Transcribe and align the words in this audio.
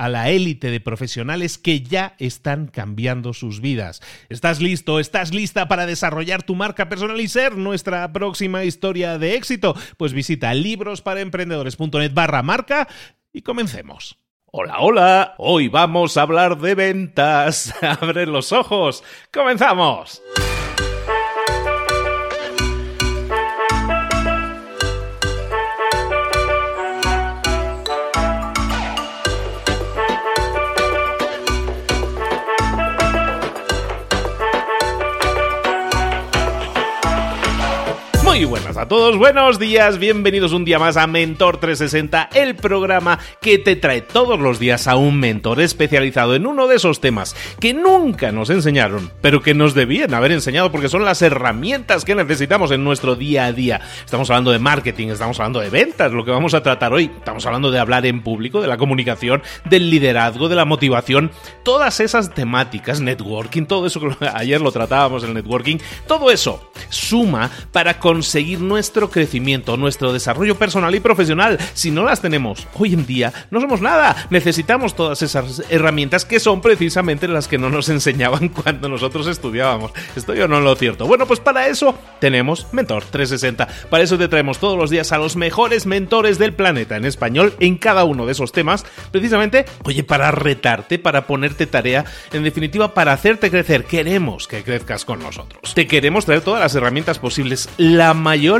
a 0.00 0.08
la 0.08 0.30
élite 0.30 0.70
de 0.70 0.80
profesionales 0.80 1.58
que 1.58 1.82
ya 1.82 2.14
están 2.18 2.68
cambiando 2.68 3.34
sus 3.34 3.60
vidas. 3.60 4.00
¿Estás 4.30 4.58
listo? 4.62 4.98
¿Estás 4.98 5.34
lista 5.34 5.68
para 5.68 5.84
desarrollar 5.84 6.42
tu 6.42 6.54
marca 6.54 6.88
personal 6.88 7.20
y 7.20 7.28
ser 7.28 7.58
nuestra 7.58 8.10
próxima 8.10 8.64
historia 8.64 9.18
de 9.18 9.34
éxito? 9.34 9.76
Pues 9.98 10.14
visita 10.14 10.54
librosparaemprendedores.net 10.54 12.14
barra 12.14 12.42
marca 12.42 12.88
y 13.30 13.42
comencemos. 13.42 14.16
Hola, 14.46 14.80
hola, 14.80 15.34
hoy 15.36 15.68
vamos 15.68 16.16
a 16.16 16.22
hablar 16.22 16.58
de 16.58 16.74
ventas. 16.74 17.74
Abre 17.82 18.24
los 18.24 18.52
ojos. 18.52 19.04
¡Comenzamos! 19.30 20.22
A 38.80 38.88
todos, 38.88 39.18
buenos 39.18 39.58
días, 39.58 39.98
bienvenidos 39.98 40.54
un 40.54 40.64
día 40.64 40.78
más 40.78 40.96
a 40.96 41.06
Mentor 41.06 41.58
360, 41.58 42.30
el 42.32 42.56
programa 42.56 43.18
que 43.42 43.58
te 43.58 43.76
trae 43.76 44.00
todos 44.00 44.40
los 44.40 44.58
días 44.58 44.88
a 44.88 44.96
un 44.96 45.20
mentor 45.20 45.60
especializado 45.60 46.34
en 46.34 46.46
uno 46.46 46.66
de 46.66 46.76
esos 46.76 46.98
temas 46.98 47.36
que 47.60 47.74
nunca 47.74 48.32
nos 48.32 48.48
enseñaron, 48.48 49.12
pero 49.20 49.42
que 49.42 49.52
nos 49.52 49.74
debían 49.74 50.14
haber 50.14 50.32
enseñado 50.32 50.72
porque 50.72 50.88
son 50.88 51.04
las 51.04 51.20
herramientas 51.20 52.06
que 52.06 52.14
necesitamos 52.14 52.70
en 52.70 52.82
nuestro 52.82 53.16
día 53.16 53.44
a 53.44 53.52
día. 53.52 53.82
Estamos 54.02 54.30
hablando 54.30 54.50
de 54.50 54.58
marketing, 54.58 55.08
estamos 55.08 55.38
hablando 55.38 55.60
de 55.60 55.68
ventas, 55.68 56.10
lo 56.12 56.24
que 56.24 56.30
vamos 56.30 56.54
a 56.54 56.62
tratar 56.62 56.94
hoy, 56.94 57.10
estamos 57.18 57.44
hablando 57.44 57.70
de 57.70 57.80
hablar 57.80 58.06
en 58.06 58.22
público, 58.22 58.62
de 58.62 58.68
la 58.68 58.78
comunicación, 58.78 59.42
del 59.66 59.90
liderazgo, 59.90 60.48
de 60.48 60.56
la 60.56 60.64
motivación, 60.64 61.32
todas 61.64 62.00
esas 62.00 62.32
temáticas, 62.32 63.02
networking, 63.02 63.66
todo 63.66 63.86
eso 63.86 64.00
que 64.00 64.26
ayer 64.34 64.58
lo 64.62 64.72
tratábamos 64.72 65.22
el 65.22 65.34
networking, 65.34 65.76
todo 66.06 66.30
eso 66.30 66.70
suma 66.88 67.50
para 67.72 67.98
con 67.98 68.20
conseguir 68.20 68.69
nuestro 68.70 69.10
crecimiento, 69.10 69.76
nuestro 69.76 70.12
desarrollo 70.12 70.56
personal 70.56 70.94
y 70.94 71.00
profesional. 71.00 71.58
Si 71.74 71.90
no 71.90 72.04
las 72.04 72.22
tenemos 72.22 72.66
hoy 72.74 72.94
en 72.94 73.06
día, 73.06 73.32
no 73.50 73.60
somos 73.60 73.80
nada. 73.80 74.16
Necesitamos 74.30 74.94
todas 74.94 75.22
esas 75.22 75.62
herramientas 75.68 76.24
que 76.24 76.40
son 76.40 76.60
precisamente 76.60 77.28
las 77.28 77.48
que 77.48 77.58
no 77.58 77.68
nos 77.68 77.88
enseñaban 77.88 78.48
cuando 78.62 78.88
nosotros 78.88 79.26
estudiábamos. 79.26 79.92
¿Estoy 80.16 80.40
o 80.40 80.48
no 80.48 80.60
lo 80.60 80.74
cierto? 80.76 81.06
Bueno, 81.06 81.26
pues 81.26 81.40
para 81.40 81.68
eso 81.68 81.96
tenemos 82.20 82.66
Mentor 82.72 83.04
360. 83.04 83.68
Para 83.88 84.04
eso 84.04 84.18
te 84.18 84.28
traemos 84.28 84.58
todos 84.58 84.78
los 84.78 84.90
días 84.90 85.12
a 85.12 85.18
los 85.18 85.36
mejores 85.36 85.86
mentores 85.86 86.38
del 86.38 86.52
planeta 86.52 86.96
en 86.96 87.04
español 87.04 87.54
en 87.60 87.76
cada 87.76 88.04
uno 88.04 88.26
de 88.26 88.32
esos 88.32 88.52
temas. 88.52 88.84
Precisamente, 89.10 89.66
oye, 89.84 90.04
para 90.04 90.30
retarte, 90.30 90.98
para 90.98 91.26
ponerte 91.26 91.66
tarea, 91.66 92.04
en 92.32 92.44
definitiva, 92.44 92.94
para 92.94 93.12
hacerte 93.12 93.50
crecer. 93.50 93.84
Queremos 93.84 94.48
que 94.48 94.62
crezcas 94.62 95.04
con 95.04 95.20
nosotros. 95.20 95.74
Te 95.74 95.86
queremos 95.86 96.24
traer 96.24 96.40
todas 96.40 96.60
las 96.60 96.74
herramientas 96.74 97.18
posibles. 97.18 97.68
La 97.76 98.00
la 98.00 98.14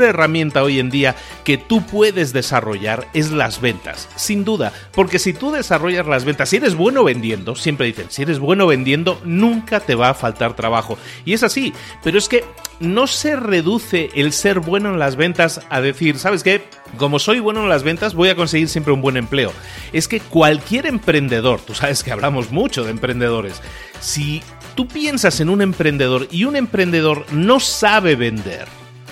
herramienta 0.07 0.63
hoy 0.63 0.79
en 0.79 0.89
día 0.89 1.15
que 1.43 1.57
tú 1.57 1.85
puedes 1.85 2.33
desarrollar 2.33 3.07
es 3.13 3.31
las 3.31 3.61
ventas, 3.61 4.09
sin 4.15 4.43
duda, 4.43 4.73
porque 4.91 5.19
si 5.19 5.33
tú 5.33 5.51
desarrollas 5.51 6.07
las 6.07 6.25
ventas, 6.25 6.49
si 6.49 6.57
eres 6.57 6.75
bueno 6.75 7.03
vendiendo, 7.03 7.55
siempre 7.55 7.87
dicen, 7.87 8.07
si 8.09 8.23
eres 8.23 8.39
bueno 8.39 8.67
vendiendo, 8.67 9.19
nunca 9.23 9.79
te 9.79 9.95
va 9.95 10.09
a 10.09 10.13
faltar 10.13 10.55
trabajo. 10.55 10.97
Y 11.25 11.33
es 11.33 11.43
así, 11.43 11.73
pero 12.03 12.17
es 12.17 12.27
que 12.27 12.43
no 12.79 13.07
se 13.07 13.35
reduce 13.35 14.09
el 14.15 14.33
ser 14.33 14.59
bueno 14.59 14.89
en 14.89 14.99
las 14.99 15.15
ventas 15.15 15.61
a 15.69 15.81
decir, 15.81 16.17
¿sabes 16.17 16.43
qué? 16.43 16.63
Como 16.97 17.19
soy 17.19 17.39
bueno 17.39 17.61
en 17.61 17.69
las 17.69 17.83
ventas, 17.83 18.15
voy 18.15 18.29
a 18.29 18.35
conseguir 18.35 18.67
siempre 18.67 18.93
un 18.93 19.01
buen 19.01 19.17
empleo. 19.17 19.53
Es 19.93 20.07
que 20.07 20.19
cualquier 20.19 20.87
emprendedor, 20.87 21.61
tú 21.61 21.73
sabes 21.73 22.03
que 22.03 22.11
hablamos 22.11 22.51
mucho 22.51 22.83
de 22.83 22.91
emprendedores, 22.91 23.61
si 23.99 24.41
tú 24.75 24.87
piensas 24.87 25.39
en 25.39 25.49
un 25.49 25.61
emprendedor 25.61 26.27
y 26.31 26.45
un 26.45 26.55
emprendedor 26.55 27.25
no 27.31 27.59
sabe 27.59 28.15
vender, 28.15 28.67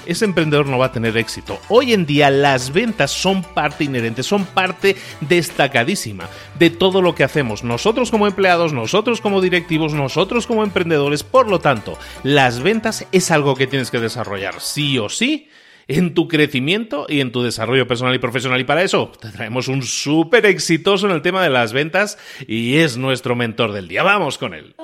ese 0.05 0.25
emprendedor 0.25 0.67
no 0.67 0.77
va 0.77 0.87
a 0.87 0.91
tener 0.91 1.17
éxito. 1.17 1.59
Hoy 1.69 1.93
en 1.93 2.05
día 2.05 2.29
las 2.29 2.71
ventas 2.73 3.11
son 3.11 3.43
parte 3.43 3.83
inherente, 3.83 4.23
son 4.23 4.45
parte 4.45 4.95
destacadísima 5.21 6.29
de 6.57 6.69
todo 6.69 7.01
lo 7.01 7.15
que 7.15 7.23
hacemos. 7.23 7.63
Nosotros 7.63 8.11
como 8.11 8.27
empleados, 8.27 8.73
nosotros 8.73 9.21
como 9.21 9.41
directivos, 9.41 9.93
nosotros 9.93 10.47
como 10.47 10.63
emprendedores. 10.63 11.23
Por 11.23 11.47
lo 11.47 11.59
tanto, 11.59 11.97
las 12.23 12.61
ventas 12.61 13.05
es 13.11 13.31
algo 13.31 13.55
que 13.55 13.67
tienes 13.67 13.91
que 13.91 13.99
desarrollar 13.99 14.59
sí 14.59 14.97
o 14.97 15.09
sí 15.09 15.49
en 15.89 16.13
tu 16.13 16.27
crecimiento 16.27 17.07
y 17.09 17.19
en 17.19 17.31
tu 17.31 17.41
desarrollo 17.41 17.87
personal 17.87 18.15
y 18.15 18.19
profesional. 18.19 18.61
Y 18.61 18.63
para 18.63 18.83
eso 18.83 19.11
te 19.19 19.29
traemos 19.29 19.67
un 19.67 19.81
súper 19.81 20.45
exitoso 20.45 21.07
en 21.07 21.13
el 21.13 21.21
tema 21.21 21.43
de 21.43 21.49
las 21.49 21.73
ventas 21.73 22.17
y 22.47 22.77
es 22.77 22.95
nuestro 22.95 23.35
mentor 23.35 23.73
del 23.73 23.87
día. 23.87 24.03
Vamos 24.03 24.37
con 24.37 24.53
él. 24.53 24.75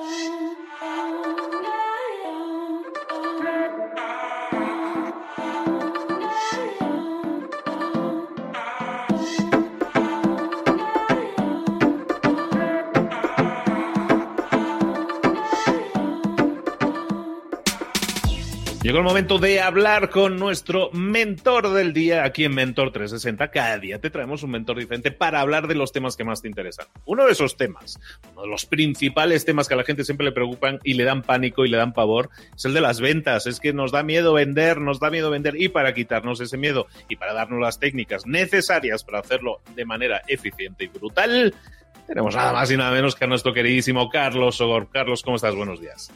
Llegó 18.96 19.08
el 19.08 19.12
momento 19.12 19.38
de 19.38 19.60
hablar 19.60 20.08
con 20.08 20.38
nuestro 20.38 20.90
mentor 20.92 21.68
del 21.74 21.92
día 21.92 22.24
aquí 22.24 22.44
en 22.44 22.54
Mentor 22.54 22.92
360. 22.92 23.48
Cada 23.50 23.78
día 23.78 24.00
te 24.00 24.08
traemos 24.08 24.42
un 24.42 24.52
mentor 24.52 24.78
diferente 24.78 25.10
para 25.10 25.42
hablar 25.42 25.68
de 25.68 25.74
los 25.74 25.92
temas 25.92 26.16
que 26.16 26.24
más 26.24 26.40
te 26.40 26.48
interesan. 26.48 26.86
Uno 27.04 27.26
de 27.26 27.32
esos 27.32 27.58
temas, 27.58 28.00
uno 28.32 28.44
de 28.44 28.48
los 28.48 28.64
principales 28.64 29.44
temas 29.44 29.68
que 29.68 29.74
a 29.74 29.76
la 29.76 29.84
gente 29.84 30.02
siempre 30.02 30.24
le 30.24 30.32
preocupan 30.32 30.78
y 30.82 30.94
le 30.94 31.04
dan 31.04 31.20
pánico 31.20 31.66
y 31.66 31.68
le 31.68 31.76
dan 31.76 31.92
pavor, 31.92 32.30
es 32.56 32.64
el 32.64 32.72
de 32.72 32.80
las 32.80 33.02
ventas. 33.02 33.46
Es 33.46 33.60
que 33.60 33.74
nos 33.74 33.92
da 33.92 34.02
miedo 34.02 34.32
vender, 34.32 34.80
nos 34.80 34.98
da 34.98 35.10
miedo 35.10 35.28
vender 35.28 35.60
y 35.60 35.68
para 35.68 35.92
quitarnos 35.92 36.40
ese 36.40 36.56
miedo 36.56 36.86
y 37.10 37.16
para 37.16 37.34
darnos 37.34 37.60
las 37.60 37.78
técnicas 37.78 38.24
necesarias 38.24 39.04
para 39.04 39.18
hacerlo 39.18 39.60
de 39.74 39.84
manera 39.84 40.22
eficiente 40.26 40.84
y 40.84 40.86
brutal, 40.86 41.54
tenemos 42.06 42.34
nada 42.34 42.54
más 42.54 42.70
y 42.70 42.78
nada 42.78 42.92
menos 42.92 43.14
que 43.14 43.24
a 43.26 43.28
nuestro 43.28 43.52
queridísimo 43.52 44.08
Carlos 44.08 44.56
Sogor. 44.56 44.88
Carlos, 44.88 45.22
¿cómo 45.22 45.36
estás? 45.36 45.54
Buenos 45.54 45.82
días. 45.82 46.10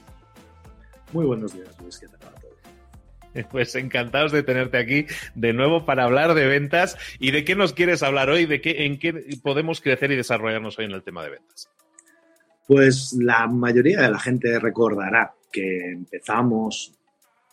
Muy 1.12 1.26
buenos 1.26 1.52
días, 1.52 1.78
Luis. 1.78 1.98
¿Qué 1.98 2.08
tal? 2.08 2.39
Pues 3.50 3.74
encantados 3.74 4.32
de 4.32 4.42
tenerte 4.42 4.78
aquí 4.78 5.06
de 5.34 5.52
nuevo 5.52 5.84
para 5.84 6.04
hablar 6.04 6.34
de 6.34 6.46
ventas 6.46 6.96
y 7.18 7.30
de 7.30 7.44
qué 7.44 7.54
nos 7.54 7.72
quieres 7.72 8.02
hablar 8.02 8.30
hoy, 8.30 8.46
de 8.46 8.60
qué, 8.60 8.86
en 8.86 8.98
qué 8.98 9.38
podemos 9.42 9.80
crecer 9.80 10.10
y 10.12 10.16
desarrollarnos 10.16 10.78
hoy 10.78 10.86
en 10.86 10.92
el 10.92 11.02
tema 11.02 11.22
de 11.24 11.30
ventas. 11.30 11.70
Pues 12.66 13.16
la 13.18 13.46
mayoría 13.46 14.02
de 14.02 14.10
la 14.10 14.18
gente 14.18 14.58
recordará 14.58 15.34
que 15.50 15.90
empezamos 15.92 16.94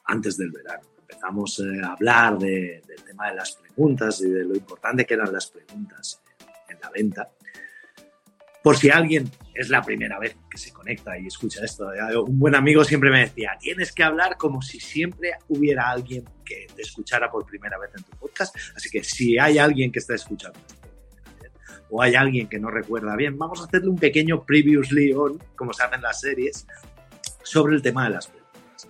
antes 0.05 0.37
del 0.37 0.51
verano. 0.51 0.83
Empezamos 0.99 1.59
eh, 1.59 1.81
a 1.83 1.93
hablar 1.93 2.37
del 2.37 2.81
tema 3.05 3.29
de 3.29 3.35
las 3.35 3.53
preguntas 3.53 4.21
y 4.21 4.29
de 4.29 4.43
lo 4.43 4.55
importante 4.55 5.05
que 5.05 5.15
eran 5.15 5.33
las 5.33 5.47
preguntas 5.47 6.21
en 6.69 6.79
la 6.79 6.89
venta. 6.89 7.29
Por 8.67 8.75
si 8.75 8.89
alguien 8.89 9.31
es 9.53 9.69
la 9.69 9.81
primera 9.81 10.19
vez 10.19 10.35
que 10.51 10.57
se 10.57 10.73
conecta 10.73 11.17
y 11.17 11.27
escucha 11.27 11.63
esto, 11.63 11.87
un 12.25 12.37
buen 12.37 12.53
amigo 12.53 12.83
siempre 12.83 13.09
me 13.09 13.21
decía, 13.21 13.51
tienes 13.57 13.93
que 13.93 14.03
hablar 14.03 14.35
como 14.35 14.61
si 14.61 14.81
siempre 14.81 15.31
hubiera 15.47 15.89
alguien 15.89 16.25
que 16.43 16.67
te 16.75 16.81
escuchara 16.81 17.31
por 17.31 17.45
primera 17.45 17.79
vez 17.79 17.91
en 17.95 18.03
tu 18.03 18.11
podcast. 18.17 18.53
Así 18.75 18.89
que 18.89 19.05
si 19.05 19.39
hay 19.39 19.57
alguien 19.57 19.89
que 19.89 19.99
está 19.99 20.15
escuchando 20.15 20.59
o 21.89 22.01
hay 22.01 22.15
alguien 22.15 22.49
que 22.49 22.59
no 22.59 22.69
recuerda 22.69 23.15
bien, 23.15 23.37
vamos 23.37 23.61
a 23.61 23.67
hacerle 23.67 23.87
un 23.87 23.97
pequeño 23.97 24.43
previously 24.43 25.13
on, 25.13 25.41
como 25.55 25.71
se 25.71 25.83
hacen 25.83 26.01
las 26.01 26.19
series, 26.19 26.67
sobre 27.43 27.73
el 27.73 27.81
tema 27.81 28.03
de 28.03 28.09
las 28.15 28.27
preguntas. 28.27 28.89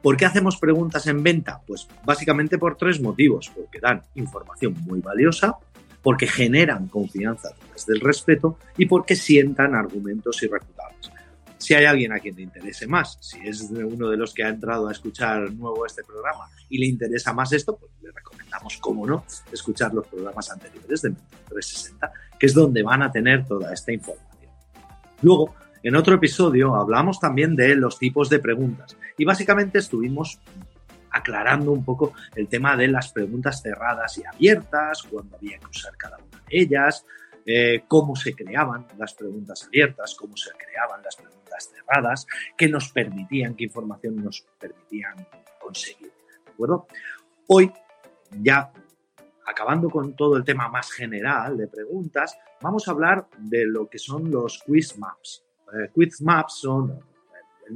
¿Por 0.00 0.16
qué 0.16 0.26
hacemos 0.26 0.58
preguntas 0.58 1.08
en 1.08 1.24
venta? 1.24 1.60
Pues 1.66 1.88
básicamente 2.04 2.56
por 2.56 2.76
tres 2.76 3.00
motivos, 3.00 3.50
porque 3.52 3.80
dan 3.80 4.02
información 4.14 4.74
muy 4.82 5.00
valiosa, 5.00 5.58
porque 6.02 6.26
generan 6.26 6.88
confianza 6.88 7.50
desde 7.72 7.94
el 7.94 8.00
respeto 8.00 8.58
y 8.76 8.86
porque 8.86 9.16
sientan 9.16 9.74
argumentos 9.74 10.42
irrefutables. 10.42 11.10
Si 11.58 11.74
hay 11.74 11.84
alguien 11.84 12.12
a 12.12 12.18
quien 12.18 12.34
le 12.34 12.42
interese 12.42 12.88
más, 12.88 13.18
si 13.20 13.38
es 13.46 13.62
uno 13.70 14.08
de 14.08 14.16
los 14.16 14.34
que 14.34 14.42
ha 14.42 14.48
entrado 14.48 14.88
a 14.88 14.92
escuchar 14.92 15.52
nuevo 15.52 15.86
este 15.86 16.02
programa 16.02 16.48
y 16.68 16.78
le 16.78 16.86
interesa 16.86 17.32
más 17.32 17.52
esto, 17.52 17.76
pues 17.76 17.92
le 18.02 18.10
recomendamos, 18.10 18.78
como 18.78 19.06
no, 19.06 19.24
escuchar 19.52 19.94
los 19.94 20.08
programas 20.08 20.50
anteriores 20.50 21.02
de 21.02 21.10
360, 21.10 22.12
que 22.36 22.46
es 22.46 22.54
donde 22.54 22.82
van 22.82 23.02
a 23.02 23.12
tener 23.12 23.46
toda 23.46 23.72
esta 23.72 23.92
información. 23.92 24.50
Luego, 25.22 25.54
en 25.84 25.94
otro 25.94 26.16
episodio 26.16 26.74
hablamos 26.74 27.20
también 27.20 27.54
de 27.54 27.76
los 27.76 27.98
tipos 27.98 28.28
de 28.28 28.40
preguntas 28.40 28.96
y 29.16 29.24
básicamente 29.24 29.78
estuvimos 29.78 30.40
aclarando 31.12 31.72
un 31.72 31.84
poco 31.84 32.14
el 32.34 32.48
tema 32.48 32.76
de 32.76 32.88
las 32.88 33.12
preguntas 33.12 33.60
cerradas 33.62 34.18
y 34.18 34.24
abiertas, 34.24 35.02
cuándo 35.02 35.36
había 35.36 35.58
que 35.58 35.66
usar 35.66 35.96
cada 35.96 36.16
una 36.16 36.42
de 36.48 36.58
ellas, 36.58 37.04
eh, 37.44 37.84
cómo 37.88 38.14
se 38.14 38.34
creaban 38.34 38.86
las 38.96 39.14
preguntas 39.14 39.64
abiertas, 39.64 40.14
cómo 40.14 40.36
se 40.36 40.50
creaban 40.52 41.02
las 41.02 41.16
preguntas 41.16 41.70
cerradas, 41.72 42.26
qué 42.56 42.68
nos 42.68 42.92
permitían, 42.92 43.54
qué 43.54 43.64
información 43.64 44.16
nos 44.16 44.46
permitían 44.58 45.26
conseguir. 45.60 46.12
¿De? 46.56 46.66
Hoy, 47.48 47.72
ya 48.30 48.72
acabando 49.46 49.90
con 49.90 50.14
todo 50.14 50.36
el 50.36 50.44
tema 50.44 50.68
más 50.68 50.90
general 50.92 51.56
de 51.56 51.66
preguntas, 51.66 52.38
vamos 52.60 52.86
a 52.86 52.92
hablar 52.92 53.26
de 53.38 53.66
lo 53.66 53.88
que 53.88 53.98
son 53.98 54.30
los 54.30 54.62
quiz 54.62 54.96
maps. 54.98 55.44
Eh, 55.72 55.90
quiz 55.92 56.20
maps 56.22 56.60
son 56.60 57.00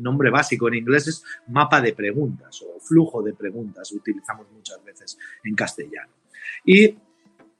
nombre 0.02 0.30
básico 0.30 0.68
en 0.68 0.74
inglés 0.74 1.08
es 1.08 1.24
mapa 1.48 1.80
de 1.80 1.92
preguntas 1.92 2.62
o 2.62 2.78
flujo 2.80 3.22
de 3.22 3.34
preguntas, 3.34 3.92
utilizamos 3.92 4.46
muchas 4.52 4.82
veces 4.84 5.18
en 5.44 5.54
castellano. 5.54 6.12
Y 6.64 6.96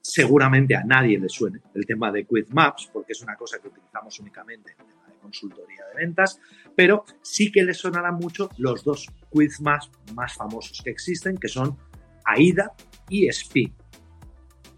seguramente 0.01 0.77
a 0.77 0.85
nadie 0.85 1.19
le 1.19 1.29
suene 1.29 1.61
el 1.75 1.85
tema 1.85 2.13
de 2.13 2.25
Quiz 2.25 2.53
Maps, 2.53 2.89
porque 2.93 3.13
es 3.13 3.23
una 3.23 3.35
cosa 3.37 3.59
que 3.59 3.69
utilizamos 3.69 4.19
únicamente 4.21 4.73
en 4.73 4.81
el 4.81 4.93
tema 4.93 5.09
de 5.09 5.19
consultoría 5.21 5.85
de 5.93 6.05
ventas, 6.05 6.41
pero 6.77 7.05
sí 7.23 7.51
que 7.51 7.65
le 7.65 7.75
sonarán 7.75 8.15
mucho 8.15 8.49
los 8.59 8.85
dos 8.85 9.09
Quiz 9.31 9.61
Maps 9.61 9.91
más 10.15 10.35
famosos 10.35 10.81
que 10.83 10.91
existen, 10.91 11.37
que 11.37 11.49
son 11.49 11.77
AIDA 12.25 12.73
y 13.09 13.31
SPIN. 13.33 13.75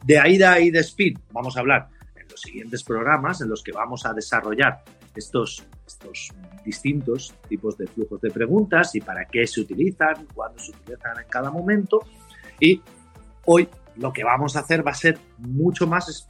De 0.04 0.18
AIDA 0.18 0.60
y 0.60 0.70
de 0.70 0.82
SPIN 0.82 1.18
vamos 1.32 1.56
a 1.56 1.60
hablar 1.60 1.88
en 2.16 2.28
los 2.28 2.40
siguientes 2.40 2.82
programas 2.82 3.40
en 3.42 3.50
los 3.50 3.62
que 3.62 3.72
vamos 3.72 4.06
a 4.06 4.14
desarrollar 4.14 4.82
estos, 5.18 5.64
estos 5.86 6.30
distintos 6.64 7.34
tipos 7.48 7.76
de 7.76 7.86
flujos 7.86 8.20
de 8.20 8.30
preguntas 8.30 8.94
y 8.94 9.00
para 9.00 9.24
qué 9.26 9.46
se 9.46 9.60
utilizan, 9.60 10.26
cuándo 10.34 10.58
se 10.58 10.70
utilizan 10.72 11.18
en 11.18 11.28
cada 11.28 11.50
momento. 11.50 12.00
Y 12.60 12.80
hoy 13.46 13.68
lo 13.96 14.12
que 14.12 14.24
vamos 14.24 14.56
a 14.56 14.60
hacer 14.60 14.86
va 14.86 14.92
a 14.92 14.94
ser 14.94 15.18
mucho 15.38 15.86
más, 15.86 16.26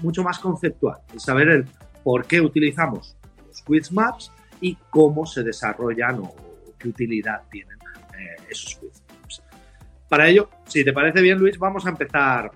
mucho 0.00 0.22
más 0.22 0.38
conceptual, 0.38 0.98
saber 1.16 1.48
el 1.48 1.66
por 2.02 2.26
qué 2.26 2.40
utilizamos 2.40 3.16
los 3.46 3.62
quiz 3.62 3.92
maps 3.92 4.32
y 4.60 4.76
cómo 4.90 5.26
se 5.26 5.42
desarrollan 5.42 6.20
o 6.20 6.34
qué 6.78 6.88
utilidad 6.88 7.42
tienen 7.50 7.78
eh, 8.18 8.42
esos 8.50 8.76
quiz 8.76 9.02
maps. 9.08 9.42
Para 10.08 10.28
ello, 10.28 10.50
si 10.66 10.84
te 10.84 10.92
parece 10.92 11.20
bien, 11.22 11.38
Luis, 11.38 11.58
vamos 11.58 11.86
a 11.86 11.90
empezar 11.90 12.50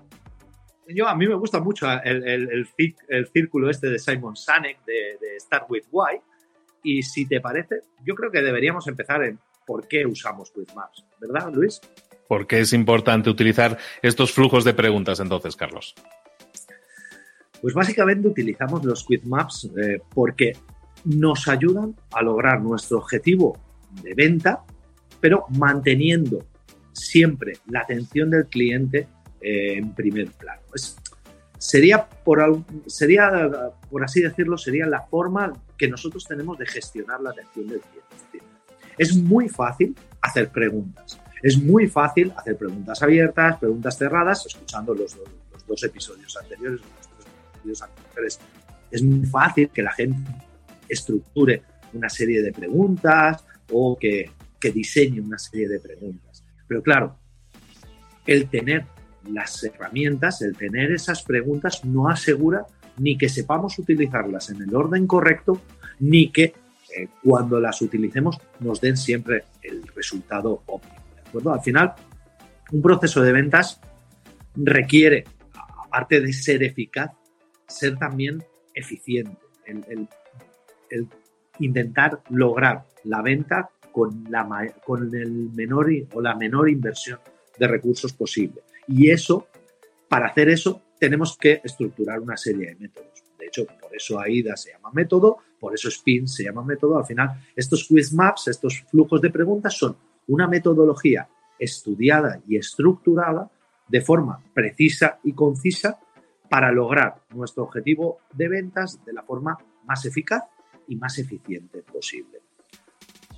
yo, 0.87 1.07
a 1.07 1.15
mí 1.15 1.27
me 1.27 1.35
gusta 1.35 1.59
mucho 1.59 1.91
el, 2.03 2.27
el, 2.27 2.67
el, 3.09 3.27
círculo 3.27 3.69
este 3.69 3.89
de 3.89 3.99
Simon 3.99 4.35
Sinek 4.35 4.83
de, 4.85 5.17
de, 5.19 5.39
Start 5.39 5.69
with 5.69 5.83
Why. 5.91 6.19
Y 6.83 7.03
si 7.03 7.25
te 7.25 7.41
parece, 7.41 7.81
yo 8.05 8.15
creo 8.15 8.31
que 8.31 8.41
deberíamos 8.41 8.87
empezar 8.87 9.23
en 9.23 9.39
por 9.65 9.87
qué 9.87 10.05
usamos 10.05 10.53
Maps, 10.73 11.05
¿verdad, 11.19 11.51
Luis? 11.53 11.81
¿Por 12.27 12.47
qué 12.47 12.61
es 12.61 12.73
importante 12.73 13.29
utilizar 13.29 13.77
estos 14.01 14.31
flujos 14.31 14.63
de 14.63 14.73
preguntas 14.73 15.19
entonces, 15.19 15.55
Carlos? 15.55 15.95
Pues 17.61 17.73
básicamente 17.73 18.27
utilizamos 18.27 18.85
los 18.85 19.03
quiz 19.03 19.25
maps 19.25 19.69
eh, 19.77 19.99
porque 20.13 20.53
nos 21.05 21.47
ayudan 21.47 21.95
a 22.11 22.21
lograr 22.21 22.61
nuestro 22.61 22.99
objetivo 22.99 23.57
de 24.03 24.13
venta, 24.13 24.63
pero 25.19 25.45
manteniendo 25.57 26.45
siempre 26.93 27.53
la 27.67 27.81
atención 27.81 28.29
del 28.29 28.47
cliente 28.47 29.07
eh, 29.41 29.77
en 29.77 29.93
primer 29.93 30.31
plano. 30.31 30.61
sería, 31.57 32.07
por, 32.07 32.63
sería, 32.87 33.49
por 33.89 34.03
así 34.03 34.21
decirlo, 34.21 34.57
sería 34.57 34.85
la 34.85 35.01
forma 35.01 35.53
que 35.77 35.87
nosotros 35.87 36.25
tenemos 36.25 36.57
de 36.57 36.65
gestionar 36.65 37.21
la 37.21 37.31
atención 37.31 37.67
del 37.67 37.81
cliente. 37.81 38.07
Es, 38.97 39.15
muy 39.15 39.47
fácil 39.47 39.95
hacer 40.21 40.49
preguntas. 40.49 41.19
Es 41.43 41.57
muy 41.57 41.87
fácil 41.87 42.33
hacer 42.35 42.57
preguntas 42.57 43.01
abiertas, 43.03 43.59
preguntas 43.59 43.97
cerradas, 43.97 44.45
escuchando 44.47 44.95
los, 44.95 45.15
dos 45.67 45.83
episodios 45.83 46.35
anteriores, 46.37 46.81
anteriores. 47.81 48.39
Es 48.89 49.03
muy 49.03 49.25
fácil 49.25 49.69
que 49.69 49.83
la 49.83 49.91
gente 49.91 50.31
estructure 50.89 51.61
una 51.93 52.09
serie 52.09 52.41
de 52.41 52.51
preguntas 52.53 53.43
o 53.71 53.97
que, 53.99 54.31
que 54.59 54.71
diseñe 54.71 55.19
una 55.19 55.37
serie 55.37 55.67
de 55.67 55.79
preguntas. 55.79 56.43
Pero 56.67 56.81
claro, 56.81 57.17
el 58.25 58.49
tener 58.49 58.85
las 59.31 59.63
herramientas, 59.63 60.41
el 60.41 60.55
tener 60.55 60.91
esas 60.91 61.23
preguntas 61.23 61.83
no 61.85 62.09
asegura 62.09 62.65
ni 62.97 63.17
que 63.17 63.29
sepamos 63.29 63.77
utilizarlas 63.79 64.49
en 64.49 64.61
el 64.61 64.75
orden 64.75 65.05
correcto, 65.07 65.61
ni 65.99 66.31
que 66.31 66.43
eh, 66.43 67.07
cuando 67.23 67.59
las 67.59 67.81
utilicemos 67.81 68.39
nos 68.59 68.81
den 68.81 68.97
siempre 68.97 69.45
el 69.61 69.83
resultado 69.95 70.63
óptimo. 70.65 71.53
Al 71.53 71.61
final, 71.61 71.93
un 72.71 72.81
proceso 72.81 73.21
de 73.21 73.31
ventas 73.31 73.79
requiere, 74.55 75.25
aparte 75.85 76.21
de 76.21 76.33
ser 76.33 76.63
eficaz, 76.63 77.11
ser 77.67 77.97
también 77.97 78.43
eficiente. 78.73 79.37
El, 79.65 80.07
intentar 81.59 82.21
lograr 82.29 82.85
la 83.03 83.21
venta 83.21 83.69
con, 83.91 84.25
la, 84.29 84.47
con 84.85 85.13
el 85.13 85.49
menor 85.53 85.89
o 86.13 86.21
la 86.21 86.35
menor 86.35 86.69
inversión 86.69 87.19
de 87.57 87.67
recursos 87.67 88.13
posible. 88.13 88.61
Y 88.87 89.11
eso, 89.11 89.47
para 90.07 90.27
hacer 90.27 90.49
eso, 90.49 90.81
tenemos 90.99 91.37
que 91.37 91.61
estructurar 91.63 92.19
una 92.19 92.37
serie 92.37 92.67
de 92.67 92.75
métodos. 92.75 93.23
De 93.37 93.45
hecho, 93.45 93.65
por 93.65 93.95
eso 93.95 94.19
AIDA 94.19 94.55
se 94.55 94.71
llama 94.71 94.91
método, 94.93 95.37
por 95.59 95.73
eso 95.73 95.89
SPIN 95.89 96.27
se 96.27 96.43
llama 96.43 96.63
método. 96.63 96.97
Al 96.97 97.05
final, 97.05 97.29
estos 97.55 97.87
quiz 97.87 98.13
maps, 98.13 98.47
estos 98.47 98.83
flujos 98.89 99.21
de 99.21 99.29
preguntas 99.29 99.77
son 99.77 99.95
una 100.27 100.47
metodología 100.47 101.27
estudiada 101.59 102.41
y 102.47 102.57
estructurada 102.57 103.49
de 103.87 104.01
forma 104.01 104.43
precisa 104.53 105.19
y 105.23 105.33
concisa 105.33 105.99
para 106.49 106.71
lograr 106.71 107.23
nuestro 107.33 107.63
objetivo 107.63 108.19
de 108.33 108.47
ventas 108.47 109.03
de 109.05 109.13
la 109.13 109.23
forma 109.23 109.57
más 109.85 110.05
eficaz 110.05 110.43
y 110.87 110.95
más 110.95 111.17
eficiente 111.17 111.83
posible. 111.83 112.41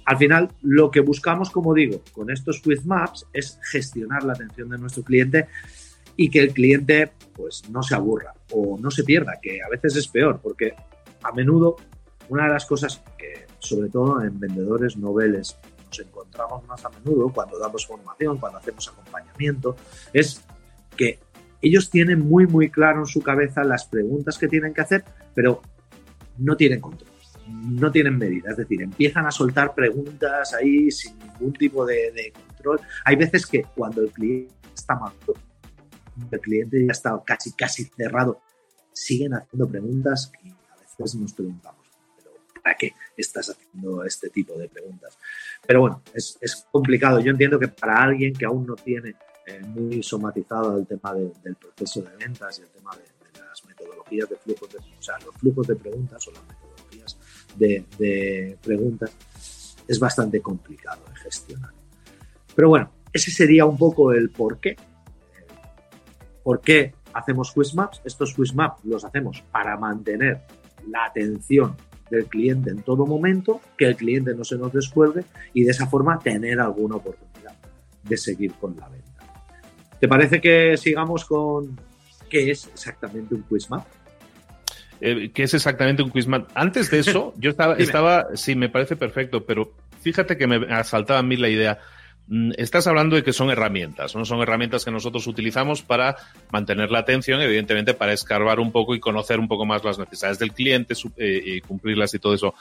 Al 0.10 0.18
final, 0.18 0.50
lo 0.64 0.90
que 0.90 1.02
buscamos, 1.02 1.52
como 1.52 1.72
digo, 1.72 2.02
con 2.12 2.32
estos 2.32 2.62
quiz 2.62 2.84
maps 2.84 3.28
es 3.32 3.60
gestionar 3.62 4.24
la 4.24 4.34
atención 4.34 4.68
de 4.70 4.80
nuestro 4.80 5.04
cliente 5.04 5.46
y 6.18 6.32
que 6.32 6.40
el 6.40 6.52
cliente 6.52 7.12
pues 7.36 7.70
no 7.70 7.84
se 7.84 7.94
aburra 7.94 8.34
o 8.52 8.76
no 8.80 8.90
se 8.90 9.04
pierda, 9.04 9.40
que 9.40 9.62
a 9.62 9.70
veces 9.70 9.96
es 9.98 10.08
peor, 10.08 10.40
porque 10.42 10.74
a 11.22 11.32
menudo 11.32 11.76
una 12.28 12.46
de 12.46 12.54
las 12.54 12.66
cosas 12.66 13.04
que, 13.20 13.46
sobre 13.60 13.90
todo 13.90 14.24
en 14.24 14.40
vendedores 14.40 14.98
noveles, 14.98 15.56
nos 15.86 16.00
encontramos 16.00 16.66
más 16.66 16.84
a 16.84 16.90
menudo 16.90 17.30
cuando 17.32 17.60
damos 17.60 17.86
formación, 17.86 18.40
cuando 18.40 18.58
hacemos 18.58 18.88
acompañamiento, 18.88 19.76
es 20.12 20.44
que 20.98 21.20
ellos 21.62 21.92
tienen 21.92 22.28
muy, 22.28 22.48
muy 22.48 22.72
claro 22.72 23.02
en 23.02 23.06
su 23.06 23.22
cabeza 23.22 23.64
las 23.64 23.86
preguntas 23.86 24.40
que 24.40 24.48
tienen 24.48 24.74
que 24.74 24.82
hacer, 24.82 25.04
pero 25.36 25.62
no 26.40 26.58
tienen 26.58 26.82
control 26.82 27.19
no 27.50 27.92
tienen 27.92 28.18
medida, 28.18 28.52
es 28.52 28.58
decir, 28.58 28.82
empiezan 28.82 29.26
a 29.26 29.32
soltar 29.32 29.74
preguntas 29.74 30.54
ahí 30.54 30.92
sin 30.92 31.18
ningún 31.20 31.54
tipo 31.54 31.86
de, 31.86 32.34
control. 32.34 32.80
Hay 33.06 33.16
veces 33.16 33.46
que 33.46 33.64
cuando 33.76 34.02
el 34.02 34.12
cliente 34.12 34.54
está 34.74 34.96
maduro, 34.96 35.34
el 36.32 36.40
cliente 36.40 36.86
ya 36.86 36.92
está 36.92 37.22
casi, 37.26 37.54
casi 37.54 37.86
cerrado, 37.86 38.42
siguen 38.92 39.34
haciendo 39.34 39.68
preguntas 39.68 40.32
y 40.44 40.50
a 40.50 40.76
veces 41.00 41.16
nos 41.16 41.34
preguntamos, 41.34 41.86
¿pero 42.18 42.32
¿para 42.62 42.76
qué 42.76 42.94
estás 43.16 43.50
haciendo 43.50 44.04
este 44.04 44.30
tipo 44.30 44.58
de 44.58 44.68
preguntas? 44.68 45.18
Pero 45.66 45.82
bueno, 45.82 46.02
es, 46.14 46.68
complicado. 46.72 47.20
Yo 47.20 47.32
entiendo 47.32 47.60
que 47.60 47.68
para 47.68 48.04
alguien 48.04 48.34
que 48.34 48.46
aún 48.46 48.66
no 48.66 48.76
tiene 48.76 49.16
eh, 49.48 49.62
muy 49.62 50.04
somatizado 50.04 50.78
el 50.78 50.86
tema 50.86 51.14
del 51.14 51.56
proceso 51.56 52.02
de 52.02 52.16
ventas 52.18 52.60
y 52.60 52.64
el 52.64 52.70
tema 52.70 52.92
de, 52.96 53.04
las 53.40 53.66
metodologías 53.66 54.30
de 54.30 54.36
flujos 54.36 54.70
de, 54.72 54.78
o 54.78 55.02
sea, 55.02 55.18
los 55.26 55.36
flujos 55.36 55.68
de 55.68 55.76
preguntas 55.76 56.28
o 56.28 56.32
las 56.32 56.42
metodologías 56.44 56.69
de, 57.60 58.58
preguntas, 58.64 59.12
es 59.88 60.00
bastante 60.00 60.42
complicado 60.42 61.02
de 61.10 61.16
gestionar. 61.20 61.72
Pero 62.56 62.70
bueno, 62.70 62.92
ese 63.12 63.32
sería 63.32 63.66
un 63.66 63.78
poco 63.78 64.12
el 64.14 64.30
por 64.30 64.60
qué. 64.60 64.76
¿Por 66.44 66.62
qué 66.62 66.94
hacemos 67.14 67.52
quiz 67.52 67.76
maps? 67.76 68.02
Estos 68.04 68.34
quiz 68.34 68.54
maps 68.54 68.84
los 68.86 69.04
hacemos 69.04 69.44
para 69.52 69.78
mantener 69.78 70.42
la 70.88 71.06
atención 71.06 71.76
del 72.10 72.26
cliente 72.26 72.72
en 72.72 72.82
todo 72.82 73.06
momento, 73.06 73.62
que 73.78 73.86
el 73.86 73.96
cliente 73.96 74.34
no 74.34 74.44
se 74.44 74.58
nos 74.58 74.74
descuelgue 74.74 75.26
y 75.54 75.64
de 75.64 75.72
esa 75.72 75.86
forma 75.88 76.18
tener 76.18 76.60
alguna 76.60 76.96
oportunidad 76.96 77.56
de 78.04 78.18
seguir 78.18 78.54
con 78.54 78.76
la 78.76 78.90
venta. 78.90 79.10
¿Te 80.00 80.08
parece 80.08 80.42
que 80.42 80.76
sigamos 80.78 81.26
con 81.26 81.78
qué 82.30 82.52
es 82.52 82.68
exactamente 82.68 83.36
un 83.36 83.42
quiz 83.44 83.70
map? 83.70 83.86
Eh, 85.02 85.32
¿Qué 85.34 85.44
es 85.44 85.54
exactamente 85.54 86.04
un 86.04 86.12
quizmat? 86.12 86.50
Antes 86.54 86.92
de 86.92 87.00
eso, 87.00 87.34
yo 87.38 87.50
estaba, 87.50 87.76
estaba, 87.76 88.28
sí, 88.36 88.56
me 88.56 88.70
parece 88.70 88.96
perfecto, 88.96 89.46
pero 89.46 89.74
fíjate 90.02 90.38
que 90.38 90.48
me 90.48 90.74
asaltaba 90.74 91.20
a 91.20 91.24
mí 91.24 91.38
la 91.38 91.50
idea. 91.50 91.80
Mm, 92.28 92.52
estás 92.58 92.86
hablando 92.86 93.16
de 93.16 93.24
que 93.24 93.34
son 93.34 93.50
herramientas, 93.50 94.16
¿no? 94.16 94.24
Son 94.24 94.42
herramientas 94.42 94.86
que 94.86 94.92
nosotros 94.92 95.26
utilizamos 95.26 95.82
para 95.82 96.16
mantener 96.52 96.92
la 96.92 97.00
atención, 97.00 97.42
evidentemente 97.42 97.94
para 97.94 98.14
escarbar 98.14 98.60
un 98.60 98.72
poco 98.72 98.94
y 98.94 99.00
conocer 99.00 99.40
un 99.40 99.48
poco 99.48 99.66
más 99.66 99.84
las 99.84 99.98
necesidades 99.98 100.38
del 100.38 100.54
cliente 100.54 100.94
eh, 101.18 101.42
y 101.44 101.62
cumplirlas 101.62 102.14
y 102.14 102.20
todo 102.20 102.34
eso. 102.34 102.54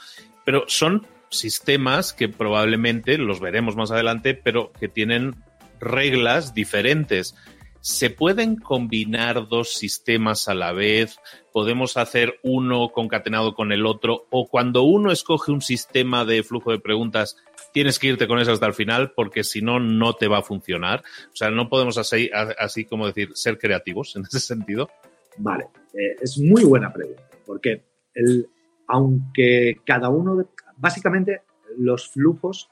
Pero 0.43 0.63
son 0.67 1.05
sistemas 1.29 2.13
que 2.13 2.29
probablemente 2.29 3.17
los 3.17 3.39
veremos 3.39 3.75
más 3.75 3.91
adelante, 3.91 4.33
pero 4.33 4.71
que 4.79 4.87
tienen 4.87 5.35
reglas 5.79 6.53
diferentes. 6.53 7.35
¿Se 7.81 8.09
pueden 8.09 8.57
combinar 8.57 9.47
dos 9.47 9.73
sistemas 9.73 10.49
a 10.49 10.53
la 10.53 10.73
vez? 10.73 11.17
¿Podemos 11.53 11.95
hacer 11.95 12.37
uno 12.43 12.89
concatenado 12.89 13.55
con 13.55 13.71
el 13.71 13.85
otro? 13.85 14.25
¿O 14.31 14.49
cuando 14.49 14.83
uno 14.83 15.11
escoge 15.11 15.51
un 15.51 15.61
sistema 15.61 16.25
de 16.25 16.43
flujo 16.43 16.71
de 16.71 16.79
preguntas, 16.79 17.37
tienes 17.73 17.97
que 17.97 18.07
irte 18.07 18.27
con 18.27 18.39
eso 18.39 18.51
hasta 18.51 18.65
el 18.65 18.73
final 18.73 19.13
porque 19.15 19.45
si 19.45 19.61
no, 19.61 19.79
no 19.79 20.13
te 20.13 20.27
va 20.27 20.39
a 20.39 20.43
funcionar? 20.43 21.03
O 21.31 21.35
sea, 21.35 21.51
no 21.51 21.69
podemos 21.69 21.97
así, 21.97 22.29
así 22.33 22.83
como 22.83 23.07
decir, 23.07 23.29
ser 23.33 23.57
creativos 23.57 24.13
en 24.17 24.23
ese 24.23 24.41
sentido. 24.41 24.89
Vale, 25.37 25.69
eh, 25.93 26.17
es 26.21 26.37
muy 26.37 26.65
buena 26.65 26.91
pregunta 26.91 27.23
porque 27.45 27.83
el, 28.13 28.49
aunque 28.87 29.77
cada 29.85 30.09
uno, 30.09 30.35
de, 30.35 30.45
básicamente 30.75 31.43
los 31.77 32.09
flujos, 32.09 32.69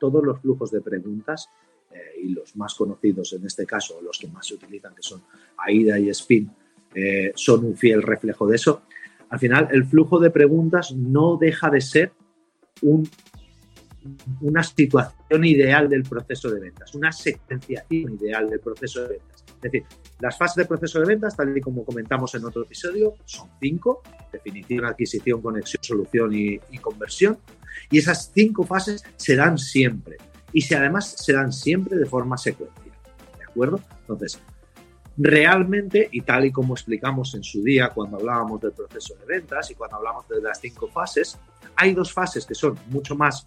todos 0.00 0.24
los 0.24 0.40
flujos 0.40 0.72
de 0.72 0.80
preguntas 0.80 1.48
eh, 1.92 2.20
y 2.22 2.28
los 2.28 2.56
más 2.56 2.74
conocidos 2.74 3.32
en 3.32 3.44
este 3.44 3.66
caso, 3.66 4.00
los 4.00 4.18
que 4.18 4.28
más 4.28 4.46
se 4.46 4.54
utilizan, 4.54 4.94
que 4.94 5.02
son 5.02 5.22
AIDA 5.56 5.98
y 5.98 6.12
SPIN, 6.12 6.50
eh, 6.94 7.32
son 7.34 7.64
un 7.64 7.76
fiel 7.76 8.02
reflejo 8.02 8.46
de 8.46 8.56
eso. 8.56 8.82
Al 9.30 9.38
final, 9.38 9.68
el 9.72 9.84
flujo 9.84 10.18
de 10.18 10.30
preguntas 10.30 10.92
no 10.92 11.36
deja 11.36 11.70
de 11.70 11.80
ser 11.80 12.12
un, 12.82 13.08
una 14.40 14.62
situación 14.62 15.44
ideal 15.44 15.88
del 15.88 16.02
proceso 16.02 16.50
de 16.50 16.60
ventas, 16.60 16.94
una 16.94 17.12
secuenciación 17.12 18.18
ideal 18.20 18.48
del 18.48 18.60
proceso 18.60 19.02
de 19.02 19.08
ventas. 19.08 19.44
Es 19.56 19.60
decir, 19.60 19.84
las 20.20 20.38
fases 20.38 20.56
de 20.56 20.64
proceso 20.64 21.00
de 21.00 21.06
ventas, 21.06 21.36
tal 21.36 21.56
y 21.56 21.60
como 21.60 21.84
comentamos 21.84 22.34
en 22.34 22.44
otro 22.44 22.62
episodio, 22.62 23.14
son 23.24 23.50
cinco, 23.60 24.02
definición, 24.32 24.84
adquisición, 24.84 25.42
conexión, 25.42 25.82
solución 25.82 26.32
y, 26.34 26.58
y 26.70 26.78
conversión. 26.78 27.38
Y 27.90 27.98
esas 27.98 28.30
cinco 28.34 28.64
fases 28.64 29.04
se 29.16 29.36
dan 29.36 29.58
siempre 29.58 30.16
y 30.52 30.62
si 30.62 30.74
además 30.74 31.14
se 31.18 31.32
dan 31.32 31.52
siempre 31.52 31.96
de 31.96 32.06
forma 32.06 32.36
secuencial. 32.36 32.96
¿De 33.38 33.44
acuerdo? 33.44 33.80
Entonces, 34.00 34.40
realmente, 35.16 36.08
y 36.10 36.22
tal 36.22 36.46
y 36.46 36.52
como 36.52 36.74
explicamos 36.74 37.34
en 37.34 37.42
su 37.42 37.62
día 37.62 37.90
cuando 37.90 38.16
hablábamos 38.16 38.60
del 38.60 38.72
proceso 38.72 39.14
de 39.16 39.26
ventas 39.26 39.70
y 39.70 39.74
cuando 39.74 39.96
hablamos 39.96 40.28
de 40.28 40.40
las 40.40 40.60
cinco 40.60 40.88
fases, 40.88 41.38
hay 41.76 41.94
dos 41.94 42.12
fases 42.12 42.46
que 42.46 42.54
son 42.54 42.78
mucho 42.88 43.14
más 43.14 43.44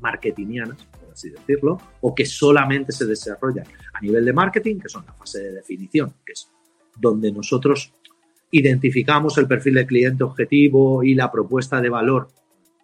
marketingianas, 0.00 0.78
por 1.00 1.12
así 1.12 1.30
decirlo, 1.30 1.78
o 2.00 2.14
que 2.14 2.24
solamente 2.24 2.92
se 2.92 3.04
desarrollan 3.06 3.66
a 3.92 4.00
nivel 4.00 4.24
de 4.24 4.32
marketing, 4.32 4.80
que 4.80 4.88
son 4.88 5.04
la 5.06 5.12
fase 5.12 5.40
de 5.40 5.52
definición, 5.52 6.14
que 6.24 6.32
es 6.32 6.50
donde 6.96 7.30
nosotros 7.32 7.92
identificamos 8.50 9.38
el 9.38 9.46
perfil 9.46 9.74
de 9.74 9.86
cliente 9.86 10.24
objetivo 10.24 11.02
y 11.04 11.14
la 11.14 11.30
propuesta 11.30 11.80
de 11.80 11.88
valor 11.88 12.28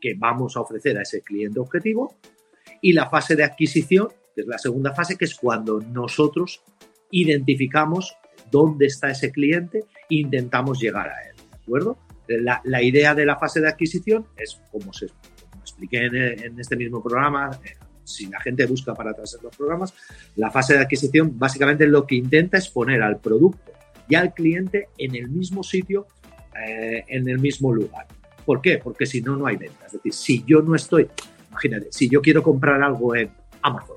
que 0.01 0.15
vamos 0.15 0.57
a 0.57 0.61
ofrecer 0.61 0.99
a 0.99 1.03
ese 1.03 1.23
cliente 1.23 1.59
objetivo, 1.59 2.15
y 2.81 2.93
la 2.93 3.09
fase 3.09 3.37
de 3.37 3.45
adquisición, 3.45 4.09
que 4.35 4.43
es 4.43 4.47
la 4.47 4.59
segunda 4.59 4.93
fase, 4.95 5.17
que 5.17 5.25
es 5.25 5.35
cuando 5.35 5.81
nosotros 5.81 6.63
identificamos 7.11 8.17
dónde 8.51 8.87
está 8.87 9.11
ese 9.11 9.31
cliente 9.31 9.85
e 10.11 10.17
intentamos 10.17 10.81
llegar 10.81 11.09
a 11.09 11.23
él. 11.29 11.37
¿De 11.51 11.57
acuerdo? 11.57 11.99
La, 12.29 12.83
idea 12.83 13.15
de 13.15 13.25
la 13.25 13.37
fase 13.37 13.61
de 13.61 13.69
adquisición 13.69 14.27
es, 14.37 14.61
como, 14.71 14.93
se, 14.93 15.07
expliqué 15.61 16.07
en, 16.07 16.59
este 16.59 16.77
mismo 16.77 17.03
programa, 17.03 17.51
eh, 17.65 17.77
si 18.03 18.27
la 18.27 18.41
gente 18.41 18.67
busca 18.67 18.95
para 18.95 19.11
atrás 19.11 19.37
en 19.39 19.45
los 19.45 19.57
programas, 19.57 19.95
la 20.37 20.51
fase 20.51 20.75
de 20.75 20.81
adquisición 20.81 21.39
básicamente 21.39 21.87
lo 21.87 22.07
que 22.07 22.17
intenta 22.17 22.59
es 22.59 22.69
poner 22.69 23.03
al 23.03 23.21
producto 23.21 23.73
y 24.09 24.15
al 24.15 24.35
cliente 24.35 24.89
en 24.99 25.15
el 25.15 25.29
mismo 25.29 25.63
sitio, 25.63 26.07
eh, 26.67 27.05
en 27.09 27.29
el 27.29 27.39
mismo 27.39 27.73
lugar. 27.73 28.07
¿Por 28.45 28.61
qué? 28.61 28.79
Porque 28.79 29.07
si 29.07 29.23
no, 29.23 29.37
no 29.37 29.47
hay 29.47 29.57
venta. 29.57 29.87
Es 29.87 29.93
decir, 29.93 30.13
si 30.13 30.45
yo 30.47 30.63
no 30.63 30.75
estoy 30.75 31.09
Imagínate, 31.57 31.89
si 31.91 32.11
yo 32.11 32.21
quiero 32.21 32.43
comprar 32.43 32.83
algo 32.83 33.17
en 33.17 33.31
Amazon 33.63 33.97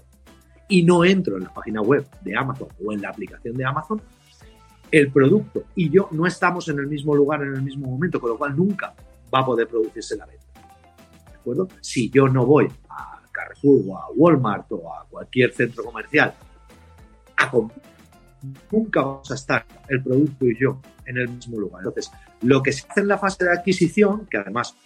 y 0.70 0.84
no 0.84 1.04
entro 1.04 1.36
en 1.36 1.44
la 1.44 1.54
página 1.54 1.82
web 1.82 2.08
de 2.22 2.38
Amazon 2.38 2.70
o 2.86 2.94
en 2.94 3.02
la 3.02 3.10
aplicación 3.10 3.54
de 3.58 3.66
Amazon, 3.66 4.02
el 4.90 5.12
producto 5.12 5.66
y 5.76 5.90
yo 5.90 6.08
no 6.12 6.26
estamos 6.26 6.70
en 6.70 6.80
el 6.80 6.88
mismo 6.88 7.14
lugar 7.14 7.42
en 7.42 7.54
el 7.56 7.62
mismo 7.62 7.90
momento, 7.90 8.22
con 8.22 8.30
lo 8.30 8.38
cual 8.38 8.56
nunca 8.56 8.94
va 9.34 9.40
a 9.40 9.46
poder 9.46 9.68
producirse 9.68 10.16
la 10.16 10.26
venta. 10.26 10.46
¿De 11.32 11.36
acuerdo? 11.36 11.68
Si 11.82 12.10
yo 12.10 12.30
no 12.30 12.46
voy 12.46 12.72
a 12.90 13.22
Carrefour 13.30 13.82
o 13.88 13.98
a 13.98 14.10
Walmart 14.16 14.72
o 14.72 14.94
a 14.94 15.06
cualquier 15.10 15.54
centro 15.54 15.84
comercial 15.84 16.34
a 17.36 17.52
nunca 18.72 19.02
vamos 19.02 19.30
a 19.32 19.36
estar 19.36 19.66
el 19.90 20.02
producto 20.02 20.46
y 20.46 20.58
yo 20.58 20.80
en 21.06 21.18
el 21.18 21.30
mismo 21.30 21.60
lugar. 21.60 21.84
Entonces, 21.86 22.10
lo 22.42 22.64
que 22.64 22.72
se 22.72 22.86
hace 22.88 23.02
en 23.02 23.10
la 23.10 23.18
fase 23.18 23.44
de 23.44 23.52
adquisición, 23.52 24.28
que 24.28 24.38
además 24.38 24.78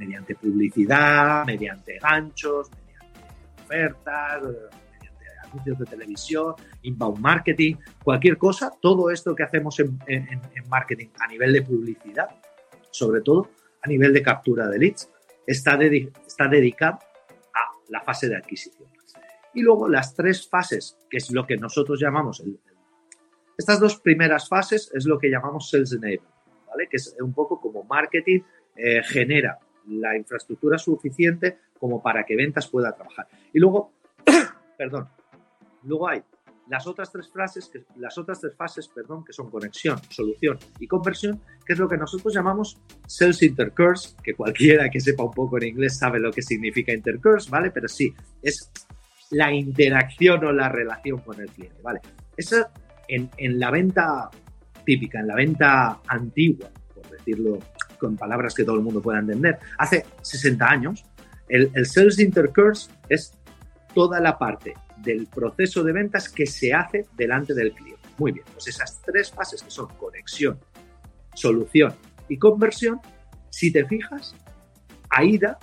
mediante 0.00 0.34
publicidad, 0.34 1.44
mediante 1.44 1.98
ganchos, 1.98 2.70
mediante 2.70 3.20
ofertas, 3.62 4.42
mediante 4.42 5.24
anuncios 5.44 5.78
de 5.78 5.84
televisión, 5.84 6.54
inbound 6.82 7.18
marketing, 7.18 7.76
cualquier 8.02 8.38
cosa, 8.38 8.72
todo 8.80 9.10
esto 9.10 9.34
que 9.34 9.42
hacemos 9.42 9.78
en, 9.78 10.40
marketing 10.68 11.08
a 11.18 11.28
nivel 11.28 11.52
de 11.52 11.62
publicidad, 11.62 12.28
sobre 12.90 13.20
todo 13.20 13.50
a 13.82 13.88
nivel 13.88 14.14
de 14.14 14.22
captura 14.22 14.68
de 14.68 14.78
leads, 14.78 15.10
está, 15.46 15.78
está 16.26 16.48
dedicado 16.48 16.98
a 17.54 17.60
la 17.90 18.00
fase 18.00 18.28
de 18.28 18.36
adquisición. 18.36 18.88
Y 19.52 19.60
luego 19.62 19.86
las 19.88 20.14
tres 20.14 20.48
fases, 20.48 20.96
que 21.10 21.18
es 21.18 21.30
lo 21.30 21.46
que 21.46 21.56
nosotros 21.56 22.00
llamamos, 22.00 22.42
estas 23.58 23.78
dos 23.78 24.00
primeras 24.00 24.48
fases 24.48 24.90
es 24.94 25.04
lo 25.04 25.18
que 25.18 25.28
llamamos 25.28 25.68
sales 25.68 25.94
¿vale? 26.00 26.88
que 26.88 26.96
es 26.96 27.14
un 27.20 27.34
poco 27.34 27.60
como 27.60 27.84
marketing 27.84 28.40
eh, 28.74 29.02
genera 29.02 29.58
la 29.88 30.16
infraestructura 30.16 30.78
suficiente 30.78 31.58
como 31.78 32.02
para 32.02 32.24
que 32.24 32.36
ventas 32.36 32.68
pueda 32.68 32.92
trabajar. 32.92 33.26
Y 33.52 33.58
luego, 33.58 33.92
perdón, 34.78 35.08
luego 35.82 36.08
hay 36.08 36.22
las 36.70 36.86
otras 36.86 37.10
tres 37.10 37.28
frases, 37.28 37.68
que, 37.68 37.84
las 37.96 38.16
otras 38.16 38.40
tres 38.40 38.54
fases, 38.54 38.86
perdón, 38.86 39.24
que 39.24 39.32
son 39.32 39.50
conexión, 39.50 40.00
solución 40.08 40.56
y 40.78 40.86
conversión, 40.86 41.40
que 41.66 41.72
es 41.72 41.78
lo 41.80 41.88
que 41.88 41.96
nosotros 41.96 42.32
llamamos 42.32 42.80
sales 43.06 43.42
intercourse, 43.42 44.14
que 44.22 44.34
cualquiera 44.34 44.88
que 44.88 45.00
sepa 45.00 45.24
un 45.24 45.32
poco 45.32 45.58
en 45.58 45.64
inglés 45.64 45.98
sabe 45.98 46.20
lo 46.20 46.30
que 46.30 46.42
significa 46.42 46.92
intercourse, 46.92 47.50
¿vale? 47.50 47.72
Pero 47.72 47.88
sí, 47.88 48.14
es 48.40 48.70
la 49.30 49.52
interacción 49.52 50.44
o 50.44 50.52
la 50.52 50.68
relación 50.68 51.18
con 51.18 51.40
el 51.40 51.48
cliente, 51.48 51.82
¿vale? 51.82 52.00
Eso 52.36 52.64
en, 53.08 53.28
en 53.36 53.58
la 53.58 53.72
venta 53.72 54.30
típica, 54.84 55.18
en 55.18 55.26
la 55.26 55.34
venta 55.34 56.00
antigua, 56.06 56.70
por 56.94 57.10
decirlo 57.10 57.58
con 58.00 58.16
palabras 58.16 58.54
que 58.54 58.64
todo 58.64 58.76
el 58.76 58.82
mundo 58.82 59.00
pueda 59.00 59.18
entender. 59.18 59.58
Hace 59.78 60.06
60 60.22 60.66
años, 60.66 61.04
el, 61.48 61.86
Sales 61.86 62.18
Intercourse 62.18 62.90
es 63.08 63.38
toda 63.94 64.20
la 64.20 64.38
parte 64.38 64.74
del 64.98 65.26
proceso 65.26 65.82
de 65.82 65.92
ventas 65.92 66.28
que 66.28 66.46
se 66.46 66.72
hace 66.72 67.06
delante 67.16 67.54
del 67.54 67.72
cliente. 67.72 68.00
Muy 68.18 68.32
bien, 68.32 68.44
pues 68.52 68.68
esas 68.68 69.00
tres 69.02 69.30
fases 69.30 69.62
que 69.62 69.70
son 69.70 69.88
conexión, 69.96 70.58
solución 71.34 71.94
y 72.28 72.38
conversión, 72.38 73.00
si 73.50 73.72
te 73.72 73.84
fijas, 73.86 74.34
AIDA 75.08 75.58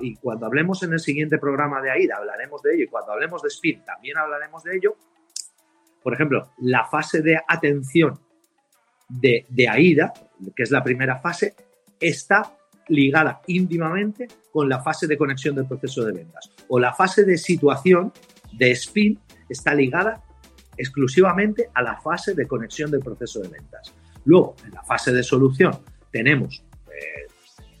y, 0.00 0.16
cuando 0.16 0.46
hablemos 0.46 0.82
en 0.82 0.92
el 0.92 0.98
siguiente 0.98 1.38
programa 1.38 1.80
de 1.80 1.90
AIDA 1.90 2.16
hablaremos 2.16 2.60
de 2.62 2.74
ello 2.74 2.84
y 2.84 2.88
cuando 2.88 3.12
hablemos 3.12 3.42
de 3.42 3.50
SPIN 3.50 3.84
también 3.84 4.18
hablaremos 4.18 4.64
de 4.64 4.76
ello. 4.76 4.96
Por 6.02 6.14
ejemplo, 6.14 6.50
la 6.58 6.86
fase 6.86 7.22
de 7.22 7.38
atención 7.46 8.18
de, 9.10 9.46
de 9.48 9.68
AIDA, 9.68 10.12
que 10.54 10.62
es 10.62 10.70
la 10.70 10.82
primera 10.82 11.18
fase, 11.18 11.54
está 11.98 12.56
ligada 12.88 13.40
íntimamente 13.46 14.26
con 14.52 14.68
la 14.68 14.80
fase 14.80 15.06
de 15.06 15.16
conexión 15.16 15.54
del 15.54 15.66
proceso 15.66 16.04
de 16.04 16.12
ventas. 16.12 16.50
O 16.68 16.78
la 16.78 16.92
fase 16.92 17.24
de 17.24 17.36
situación 17.36 18.12
de 18.52 18.74
SPIN 18.74 19.18
está 19.48 19.74
ligada 19.74 20.22
exclusivamente 20.76 21.68
a 21.74 21.82
la 21.82 22.00
fase 22.00 22.34
de 22.34 22.46
conexión 22.46 22.90
del 22.90 23.00
proceso 23.00 23.40
de 23.40 23.48
ventas. 23.48 23.92
Luego, 24.24 24.56
en 24.64 24.72
la 24.72 24.82
fase 24.82 25.12
de 25.12 25.22
solución, 25.22 25.78
tenemos, 26.10 26.64
eh, 26.88 27.26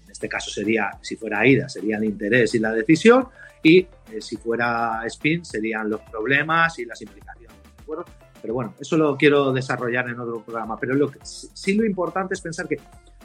en 0.04 0.10
este 0.10 0.28
caso 0.28 0.50
sería, 0.50 0.90
si 1.00 1.16
fuera 1.16 1.40
AIDA, 1.40 1.68
sería 1.68 1.96
el 1.96 2.04
interés 2.04 2.54
y 2.54 2.58
la 2.58 2.72
decisión, 2.72 3.28
y 3.62 3.78
eh, 3.78 3.88
si 4.20 4.36
fuera 4.36 5.02
SPIN, 5.08 5.44
serían 5.44 5.90
los 5.90 6.00
problemas 6.02 6.78
y 6.78 6.84
las 6.84 7.00
implicaciones. 7.02 7.56
¿de 7.62 7.82
acuerdo? 7.82 8.04
Pero 8.40 8.54
bueno, 8.54 8.74
eso 8.80 8.96
lo 8.96 9.16
quiero 9.16 9.52
desarrollar 9.52 10.08
en 10.08 10.18
otro 10.18 10.42
programa. 10.42 10.78
Pero 10.78 10.94
lo 10.94 11.10
que, 11.10 11.18
sí 11.22 11.74
lo 11.74 11.84
importante 11.84 12.34
es 12.34 12.40
pensar 12.40 12.66
que 12.66 12.78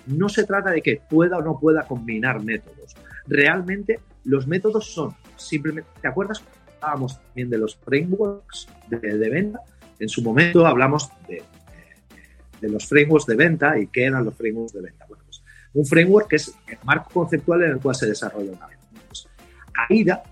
no 0.08 0.30
se 0.30 0.44
trata 0.44 0.72
de 0.72 0.82
que 0.82 1.02
pueda 1.10 1.38
o 1.38 1.42
no 1.42 1.60
pueda 1.60 1.84
combinar 1.88 2.44
métodos. 2.44 2.96
Realmente 3.28 4.00
los 4.26 4.48
métodos 4.48 4.94
son 4.94 5.16
simplemente, 5.36 5.90
¿te 6.02 6.08
acuerdas? 6.08 6.44
Hablábamos 6.82 7.20
también 7.20 7.50
de 7.50 7.58
los 7.58 7.76
frameworks 7.78 8.68
de, 8.90 9.30
venta. 9.30 9.60
En 10.00 10.10
su 10.10 10.22
momento 10.22 10.66
hablamos 10.66 11.10
de, 11.28 11.42
de, 12.62 12.70
los 12.70 12.86
frameworks 12.86 13.26
de 13.26 13.36
venta 13.36 13.80
y 13.80 13.88
qué 13.88 14.06
eran 14.06 14.26
los 14.26 14.36
frameworks 14.36 14.74
de 14.74 14.82
venta. 14.82 15.06
Bueno, 15.08 15.24
pues 15.26 15.42
un 15.74 15.86
framework 15.86 16.28
que 16.28 16.36
es 16.36 16.54
el 16.68 16.78
marco 16.84 17.10
conceptual 17.12 17.64
en 17.64 17.72
el 17.72 17.80
cual 17.80 17.96
se 17.96 18.08
desarrolla 18.08 18.52
una 18.52 18.68
venta. 18.68 18.86
Pues, 19.08 19.28
AIDA, 19.90 20.24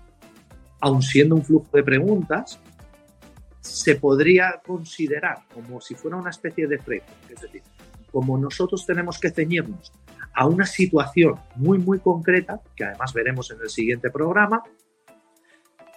aun 0.80 1.02
siendo 1.02 1.34
un 1.34 1.44
flujo 1.44 1.68
de 1.72 1.82
preguntas, 1.82 2.60
se 3.64 3.96
podría 3.96 4.60
considerar 4.64 5.38
como 5.52 5.80
si 5.80 5.94
fuera 5.94 6.18
una 6.18 6.30
especie 6.30 6.66
de 6.66 6.78
framework. 6.78 7.30
Es 7.30 7.40
decir, 7.40 7.62
como 8.12 8.36
nosotros 8.36 8.84
tenemos 8.86 9.18
que 9.18 9.30
ceñirnos 9.30 9.90
a 10.34 10.46
una 10.46 10.66
situación 10.66 11.36
muy, 11.56 11.78
muy 11.78 11.98
concreta, 11.98 12.60
que 12.76 12.84
además 12.84 13.14
veremos 13.14 13.50
en 13.50 13.60
el 13.62 13.70
siguiente 13.70 14.10
programa, 14.10 14.62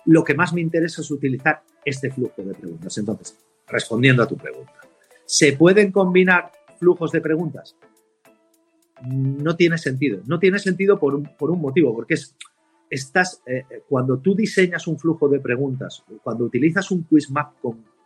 lo 0.05 0.24
que 0.24 0.33
más 0.33 0.53
me 0.53 0.62
interesa 0.62 1.01
es 1.01 1.12
utilizar 1.12 1.62
este 1.83 2.09
flujo 2.09 2.41
de 2.41 2.53
preguntas. 2.53 2.97
Entonces, 2.97 3.38
respondiendo 3.67 4.24
a 4.24 4.27
tu 4.27 4.38
pregunta, 4.38 4.74
¿se 5.25 5.53
pueden 5.53 5.91
combinar 5.91 6.51
flujos 6.79 7.12
de 7.12 7.19
preguntas? 7.19 7.75
No 9.03 9.57
tiene 9.57 9.77
sentido. 9.77 10.21
No 10.25 10.39
tiene 10.39 10.59
sentido 10.59 10.97
por 10.97 11.15
un, 11.15 11.25
por 11.38 11.51
un 11.51 11.59
motivo, 11.59 11.93
porque 11.93 12.13
es, 12.13 12.36
estás, 12.89 13.41
eh, 13.46 13.63
eh, 13.70 13.84
cuando 13.88 14.20
tú 14.20 14.36
diseñas 14.36 14.88
un 14.88 14.98
flujo 14.98 15.27
de 15.27 15.39
preguntas, 15.39 16.03
cuando 16.24 16.46
utilizas 16.46 16.89
un 16.91 17.03
quiz 17.03 17.29
map 17.32 17.53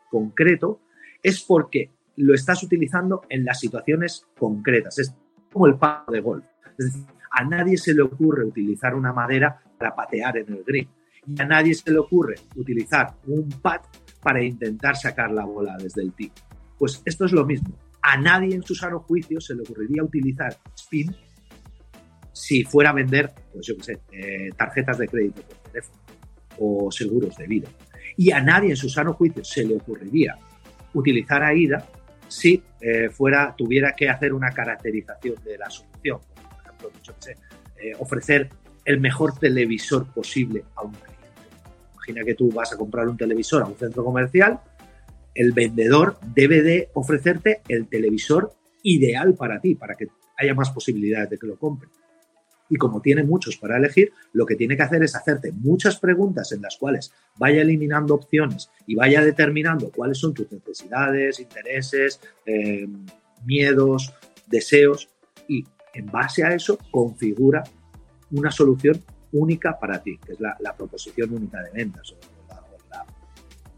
concreto, 0.10 0.82
es 1.22 1.44
porque 1.44 1.92
lo 2.18 2.34
estás 2.34 2.64
utilizando 2.64 3.22
en 3.30 3.46
las 3.46 3.60
situaciones 3.60 4.28
concretas. 4.38 5.00
Es 5.00 5.16
como 5.52 5.68
el 5.68 5.76
palo 5.76 6.12
de 6.12 6.22
golf. 6.22 6.46
Es 6.78 6.86
decir, 6.86 7.06
a 7.32 7.44
nadie 7.46 7.78
se 7.78 7.94
le 7.94 8.02
ocurre 8.02 8.46
utilizar 8.46 8.96
una 8.96 9.14
madera 9.14 9.60
para 9.78 9.96
patear 9.96 10.38
en 10.38 10.54
el 10.54 10.64
green. 10.64 10.88
Y 11.26 11.42
a 11.42 11.46
nadie 11.46 11.74
se 11.74 11.92
le 11.92 12.00
ocurre 12.00 12.36
utilizar 12.56 13.16
un 13.28 13.48
pad 13.50 13.82
para 14.22 14.44
intentar 14.44 14.96
sacar 14.96 15.32
la 15.32 15.46
bola 15.46 15.78
desde 15.78 16.02
el 16.02 16.14
tee. 16.14 16.32
Pues 16.78 17.02
esto 17.06 17.26
es 17.26 17.32
lo 17.32 17.46
mismo. 17.46 17.78
A 18.02 18.18
nadie 18.18 18.56
en 18.56 18.64
su 18.64 18.74
sano 18.74 19.00
juicio 19.00 19.40
se 19.40 19.54
le 19.54 19.62
ocurriría 19.62 20.04
utilizar 20.04 20.58
spin 20.76 21.16
si 22.34 22.64
fuera 22.64 22.92
a 22.92 22.94
vender, 22.94 23.32
pues 23.52 23.68
yo 23.68 23.76
sé, 23.82 24.00
eh, 24.12 24.50
tarjetas 24.58 24.98
de 24.98 25.08
crédito 25.08 25.42
por 25.42 25.58
teléfono 25.58 26.02
o 26.60 26.92
seguros 26.92 27.36
de 27.38 27.48
vida. 27.48 27.70
Y 28.18 28.32
a 28.32 28.42
nadie 28.42 28.72
en 28.72 28.76
su 28.76 28.90
sano 28.90 29.14
juicio 29.14 29.44
se 29.44 29.64
le 29.66 29.76
ocurriría 29.76 30.38
utilizar 30.94 31.44
AIDA 31.44 31.86
si 32.28 32.64
eh, 32.80 33.10
fuera, 33.10 33.54
tuviera 33.58 33.94
que 33.94 34.10
hacer 34.10 34.34
una 34.34 34.52
caracterización 34.52 35.36
de 35.44 35.58
la 35.58 35.70
solución, 35.70 36.20
por 36.20 36.92
ejemplo, 36.92 36.92
eh, 37.78 37.94
ofrecer 38.00 38.50
el 38.86 39.00
mejor 39.00 39.38
televisor 39.38 40.12
posible 40.14 40.64
a 40.76 40.84
un 40.84 40.92
cliente. 40.92 41.12
Imagina 41.94 42.24
que 42.24 42.36
tú 42.36 42.50
vas 42.52 42.72
a 42.74 42.78
comprar 42.78 43.08
un 43.08 43.18
televisor 43.18 43.64
a 43.64 43.66
un 43.66 43.76
centro 43.76 44.04
comercial, 44.04 44.60
el 45.36 45.52
vendedor 45.52 46.18
debe 46.34 46.62
de 46.62 46.90
ofrecerte 46.94 47.62
el 47.68 47.88
televisor 47.88 48.54
ideal 48.84 49.34
para 49.36 49.60
ti, 49.62 49.76
para 49.76 49.96
que 49.96 50.08
haya 50.38 50.54
más 50.54 50.72
posibilidades 50.72 51.30
de 51.30 51.38
que 51.38 51.48
lo 51.48 51.58
compre 51.58 51.90
y 52.72 52.78
como 52.78 53.02
tiene 53.02 53.24
muchos 53.24 53.58
para 53.58 53.76
elegir, 53.78 54.14
lo 54.32 54.46
que 54.46 54.56
tiene 54.56 54.78
que 54.78 54.84
hacer 54.84 55.04
es 55.04 55.14
hacerte 55.14 55.52
muchas 55.52 56.00
preguntas 56.00 56.54
en 56.54 56.62
las 56.62 56.78
cuales 56.78 57.14
vaya 57.38 57.62
eliminando 57.62 58.16
opciones 58.16 58.72
y 58.88 58.96
vaya 58.96 59.22
determinando 59.22 59.92
cuáles 59.92 60.18
son 60.18 60.34
tus 60.34 60.50
necesidades, 60.50 61.42
intereses, 61.42 62.22
eh, 62.46 62.88
miedos, 63.46 64.14
deseos 64.48 65.10
y 65.50 65.66
en 65.94 66.06
base 66.06 66.46
a 66.46 66.56
eso 66.56 66.80
configura 66.92 67.62
una 68.32 68.50
solución 68.52 69.04
única 69.34 69.78
para 69.78 70.02
ti, 70.02 70.18
que 70.26 70.32
es 70.32 70.40
la, 70.40 70.74
proposición 70.78 71.34
única 71.34 71.62
de 71.62 71.72
ventas 71.72 72.14
o 72.14 72.18
la, 72.90 73.06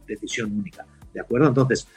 decisión 0.06 0.52
única. 0.56 0.86
¿De 1.12 1.20
acuerdo? 1.20 1.48
Entonces, 1.48 1.88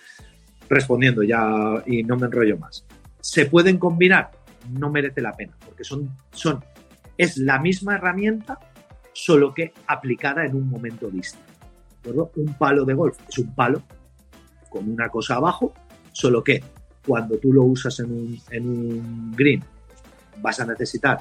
respondiendo 0.66 1.22
ya 1.22 1.82
y 1.84 2.02
no 2.04 2.16
me 2.16 2.24
enrollo 2.24 2.56
más. 2.56 2.86
¿Se 3.20 3.44
pueden 3.44 3.76
combinar? 3.76 4.30
No 4.70 4.90
merece 4.90 5.20
la 5.20 5.32
pena, 5.32 5.54
porque 5.62 5.84
son, 5.84 6.10
son 6.32 6.64
es 7.16 7.38
la 7.38 7.58
misma 7.58 7.96
herramienta, 7.96 8.58
solo 9.12 9.54
que 9.54 9.72
aplicada 9.86 10.44
en 10.44 10.54
un 10.54 10.68
momento 10.68 11.08
distinto. 11.08 11.46
Un 12.36 12.54
palo 12.54 12.84
de 12.84 12.94
golf 12.94 13.18
es 13.28 13.38
un 13.38 13.54
palo 13.54 13.82
con 14.70 14.88
una 14.88 15.08
cosa 15.08 15.36
abajo, 15.36 15.74
solo 16.12 16.44
que 16.44 16.62
cuando 17.06 17.38
tú 17.38 17.52
lo 17.52 17.64
usas 17.64 17.98
en 18.00 18.10
un, 18.68 19.32
green 19.36 19.62
vas 20.38 20.60
a 20.60 20.66
necesitar 20.66 21.20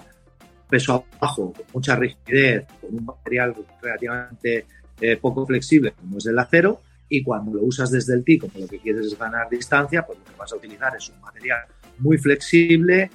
peso 0.69 1.05
abajo, 1.19 1.53
con 1.53 1.65
mucha 1.73 1.95
rigidez, 1.95 2.65
con 2.81 2.95
un 2.95 3.05
material 3.05 3.55
relativamente 3.81 4.65
eh, 4.99 5.17
poco 5.17 5.45
flexible 5.45 5.93
como 5.93 6.17
es 6.17 6.25
el 6.25 6.38
acero, 6.38 6.81
y 7.08 7.23
cuando 7.23 7.53
lo 7.53 7.63
usas 7.63 7.91
desde 7.91 8.15
el 8.15 8.23
tee, 8.23 8.39
como 8.39 8.53
lo 8.60 8.67
que 8.67 8.79
quieres 8.79 9.05
es 9.05 9.17
ganar 9.17 9.49
distancia, 9.49 10.05
pues 10.05 10.19
lo 10.19 10.25
que 10.25 10.36
vas 10.38 10.51
a 10.51 10.55
utilizar 10.55 10.95
es 10.95 11.10
un 11.10 11.21
material 11.21 11.65
muy 11.99 12.17
flexible, 12.17 13.10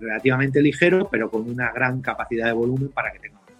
relativamente 0.00 0.60
ligero, 0.60 1.08
pero 1.10 1.30
con 1.30 1.48
una 1.48 1.72
gran 1.72 2.00
capacidad 2.00 2.46
de 2.46 2.52
volumen 2.52 2.88
para 2.88 3.12
que 3.12 3.18
tenga 3.18 3.38
una 3.38 3.52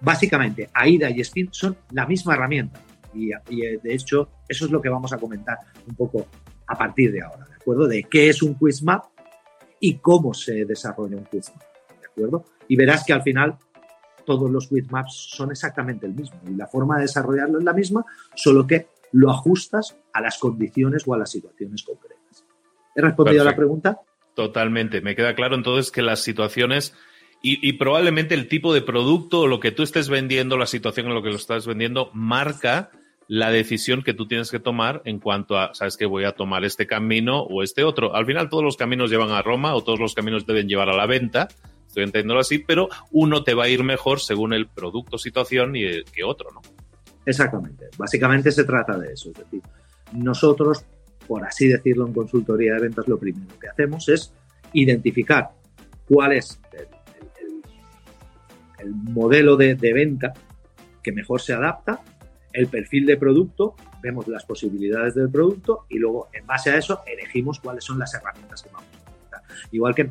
Básicamente, 0.00 0.70
AIDA 0.72 1.10
y 1.10 1.20
Spin 1.22 1.48
son 1.50 1.76
la 1.90 2.06
misma 2.06 2.34
herramienta 2.34 2.80
y, 3.14 3.30
de 3.30 3.94
hecho 3.94 4.28
eso 4.48 4.66
es 4.66 4.70
lo 4.70 4.80
que 4.80 4.88
vamos 4.88 5.12
a 5.12 5.18
comentar 5.18 5.58
un 5.86 5.94
poco 5.94 6.26
a 6.66 6.76
partir 6.76 7.10
de 7.12 7.22
ahora, 7.22 7.46
¿de 7.46 7.54
acuerdo? 7.54 7.88
De 7.88 8.04
qué 8.04 8.28
es 8.28 8.42
un 8.42 8.54
quiz 8.54 8.82
map 8.82 9.06
y 9.80 9.98
cómo 9.98 10.34
se 10.34 10.64
desarrolla 10.64 11.16
un 11.16 11.24
quiz 11.24 11.50
map, 11.50 11.62
¿de 12.00 12.06
acuerdo? 12.06 12.44
Y 12.68 12.76
verás 12.76 13.04
que 13.04 13.12
al 13.12 13.22
final 13.22 13.56
todos 14.24 14.50
los 14.50 14.68
quiz 14.68 14.90
maps 14.90 15.30
son 15.30 15.50
exactamente 15.50 16.06
el 16.06 16.14
mismo 16.14 16.38
y 16.46 16.54
la 16.54 16.66
forma 16.66 16.96
de 16.96 17.02
desarrollarlo 17.02 17.58
es 17.58 17.64
la 17.64 17.72
misma, 17.72 18.04
solo 18.34 18.66
que 18.66 18.88
lo 19.12 19.30
ajustas 19.30 19.96
a 20.12 20.20
las 20.20 20.38
condiciones 20.38 21.04
o 21.06 21.14
a 21.14 21.18
las 21.18 21.30
situaciones 21.30 21.82
concretas. 21.82 22.44
¿He 22.94 23.00
respondido 23.00 23.42
a 23.42 23.44
la 23.46 23.56
pregunta? 23.56 24.00
Totalmente. 24.38 25.00
Me 25.00 25.16
queda 25.16 25.34
claro 25.34 25.56
entonces 25.56 25.90
que 25.90 26.00
las 26.00 26.20
situaciones 26.20 26.94
y, 27.42 27.72
probablemente 27.72 28.36
el 28.36 28.46
tipo 28.46 28.72
de 28.72 28.82
producto 28.82 29.40
o 29.40 29.46
lo 29.48 29.58
que 29.58 29.72
tú 29.72 29.82
estés 29.82 30.08
vendiendo, 30.08 30.56
la 30.56 30.66
situación 30.66 31.06
en 31.06 31.14
lo 31.14 31.24
que 31.24 31.30
lo 31.30 31.34
estás 31.34 31.66
vendiendo, 31.66 32.08
marca 32.14 32.92
la 33.26 33.50
decisión 33.50 34.04
que 34.04 34.14
tú 34.14 34.28
tienes 34.28 34.52
que 34.52 34.60
tomar 34.60 35.02
en 35.06 35.18
cuanto 35.18 35.58
a, 35.58 35.74
sabes 35.74 35.96
que 35.96 36.06
voy 36.06 36.22
a 36.22 36.36
tomar 36.36 36.64
este 36.64 36.86
camino 36.86 37.40
o 37.40 37.64
este 37.64 37.82
otro. 37.82 38.14
Al 38.14 38.26
final 38.26 38.48
todos 38.48 38.62
los 38.62 38.76
caminos 38.76 39.10
llevan 39.10 39.32
a 39.32 39.42
Roma 39.42 39.74
o 39.74 39.82
todos 39.82 39.98
los 39.98 40.14
caminos 40.14 40.46
deben 40.46 40.68
llevar 40.68 40.88
a 40.88 40.96
la 40.96 41.06
venta, 41.06 41.48
estoy 41.88 42.04
entendiéndolo 42.04 42.38
así, 42.38 42.60
pero 42.60 42.88
uno 43.10 43.42
te 43.42 43.54
va 43.54 43.64
a 43.64 43.68
ir 43.68 43.82
mejor 43.82 44.20
según 44.20 44.52
el 44.52 44.68
producto, 44.68 45.18
situación 45.18 45.74
y 45.74 46.04
que 46.04 46.22
otro, 46.22 46.52
¿no? 46.52 46.60
Exactamente. 47.26 47.86
Básicamente 47.96 48.52
se 48.52 48.62
trata 48.62 48.96
de 48.96 49.14
eso. 49.14 49.30
Es 49.30 49.38
decir, 49.38 49.62
nosotros 50.12 50.84
por 51.28 51.44
así 51.44 51.68
decirlo, 51.68 52.06
en 52.06 52.14
consultoría 52.14 52.74
de 52.74 52.80
ventas, 52.80 53.06
lo 53.06 53.18
primero 53.18 53.58
que 53.60 53.68
hacemos 53.68 54.08
es 54.08 54.32
identificar 54.72 55.50
cuál 56.06 56.32
es 56.32 56.58
el, 58.78 58.90
modelo 58.90 59.56
de, 59.56 59.74
venta 59.74 60.32
que 61.02 61.12
mejor 61.12 61.40
se 61.40 61.52
adapta, 61.52 62.00
el 62.52 62.68
perfil 62.68 63.04
de 63.06 63.18
producto, 63.18 63.76
vemos 64.02 64.26
las 64.26 64.44
posibilidades 64.44 65.14
del 65.14 65.30
producto 65.30 65.84
y 65.90 65.98
luego, 65.98 66.28
en 66.32 66.46
base 66.46 66.70
a 66.70 66.76
eso, 66.76 67.02
elegimos 67.06 67.60
cuáles 67.60 67.84
son 67.84 67.98
las 67.98 68.14
herramientas 68.14 68.62
que 68.62 68.70
vamos 68.70 68.88
a 68.94 69.10
utilizar. 69.10 69.42
Igual 69.70 69.94
que 69.94 70.10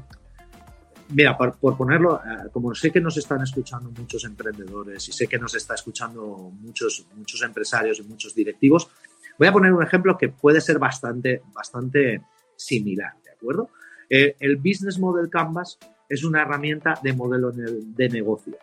Mira, 1.09 1.37
por, 1.37 1.57
ponerlo, 1.77 2.17
eh, 2.17 2.49
como 2.51 2.75
sé 2.75 2.91
que 2.91 2.99
nos 2.99 3.15
están 3.15 3.41
escuchando 3.41 3.89
muchos 3.91 4.25
emprendedores 4.25 5.07
y 5.07 5.13
sé 5.13 5.25
que 5.27 5.39
nos 5.39 5.55
está 5.55 5.75
escuchando 5.75 6.51
muchos, 6.59 7.05
muchos 7.15 7.41
empresarios 7.43 7.99
y 7.99 8.03
muchos 8.03 8.35
directivos, 8.35 8.89
Voy 9.37 9.47
a 9.47 9.51
poner 9.51 9.73
un 9.73 9.83
ejemplo 9.83 10.17
que 10.17 10.29
puede 10.29 10.61
ser 10.61 10.79
bastante, 10.79 11.41
bastante 11.53 12.21
similar, 12.55 13.13
¿de 13.23 13.31
acuerdo? 13.31 13.69
Eh, 14.09 14.35
el 14.39 14.57
Business 14.57 14.99
Model 14.99 15.29
Canvas 15.29 15.77
es 16.09 16.23
una 16.23 16.41
herramienta 16.41 16.95
de 17.03 17.13
modelo 17.13 17.51
de 17.51 18.09
negocio. 18.09 18.53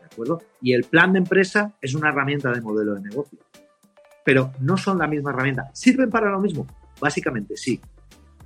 ¿De 0.00 0.06
acuerdo? 0.06 0.40
Y 0.62 0.72
el 0.72 0.84
plan 0.84 1.12
de 1.12 1.18
empresa 1.18 1.74
es 1.80 1.94
una 1.94 2.08
herramienta 2.08 2.52
de 2.52 2.60
modelo 2.60 2.94
de 2.94 3.02
negocio. 3.02 3.38
Pero 4.24 4.52
no 4.60 4.76
son 4.76 4.98
la 4.98 5.06
misma 5.06 5.30
herramienta. 5.30 5.70
¿Sirven 5.74 6.08
para 6.08 6.30
lo 6.30 6.40
mismo? 6.40 6.66
Básicamente 7.00 7.56
sí. 7.56 7.80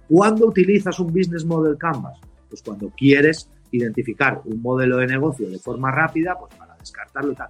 ¿Cuándo 0.08 0.46
utilizas 0.46 0.98
un 0.98 1.12
Business 1.12 1.44
Model 1.44 1.76
Canvas? 1.76 2.18
Pues 2.48 2.62
cuando 2.62 2.90
quieres 2.96 3.50
identificar 3.70 4.40
un 4.46 4.62
modelo 4.62 4.96
de 4.96 5.06
negocio 5.06 5.48
de 5.48 5.58
forma 5.58 5.92
rápida, 5.92 6.36
pues 6.38 6.54
para 6.54 6.74
descartarlo 6.76 7.32
y 7.32 7.36
tal. 7.36 7.48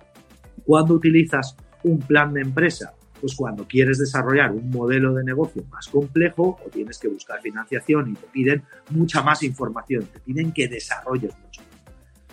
¿Cuándo 0.67 0.95
utilizas 0.95 1.57
un 1.85 2.01
plan 2.01 2.35
de 2.35 2.41
empresa? 2.41 2.93
Pues 3.21 3.35
cuando 3.35 3.67
quieres 3.67 3.99
desarrollar 3.99 4.53
un 4.53 4.71
modelo 4.71 5.13
de 5.15 5.25
negocio 5.25 5.65
más 5.71 5.89
complejo 5.89 6.59
o 6.65 6.71
tienes 6.71 6.99
que 6.99 7.09
buscar 7.09 7.41
financiación 7.41 8.11
y 8.11 8.15
te 8.15 8.27
piden 8.29 8.63
mucha 8.91 9.23
más 9.23 9.43
información, 9.43 10.05
te 10.07 10.21
piden 10.21 10.53
que 10.53 10.69
desarrolles 10.69 11.37
mucho. 11.39 11.63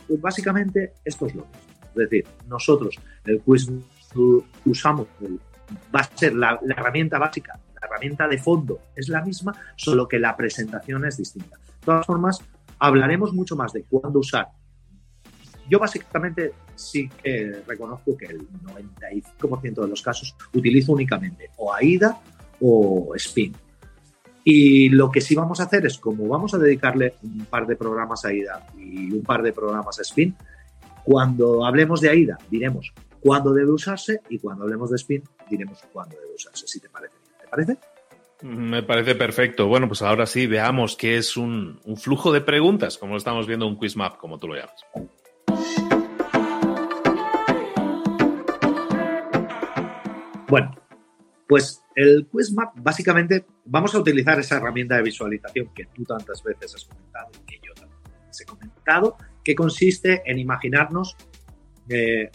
Pues 0.08 0.22
básicamente 0.22 0.94
esto 1.04 1.26
es 1.26 1.36
lo 1.36 1.46
mismo. 1.46 1.62
Es 1.90 1.96
decir, 1.96 2.28
nosotros 2.48 2.96
el 3.26 3.42
quiz 3.42 3.72
usamos, 4.66 5.08
va 5.94 6.02
a 6.02 6.04
ser 6.04 6.36
la 6.36 6.60
herramienta 6.70 7.18
básica, 7.18 7.60
la 7.74 7.88
herramienta 7.88 8.28
de 8.28 8.38
fondo 8.38 8.80
es 8.96 9.10
la 9.10 9.24
misma, 9.24 9.54
solo 9.76 10.08
que 10.08 10.20
la 10.20 10.36
presentación 10.36 11.06
es 11.06 11.18
distinta. 11.18 11.58
De 11.58 11.86
todas 11.86 12.06
formas, 12.06 12.40
hablaremos 12.80 13.34
mucho 13.34 13.56
más 13.56 13.74
de 13.74 13.84
cuándo 13.84 14.20
usar 14.20 14.48
yo 15.70 15.80
básicamente 15.80 16.54
sí 16.76 17.10
que 17.22 17.62
reconozco 17.66 18.16
que 18.18 18.26
el 18.26 18.48
95% 18.48 19.82
de 19.82 19.88
los 19.88 20.02
casos 20.02 20.36
utilizo 20.54 20.94
únicamente 20.94 21.50
o 21.58 21.74
AIDA 21.74 22.20
o 22.62 23.14
SPIN. 23.18 23.56
Y 24.44 24.90
lo 24.90 25.10
que 25.10 25.22
sí 25.22 25.34
vamos 25.34 25.60
a 25.60 25.64
hacer 25.64 25.86
es, 25.86 25.98
como 25.98 26.28
vamos 26.28 26.54
a 26.54 26.60
dedicarle 26.60 27.16
un 27.24 27.46
par 27.46 27.66
de 27.66 27.76
programas 27.76 28.26
a 28.26 28.30
AIDA 28.30 28.68
y 28.78 29.12
un 29.12 29.24
par 29.24 29.42
de 29.42 29.52
programas 29.52 30.00
a 30.00 30.04
SPIN, 30.04 30.36
cuando 31.04 31.66
hablemos 31.66 32.02
de 32.02 32.10
AIDA 32.10 32.38
diremos 32.50 32.94
cuándo 33.20 33.54
debe 33.54 33.72
usarse 33.72 34.22
y 34.30 34.38
cuando 34.38 34.64
hablemos 34.64 34.92
de 34.92 35.00
SPIN 35.00 35.24
diremos 35.50 35.82
cuándo 35.92 36.16
debe 36.16 36.36
usarse, 36.36 36.68
si 36.68 36.80
te 36.80 36.90
parece. 36.90 37.16
¿Te 37.42 37.48
parece? 37.48 37.78
Me 38.44 38.84
parece 38.84 39.16
perfecto. 39.16 39.68
Bueno, 39.68 39.88
pues 39.88 40.04
ahora 40.04 40.28
sí, 40.28 40.46
veamos 40.46 40.96
qué 40.96 41.18
es 41.18 41.38
un, 41.38 41.80
un 41.84 41.98
flujo 41.98 42.32
de 42.32 42.42
preguntas, 42.42 43.00
como 43.00 43.18
estamos 43.18 43.48
viendo 43.48 43.66
un 43.66 43.78
quiz 43.78 43.96
map, 43.96 44.18
como 44.18 44.38
tú 44.38 44.48
lo 44.48 44.56
llamas. 44.56 44.86
Bueno, 50.48 50.76
pues 51.48 51.82
el 51.96 52.28
QuizMap, 52.28 52.76
básicamente, 52.76 53.46
vamos 53.66 53.96
a 53.96 54.00
utilizar 54.00 54.40
esa 54.40 54.58
herramienta 54.58 54.96
de 54.96 55.04
visualización 55.04 55.70
que 55.74 55.86
tú 55.86 56.04
tantas 56.04 56.44
veces 56.44 56.76
has 56.76 56.86
comentado 56.86 57.30
y 57.42 57.46
que 57.46 57.60
yo 57.66 57.74
también 57.74 58.00
he 58.40 58.46
comentado, 58.46 59.18
que 59.44 59.56
consiste 59.56 60.22
en 60.26 60.38
imaginarnos 60.38 61.16
eh, 61.90 62.30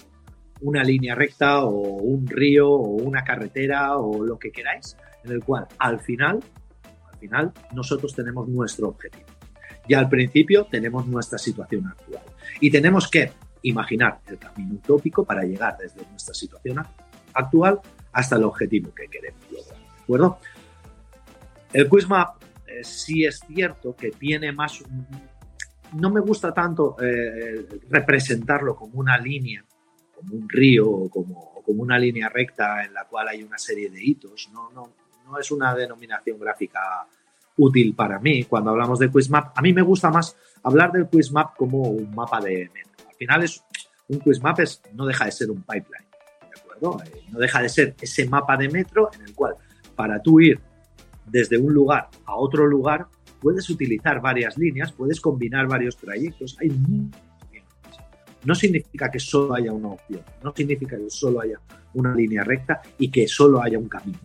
una 0.62 0.82
línea 0.82 1.14
recta 1.14 1.64
o 1.64 1.70
un 1.70 2.26
río 2.26 2.70
o 2.70 2.96
una 2.96 3.22
carretera 3.22 3.96
o 3.96 4.24
lo 4.24 4.38
que 4.38 4.50
queráis, 4.50 4.96
en 5.24 5.32
el 5.32 5.44
cual 5.44 5.66
al 5.78 6.00
final, 6.00 6.40
al 7.12 7.18
final 7.18 7.52
nosotros 7.72 8.14
tenemos 8.14 8.48
nuestro 8.48 8.88
objetivo. 8.88 9.26
Y 9.86 9.94
al 9.94 10.08
principio 10.08 10.66
tenemos 10.70 11.06
nuestra 11.06 11.38
situación 11.38 11.86
actual. 11.86 12.22
Y 12.60 12.70
tenemos 12.70 13.08
que 13.08 13.32
imaginar 13.62 14.20
el 14.26 14.38
camino 14.38 14.74
utópico 14.74 15.24
para 15.24 15.42
llegar 15.42 15.76
desde 15.78 16.04
nuestra 16.10 16.34
situación 16.34 16.82
actual 17.34 17.80
hasta 18.12 18.36
el 18.36 18.44
objetivo 18.44 18.94
que 18.94 19.08
queremos 19.08 19.40
lograr. 19.50 19.78
¿De 19.78 20.02
acuerdo? 20.02 20.38
El 21.72 21.88
QuizMap 21.88 22.42
eh, 22.66 22.84
sí 22.84 23.24
es 23.24 23.40
cierto 23.46 23.94
que 23.94 24.10
tiene 24.10 24.52
más. 24.52 24.82
No 25.92 26.10
me 26.10 26.20
gusta 26.20 26.52
tanto 26.52 26.96
eh, 27.00 27.66
representarlo 27.88 28.74
como 28.76 28.98
una 28.98 29.18
línea, 29.18 29.64
como 30.14 30.34
un 30.34 30.48
río 30.48 30.88
o 30.88 31.08
como, 31.08 31.62
como, 31.64 31.82
una 31.82 31.98
línea 31.98 32.28
recta 32.28 32.84
en 32.84 32.94
la 32.94 33.04
cual 33.04 33.28
hay 33.28 33.42
una 33.42 33.58
serie 33.58 33.90
de 33.90 34.02
hitos. 34.02 34.50
No, 34.52 34.70
no, 34.70 34.92
no 35.24 35.38
es 35.38 35.50
una 35.50 35.74
denominación 35.74 36.38
gráfica 36.38 37.06
útil 37.56 37.94
para 37.94 38.18
mí 38.18 38.44
cuando 38.44 38.70
hablamos 38.70 38.98
de 38.98 39.10
QuizMap. 39.10 39.56
A 39.56 39.62
mí 39.62 39.72
me 39.72 39.82
gusta 39.82 40.10
más 40.10 40.36
hablar 40.62 40.92
del 40.92 41.06
QuizMap 41.06 41.56
como 41.56 41.82
un 41.82 42.14
mapa 42.14 42.40
de 42.40 42.70
metro. 42.72 43.08
Al 43.08 43.14
final 43.14 43.44
es 43.44 43.62
un 44.08 44.18
QuizMap 44.18 44.60
es, 44.60 44.82
no 44.94 45.06
deja 45.06 45.26
de 45.26 45.32
ser 45.32 45.50
un 45.50 45.62
pipeline. 45.62 46.09
Eh, 46.82 47.22
¿no? 47.30 47.38
deja 47.38 47.62
de 47.62 47.68
ser 47.68 47.94
ese 48.00 48.26
mapa 48.28 48.56
de 48.56 48.68
metro 48.68 49.10
en 49.14 49.22
el 49.22 49.34
cual 49.34 49.54
para 49.94 50.20
tú 50.20 50.40
ir 50.40 50.58
desde 51.26 51.58
un 51.58 51.72
lugar 51.72 52.08
a 52.24 52.36
otro 52.36 52.66
lugar 52.66 53.06
puedes 53.40 53.68
utilizar 53.70 54.20
varias 54.20 54.56
líneas, 54.58 54.92
puedes 54.92 55.20
combinar 55.20 55.66
varios 55.66 55.96
trayectos. 55.96 56.56
Hay 56.60 56.70
no 58.42 58.54
significa 58.54 59.10
que 59.10 59.18
solo 59.18 59.54
haya 59.54 59.72
una 59.72 59.88
opción, 59.88 60.22
no 60.42 60.54
significa 60.54 60.96
que 60.96 61.10
solo 61.10 61.42
haya 61.42 61.60
una 61.92 62.14
línea 62.14 62.42
recta 62.42 62.80
y 62.98 63.10
que 63.10 63.28
solo 63.28 63.62
haya 63.62 63.78
un 63.78 63.88
camino. 63.88 64.18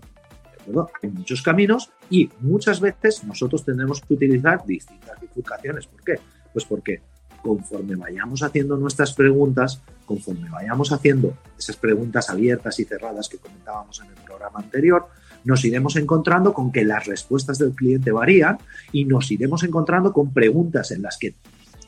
Hay 1.04 1.10
muchos 1.10 1.42
caminos 1.42 1.92
y 2.10 2.30
muchas 2.40 2.80
veces 2.80 3.24
nosotros 3.24 3.64
tenemos 3.64 4.02
que 4.02 4.14
utilizar 4.14 4.66
distintas 4.66 5.20
bifurcaciones. 5.20 5.86
¿Por 5.86 6.04
qué? 6.04 6.16
Pues 6.54 6.66
porque 6.66 7.02
conforme 7.46 7.96
vayamos 7.96 8.42
haciendo 8.42 8.76
nuestras 8.76 9.14
preguntas, 9.14 9.80
conforme 10.08 10.50
vayamos 10.50 10.92
haciendo 10.92 11.38
esas 11.56 11.76
preguntas 11.76 12.28
abiertas 12.32 12.80
y 12.80 12.86
cerradas 12.86 13.30
que 13.30 13.38
comentábamos 13.38 14.02
en 14.02 14.08
el 14.08 14.16
programa 14.26 14.62
anterior, 14.62 15.06
nos 15.44 15.64
iremos 15.64 15.96
encontrando 15.96 16.54
con 16.54 16.72
que 16.72 16.84
las 16.84 17.06
respuestas 17.06 17.60
del 17.60 17.74
cliente 17.76 18.12
varían 18.12 18.58
y 18.92 19.06
nos 19.06 19.30
iremos 19.30 19.62
encontrando 19.64 20.12
con 20.12 20.34
preguntas 20.34 20.90
en 20.90 21.04
las 21.04 21.20
que, 21.20 21.36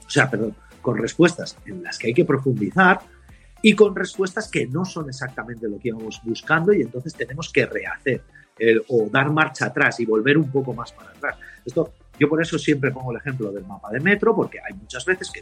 o 0.06 0.10
sea, 0.10 0.30
perdón, 0.30 0.56
con 0.80 0.96
respuestas 0.96 1.58
en 1.66 1.82
las 1.82 1.98
que 1.98 2.10
hay 2.10 2.14
que 2.14 2.26
profundizar 2.26 3.00
y 3.64 3.74
con 3.74 3.96
respuestas 3.96 4.50
que 4.50 4.68
no 4.68 4.86
son 4.86 5.10
exactamente 5.10 5.68
lo 5.68 5.80
que 5.80 5.88
íbamos 5.88 6.22
buscando 6.24 6.72
y 6.72 6.84
entonces 6.84 7.16
tenemos 7.16 7.52
que 7.52 7.66
rehacer 7.66 8.22
o 8.90 9.10
dar 9.12 9.32
marcha 9.32 9.66
atrás 9.66 10.00
y 10.02 10.06
volver 10.06 10.38
un 10.38 10.52
poco 10.52 10.76
más 10.76 10.92
para 10.92 11.10
atrás. 11.10 11.38
Esto 11.66 11.94
yo 12.20 12.30
por 12.30 12.42
eso 12.42 12.58
siempre 12.58 12.92
pongo 12.92 13.12
el 13.12 13.18
ejemplo 13.18 13.52
del 13.52 13.66
mapa 13.66 13.92
de 13.92 14.00
metro, 14.00 14.36
porque 14.36 14.60
hay 14.60 14.74
muchas 14.76 15.06
veces 15.06 15.30
que 15.32 15.42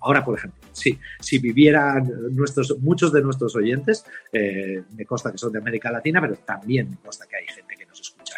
Ahora, 0.00 0.24
por 0.24 0.38
ejemplo, 0.38 0.60
si, 0.72 0.98
si 1.18 1.38
vivieran 1.38 2.08
nuestros, 2.30 2.78
muchos 2.78 3.12
de 3.12 3.22
nuestros 3.22 3.56
oyentes, 3.56 4.04
eh, 4.32 4.84
me 4.96 5.04
consta 5.04 5.32
que 5.32 5.38
son 5.38 5.52
de 5.52 5.58
América 5.58 5.90
Latina, 5.90 6.20
pero 6.20 6.36
también 6.36 6.90
me 6.90 6.96
consta 6.98 7.26
que 7.26 7.36
hay 7.36 7.46
gente 7.46 7.74
que 7.76 7.86
nos 7.86 8.00
escucha 8.00 8.34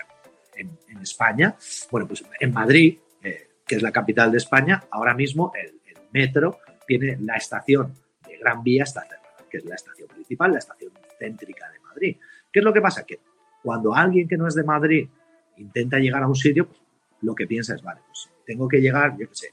en, 0.56 0.70
España. 1.00 1.56
Bueno, 1.90 2.06
pues 2.06 2.22
en 2.38 2.52
Madrid, 2.52 2.98
eh, 3.22 3.48
que 3.66 3.76
es 3.76 3.82
la 3.82 3.90
capital 3.90 4.30
de 4.30 4.38
España, 4.38 4.84
ahora 4.90 5.14
mismo 5.14 5.52
el, 5.54 5.80
metro 6.12 6.58
tiene 6.88 7.16
la 7.20 7.36
estación 7.36 7.94
de 8.26 8.36
Gran 8.36 8.64
Vía 8.64 8.82
está 8.82 9.02
cerrada, 9.02 9.46
que 9.48 9.58
es 9.58 9.64
la 9.64 9.76
estación 9.76 10.08
principal, 10.08 10.52
la 10.52 10.58
estación 10.58 10.90
céntrica 11.18 11.70
de 11.70 11.78
Madrid. 11.78 12.16
¿Qué 12.52 12.58
es 12.58 12.64
lo 12.64 12.72
que 12.72 12.80
pasa? 12.80 13.06
Que 13.06 13.20
cuando 13.62 13.94
alguien 13.94 14.26
que 14.26 14.36
no 14.36 14.48
es 14.48 14.56
de 14.56 14.64
Madrid 14.64 15.08
intenta 15.56 15.98
llegar 15.98 16.24
a 16.24 16.26
un 16.26 16.34
sitio, 16.34 16.66
pues 16.66 16.80
lo 17.22 17.34
que 17.34 17.46
piensa 17.46 17.74
es, 17.74 17.82
vale, 17.82 18.00
pues 18.06 18.30
tengo 18.46 18.68
que 18.68 18.80
llegar, 18.80 19.16
yo 19.16 19.28
qué 19.28 19.34
sé, 19.34 19.48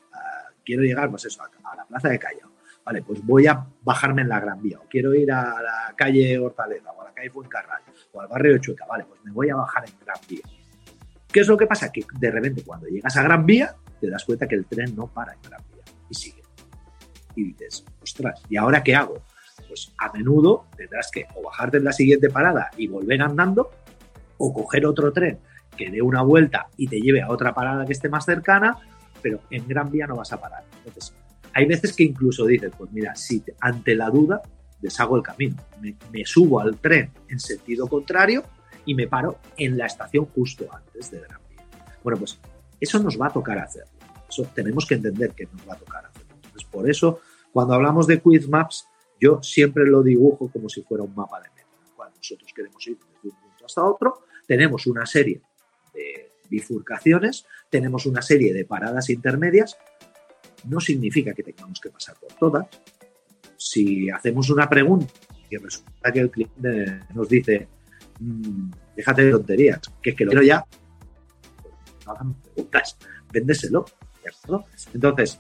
quiero 0.68 0.84
llegar, 0.84 1.10
pues 1.10 1.26
eso, 1.26 1.42
a, 1.44 1.76
la 1.76 1.86
plaza 1.86 2.10
de 2.10 2.20
Callao. 2.20 2.52
Vale, 2.84 3.02
pues 3.02 3.26
voy 3.26 3.48
a 3.48 3.66
bajarme 3.84 4.22
en 4.22 4.30
la 4.30 4.40
Gran 4.40 4.62
Vía, 4.62 4.80
o 4.80 4.88
quiero 4.90 5.14
ir 5.14 5.32
a 5.32 5.62
la 5.62 5.94
calle 5.96 6.38
Hortaleza, 6.38 6.92
o 6.92 7.02
a 7.02 7.06
la 7.06 7.14
calle 7.14 7.30
Fuencarral, 7.30 7.82
o 8.12 8.22
al 8.22 8.28
barrio 8.28 8.54
de 8.54 8.62
Chueca, 8.62 8.86
vale, 8.86 9.06
pues 9.06 9.24
me 9.24 9.32
voy 9.32 9.50
a 9.50 9.56
bajar 9.56 9.86
en 9.88 9.94
Gran 10.06 10.18
Vía. 10.28 10.44
¿Qué 11.28 11.40
es 11.42 11.48
lo 11.48 11.58
que 11.58 11.68
pasa? 11.68 11.92
Que 11.92 12.06
de 12.20 12.32
repente 12.32 12.64
cuando 12.64 12.88
llegas 12.88 13.16
a 13.18 13.24
Gran 13.24 13.46
Vía, 13.46 13.76
te 14.00 14.10
das 14.10 14.24
cuenta 14.26 14.48
que 14.48 14.56
el 14.56 14.66
tren 14.66 14.96
no 14.96 15.08
para 15.08 15.34
en 15.34 15.42
Gran 15.42 15.62
Vía 15.74 15.84
y 16.10 16.14
sigue. 16.14 16.42
Y 17.36 17.44
dices, 17.52 17.86
ostras, 18.02 18.42
¿y 18.50 18.58
ahora 18.58 18.84
qué 18.84 18.96
hago? 18.96 19.22
Pues 19.68 19.94
a 19.98 20.12
menudo 20.14 20.68
tendrás 20.76 21.12
que 21.12 21.28
o 21.36 21.44
bajarte 21.44 21.78
en 21.78 21.84
la 21.84 21.92
siguiente 21.92 22.30
parada 22.30 22.72
y 22.78 22.88
volver 22.88 23.22
andando, 23.22 23.70
o 24.38 24.54
coger 24.54 24.86
otro 24.86 25.12
tren 25.12 25.40
que 25.78 25.90
dé 25.90 26.02
una 26.02 26.22
vuelta 26.22 26.68
y 26.76 26.88
te 26.88 27.00
lleve 27.00 27.22
a 27.22 27.30
otra 27.30 27.54
parada 27.54 27.86
que 27.86 27.94
esté 27.94 28.10
más 28.10 28.26
cercana, 28.26 28.78
pero 29.22 29.40
en 29.50 29.68
Gran 29.68 29.90
Vía 29.90 30.08
no 30.08 30.16
vas 30.16 30.34
a 30.34 30.42
parar. 30.42 30.66
Entonces, 30.86 31.14
hay 31.54 31.66
veces 31.66 31.94
que 31.94 32.04
incluso 32.04 32.46
dices, 32.46 32.72
pues 32.78 32.92
mira, 32.92 33.16
si 33.16 33.44
ante 33.62 33.96
la 33.96 34.10
duda 34.10 34.42
deshago 34.80 35.16
el 35.16 35.24
camino, 35.24 35.56
me, 35.82 36.26
subo 36.26 36.60
al 36.60 36.78
tren 36.78 37.12
en 37.30 37.40
sentido 37.40 37.88
contrario 37.88 38.44
y 38.86 38.94
me 38.94 39.08
paro 39.08 39.40
en 39.58 39.78
la 39.78 39.86
estación 39.86 40.26
justo 40.26 40.68
antes 40.72 41.10
de 41.12 41.20
Gran 41.20 41.42
Vía. 41.50 41.66
Bueno, 42.04 42.20
pues 42.20 42.40
eso 42.80 43.00
nos 43.00 43.20
va 43.20 43.28
a 43.28 43.34
tocar 43.34 43.58
hacerlo. 43.58 43.92
Eso 44.30 44.44
tenemos 44.54 44.86
que 44.86 44.96
entender 44.96 45.32
que 45.32 45.46
nos 45.46 45.68
va 45.68 45.74
a 45.74 45.78
tocar 45.78 46.06
hacerlo. 46.06 46.36
Entonces, 46.36 46.66
por 46.66 46.90
eso, 46.90 47.22
cuando 47.52 47.74
hablamos 47.74 48.06
de 48.08 48.20
quiz 48.22 48.48
maps, 48.48 48.88
yo 49.20 49.42
siempre 49.42 49.86
lo 49.88 50.04
dibujo 50.04 50.50
como 50.52 50.70
si 50.70 50.84
fuera 50.84 51.04
un 51.04 51.16
mapa 51.16 51.42
de 51.42 51.50
metro, 51.50 51.80
en 51.82 51.88
el 51.88 51.94
cual 51.94 52.12
nosotros 52.16 52.52
queremos 52.56 52.86
ir 52.88 53.00
desde 53.00 53.30
un 53.30 53.42
punto 53.42 53.66
hasta 53.66 53.84
otro, 53.84 54.20
tenemos 54.46 54.86
una 54.86 55.06
serie 55.06 55.42
de 55.98 56.32
bifurcaciones, 56.50 57.46
tenemos 57.70 58.06
una 58.06 58.22
serie 58.22 58.54
de 58.54 58.66
paradas 58.66 59.10
intermedias, 59.10 59.78
no 60.66 60.80
significa 60.80 61.34
que 61.34 61.44
tengamos 61.44 61.80
que 61.80 61.90
pasar 61.90 62.16
por 62.20 62.34
todas. 62.34 62.68
Si 63.58 64.10
hacemos 64.10 64.50
una 64.50 64.70
pregunta 64.70 65.14
y 65.50 65.58
resulta 65.58 66.12
que 66.12 66.20
el 66.20 66.32
cliente 66.32 67.00
nos 67.14 67.28
dice, 67.28 67.68
mm, 68.20 68.72
déjate 68.96 69.26
de 69.26 69.32
tonterías, 69.32 69.82
que 70.02 70.12
es 70.12 70.16
que 70.16 70.26
lo 70.26 70.32
quiero 70.32 70.46
ya, 70.46 70.66
pues 71.62 71.74
no 72.06 72.12
hagan 72.12 72.34
preguntas, 72.42 72.98
véndeselo. 73.32 73.86
Entonces, 74.94 75.40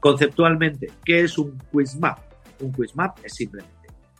Conceptualmente, 0.00 0.90
¿qué 1.04 1.20
es 1.20 1.36
un 1.36 1.58
quiz 1.70 1.94
map? 1.96 2.18
Un 2.60 2.72
quiz 2.72 2.96
map 2.96 3.18
es 3.22 3.34
simplemente 3.34 3.74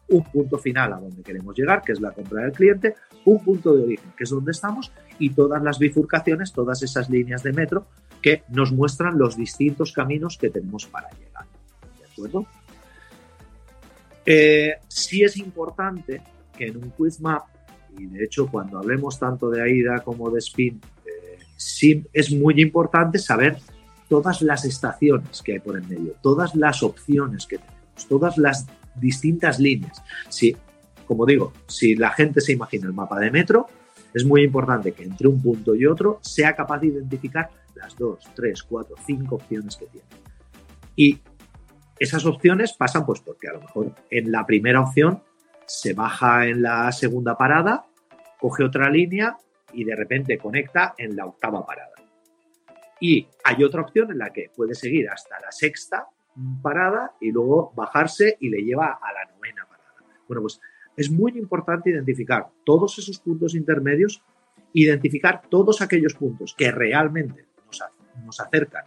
un 0.08 0.22
punto 0.24 0.58
final 0.58 0.92
a 0.92 0.96
donde 0.96 1.22
queremos 1.22 1.56
llegar, 1.56 1.82
que 1.82 1.92
es 1.92 2.00
la 2.00 2.10
compra 2.10 2.42
del 2.42 2.52
cliente, 2.52 2.94
un 3.24 3.42
punto 3.42 3.74
de 3.74 3.84
origen, 3.84 4.12
que 4.16 4.24
es 4.24 4.30
donde 4.30 4.52
estamos, 4.52 4.92
y 5.18 5.30
todas 5.30 5.62
las 5.62 5.78
bifurcaciones, 5.78 6.52
todas 6.52 6.82
esas 6.82 7.10
líneas 7.10 7.42
de 7.42 7.52
metro 7.52 7.86
que 8.22 8.44
nos 8.48 8.72
muestran 8.72 9.18
los 9.18 9.36
distintos 9.36 9.92
caminos 9.92 10.36
que 10.38 10.50
tenemos 10.50 10.86
para 10.86 11.08
llegar. 11.10 11.46
¿De 11.98 12.06
acuerdo? 12.12 12.46
Eh, 14.26 14.74
sí 14.88 15.22
es 15.22 15.36
importante 15.36 16.22
que 16.56 16.66
en 16.66 16.76
un 16.76 16.90
quiz 16.90 17.20
map, 17.20 17.44
y 17.98 18.06
de 18.06 18.24
hecho 18.24 18.46
cuando 18.46 18.78
hablemos 18.78 19.18
tanto 19.18 19.50
de 19.50 19.62
AIDA 19.62 20.00
como 20.00 20.30
de 20.30 20.40
SPIN, 20.40 20.80
eh, 21.04 21.38
sí 21.56 22.06
es 22.12 22.30
muy 22.30 22.60
importante 22.60 23.18
saber 23.18 23.58
todas 24.08 24.42
las 24.42 24.64
estaciones 24.64 25.42
que 25.42 25.52
hay 25.52 25.60
por 25.60 25.78
en 25.78 25.88
medio, 25.88 26.14
todas 26.20 26.54
las 26.54 26.82
opciones 26.82 27.46
que 27.46 27.58
tenemos, 27.58 28.06
todas 28.08 28.36
las 28.38 28.66
distintas 28.96 29.58
líneas. 29.58 30.02
Si, 30.28 30.56
como 31.10 31.26
digo, 31.26 31.52
si 31.66 31.96
la 31.96 32.10
gente 32.10 32.40
se 32.40 32.52
imagina 32.52 32.86
el 32.86 32.92
mapa 32.92 33.18
de 33.18 33.32
metro, 33.32 33.66
es 34.14 34.24
muy 34.24 34.44
importante 34.44 34.92
que 34.92 35.02
entre 35.02 35.26
un 35.26 35.42
punto 35.42 35.74
y 35.74 35.84
otro 35.84 36.20
sea 36.22 36.54
capaz 36.54 36.78
de 36.78 36.86
identificar 36.86 37.50
las 37.74 37.96
dos, 37.96 38.20
tres, 38.36 38.62
cuatro, 38.62 38.94
cinco 39.04 39.34
opciones 39.34 39.76
que 39.76 39.86
tiene. 39.86 40.06
Y 40.94 41.18
esas 41.98 42.24
opciones 42.26 42.74
pasan 42.74 43.04
pues 43.04 43.18
porque 43.22 43.48
a 43.48 43.54
lo 43.54 43.60
mejor 43.60 43.92
en 44.08 44.30
la 44.30 44.46
primera 44.46 44.82
opción 44.82 45.20
se 45.66 45.94
baja 45.94 46.46
en 46.46 46.62
la 46.62 46.92
segunda 46.92 47.36
parada, 47.36 47.86
coge 48.38 48.62
otra 48.62 48.88
línea 48.88 49.36
y 49.72 49.82
de 49.82 49.96
repente 49.96 50.38
conecta 50.38 50.94
en 50.96 51.16
la 51.16 51.26
octava 51.26 51.66
parada. 51.66 51.96
Y 53.00 53.26
hay 53.42 53.64
otra 53.64 53.82
opción 53.82 54.12
en 54.12 54.18
la 54.18 54.30
que 54.32 54.48
puede 54.54 54.76
seguir 54.76 55.10
hasta 55.10 55.40
la 55.40 55.50
sexta 55.50 56.06
parada 56.62 57.14
y 57.20 57.32
luego 57.32 57.72
bajarse 57.74 58.36
y 58.38 58.48
le 58.48 58.62
lleva 58.62 59.00
a 59.02 59.12
la 59.12 59.24
novena 59.34 59.66
parada. 59.66 59.96
Bueno, 60.28 60.42
pues 60.42 60.60
es 60.96 61.10
muy 61.10 61.32
importante 61.38 61.90
identificar 61.90 62.48
todos 62.64 62.98
esos 62.98 63.18
puntos 63.18 63.54
intermedios, 63.54 64.22
identificar 64.72 65.42
todos 65.48 65.80
aquellos 65.80 66.14
puntos 66.14 66.54
que 66.56 66.70
realmente 66.70 67.46
nos, 67.66 67.82
nos 68.24 68.40
acercan 68.40 68.84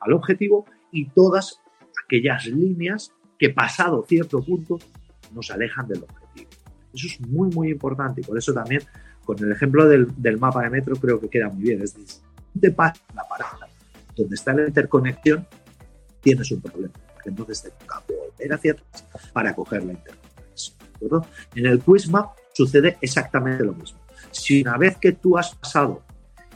al 0.00 0.12
objetivo 0.12 0.66
y 0.92 1.08
todas 1.08 1.60
aquellas 2.04 2.46
líneas 2.46 3.12
que 3.38 3.50
pasado 3.50 4.04
cierto 4.08 4.42
punto 4.42 4.78
nos 5.34 5.50
alejan 5.50 5.88
del 5.88 6.04
objetivo. 6.04 6.50
Eso 6.94 7.06
es 7.08 7.20
muy, 7.20 7.50
muy 7.50 7.70
importante 7.70 8.20
y 8.20 8.24
por 8.24 8.38
eso 8.38 8.54
también 8.54 8.82
con 9.24 9.42
el 9.42 9.52
ejemplo 9.52 9.86
del, 9.86 10.08
del 10.16 10.38
mapa 10.38 10.62
de 10.62 10.70
metro 10.70 10.96
creo 10.96 11.20
que 11.20 11.28
queda 11.28 11.48
muy 11.48 11.64
bien. 11.64 11.82
Es 11.82 11.94
decir, 11.94 12.22
te 12.58 12.70
pasa 12.70 13.02
la 13.14 13.24
parada 13.28 13.68
donde 14.16 14.34
está 14.34 14.54
la 14.54 14.66
interconexión, 14.66 15.46
tienes 16.20 16.50
un 16.50 16.60
problema. 16.60 16.94
Porque 17.14 17.28
entonces 17.28 17.62
te 17.62 17.70
toca 17.70 18.02
volver 18.08 18.52
hacia 18.52 18.72
atrás 18.72 19.04
para 19.32 19.54
coger 19.54 19.84
la 19.84 19.92
interconexión. 19.92 20.25
En 21.54 21.66
el 21.66 21.80
quiz 21.80 22.08
map 22.08 22.30
sucede 22.52 22.96
exactamente 23.00 23.64
lo 23.64 23.74
mismo. 23.74 24.00
Si 24.30 24.62
una 24.62 24.76
vez 24.76 24.96
que 24.98 25.12
tú 25.12 25.38
has 25.38 25.54
pasado 25.54 26.02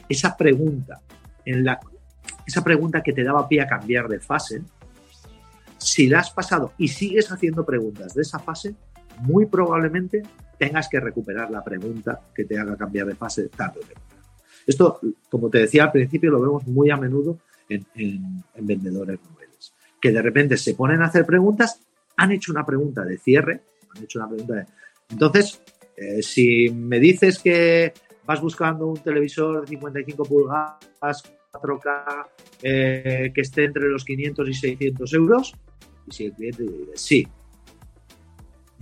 esa 0.09 0.37
pregunta, 0.37 1.01
en 1.45 1.67
esa 2.47 2.65
pregunta 2.65 3.03
que 3.03 3.13
te 3.13 3.25
daba 3.25 3.49
pie 3.49 3.61
a 3.61 3.67
cambiar 3.67 4.09
de 4.09 4.21
fase, 4.21 4.63
si 5.79 6.09
la 6.09 6.21
has 6.21 6.31
pasado 6.31 6.73
y 6.77 6.89
sigues 6.89 7.31
haciendo 7.33 7.65
preguntas 7.65 8.15
de 8.15 8.23
esa 8.23 8.39
fase, 8.39 8.75
muy 9.21 9.47
probablemente 9.47 10.23
tengas 10.59 10.89
que 10.89 11.01
recuperar 11.01 11.51
la 11.51 11.65
pregunta 11.65 12.21
que 12.35 12.45
te 12.45 12.59
haga 12.59 12.77
cambiar 12.77 13.07
de 13.07 13.15
fase 13.15 13.49
tarde 13.49 13.81
o 13.83 13.87
temprano. 13.87 14.23
Esto, 14.67 15.01
como 15.31 15.49
te 15.49 15.59
decía 15.59 15.85
al 15.85 15.93
principio, 15.93 16.31
lo 16.31 16.41
vemos 16.41 16.67
muy 16.67 16.91
a 16.91 16.97
menudo 16.97 17.39
en, 17.69 17.87
vendedores 18.59 19.19
noveles, 19.23 19.73
que 20.01 20.13
de 20.13 20.21
repente 20.21 20.57
se 20.57 20.75
ponen 20.75 21.03
a 21.03 21.07
hacer 21.07 21.25
preguntas, 21.25 21.81
han 22.17 22.33
hecho 22.33 22.53
una 22.53 22.67
pregunta 22.67 23.05
de 23.05 23.17
cierre, 23.17 23.63
han 23.95 24.05
hecho 24.05 24.19
una 24.19 24.29
pregunta 24.29 24.55
de... 24.55 24.67
Entonces, 25.11 25.63
eh, 25.97 26.23
si 26.23 26.71
me 26.71 26.99
dices 26.99 27.39
que 27.39 27.93
vas 28.25 28.41
buscando 28.41 28.87
un 28.87 28.99
televisor 28.99 29.63
de 29.63 29.67
55 29.67 30.25
pulgadas, 30.25 31.23
4K, 31.53 32.27
eh, 32.63 33.33
que 33.35 33.41
esté 33.41 33.65
entre 33.65 33.89
los 33.89 34.05
500 34.05 34.49
y 34.49 34.55
600 34.55 35.15
euros, 35.15 35.55
y 36.07 36.13
si 36.13 36.25
el 36.27 36.33
cliente 36.33 36.63
dice 36.63 36.93
sí, 36.95 37.29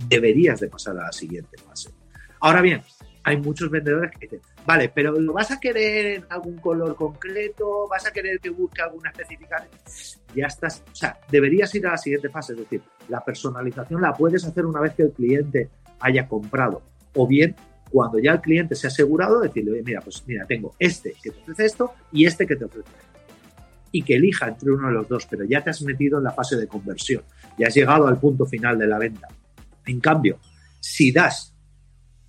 deberías 0.07 0.59
de 0.59 0.69
pasar 0.69 0.97
a 0.97 1.05
la 1.05 1.11
siguiente 1.11 1.57
fase. 1.57 1.89
Ahora 2.41 2.61
bien, 2.61 2.81
hay 3.29 3.37
muchos 3.37 3.69
vendedores 3.69 4.11
que 4.11 4.25
dicen, 4.25 4.41
vale, 4.65 4.89
pero 4.89 5.11
¿lo 5.11 5.33
vas 5.33 5.51
a 5.51 5.59
querer 5.59 6.15
en 6.15 6.25
algún 6.29 6.57
color 6.57 6.95
concreto? 6.95 7.87
¿Vas 7.87 8.07
a 8.07 8.11
querer 8.11 8.39
que 8.39 8.49
busque 8.49 8.81
alguna 8.81 9.11
especificación? 9.11 9.69
Ya 10.35 10.47
estás, 10.47 10.83
o 10.91 10.95
sea, 10.95 11.19
deberías 11.29 11.73
ir 11.75 11.85
a 11.85 11.91
la 11.91 11.97
siguiente 11.97 12.29
fase, 12.29 12.53
es 12.53 12.59
decir, 12.59 12.81
la 13.07 13.23
personalización 13.23 14.01
la 14.01 14.13
puedes 14.13 14.43
hacer 14.45 14.65
una 14.65 14.81
vez 14.81 14.95
que 14.95 15.03
el 15.03 15.11
cliente 15.11 15.69
haya 15.99 16.27
comprado, 16.27 16.81
o 17.13 17.27
bien 17.27 17.55
cuando 17.91 18.17
ya 18.17 18.31
el 18.31 18.41
cliente 18.41 18.73
se 18.73 18.87
ha 18.87 18.89
asegurado, 18.89 19.39
decirle, 19.39 19.83
mira, 19.85 20.01
pues 20.01 20.23
mira, 20.25 20.45
tengo 20.47 20.73
este 20.79 21.13
que 21.21 21.29
te 21.29 21.39
ofrece 21.41 21.65
esto 21.65 21.93
y 22.11 22.25
este 22.25 22.47
que 22.47 22.55
te 22.55 22.65
ofrece 22.65 22.89
esto. 22.89 23.19
Y 23.91 24.01
que 24.01 24.15
elija 24.15 24.47
entre 24.47 24.71
uno 24.71 24.87
de 24.87 24.93
los 24.93 25.07
dos, 25.07 25.27
pero 25.27 25.43
ya 25.45 25.63
te 25.63 25.69
has 25.69 25.83
metido 25.83 26.17
en 26.17 26.23
la 26.23 26.31
fase 26.31 26.55
de 26.55 26.67
conversión, 26.67 27.21
ya 27.59 27.67
has 27.67 27.75
llegado 27.75 28.07
al 28.07 28.19
punto 28.19 28.47
final 28.47 28.79
de 28.79 28.87
la 28.87 28.97
venta. 28.97 29.27
En 29.85 29.99
cambio, 29.99 30.39
si 30.79 31.11
das, 31.11 31.55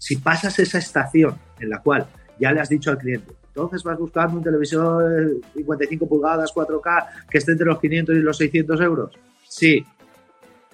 si 0.01 0.17
pasas 0.17 0.59
esa 0.59 0.79
estación 0.79 1.39
en 1.61 1.69
la 1.69 1.83
cual 1.83 2.07
ya 2.39 2.51
le 2.53 2.61
has 2.61 2.71
dicho 2.71 2.91
al 2.91 2.97
cliente, 2.97 3.35
entonces 3.49 3.83
vas 3.83 3.99
buscando 3.99 4.39
un 4.39 4.43
televisor 4.43 5.43
55 5.53 6.09
pulgadas, 6.09 6.53
4K, 6.55 7.29
que 7.29 7.39
esté 7.39 7.53
entre 7.53 7.67
los 7.67 7.79
500 7.79 8.17
y 8.17 8.21
los 8.21 8.37
600 8.39 8.81
euros. 8.81 9.13
Sí, 9.47 9.85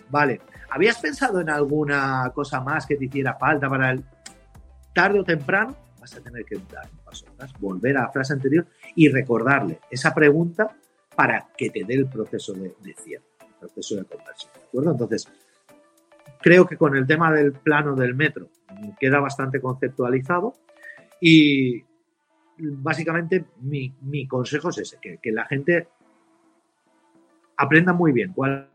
vale. 0.09 0.41
¿Habías 0.71 0.99
pensado 0.99 1.41
en 1.41 1.51
alguna 1.51 2.31
cosa 2.33 2.61
más 2.61 2.87
que 2.87 2.95
te 2.95 3.07
hiciera 3.07 3.35
falta 3.35 3.69
para 3.69 3.91
el 3.91 4.05
tarde 4.95 5.19
o 5.19 5.25
temprano? 5.25 5.77
Vas 6.01 6.15
a 6.15 6.21
tener 6.21 6.45
que 6.45 6.61
dar 6.73 6.89
un 6.93 6.99
paso 6.99 7.27
atrás, 7.29 7.53
volver 7.59 7.97
a 7.97 8.03
la 8.03 8.13
frase 8.13 8.33
anterior 8.33 8.67
y 8.95 9.09
recordarle 9.09 9.81
esa 9.91 10.15
pregunta 10.15 10.71
para 11.17 11.49
que 11.57 11.71
te 11.71 11.83
dé 11.83 11.95
el 11.95 12.07
proceso 12.07 12.53
de, 12.53 12.77
de 12.81 12.95
cierre, 12.95 13.25
el 13.41 13.55
proceso 13.59 13.97
de 13.97 14.05
conversión. 14.05 14.53
¿De 14.55 14.69
acuerdo? 14.69 14.93
Entonces, 14.93 15.29
creo 16.47 16.65
que 16.65 16.77
con 16.77 16.97
el 16.97 17.09
tema 17.09 17.33
del 17.33 17.55
plano 17.55 17.97
del 17.97 18.15
metro 18.15 18.49
queda 19.01 19.19
bastante 19.19 19.61
conceptualizado 19.61 20.55
y 21.21 21.83
básicamente 22.57 23.47
mi, 23.63 24.29
consejo 24.29 24.71
es 24.71 24.79
ese, 24.79 24.99
que, 25.01 25.33
la 25.33 25.45
gente 25.47 25.89
aprenda 27.57 27.93
muy 27.93 28.13
bien 28.13 28.33
cuáles 28.33 28.67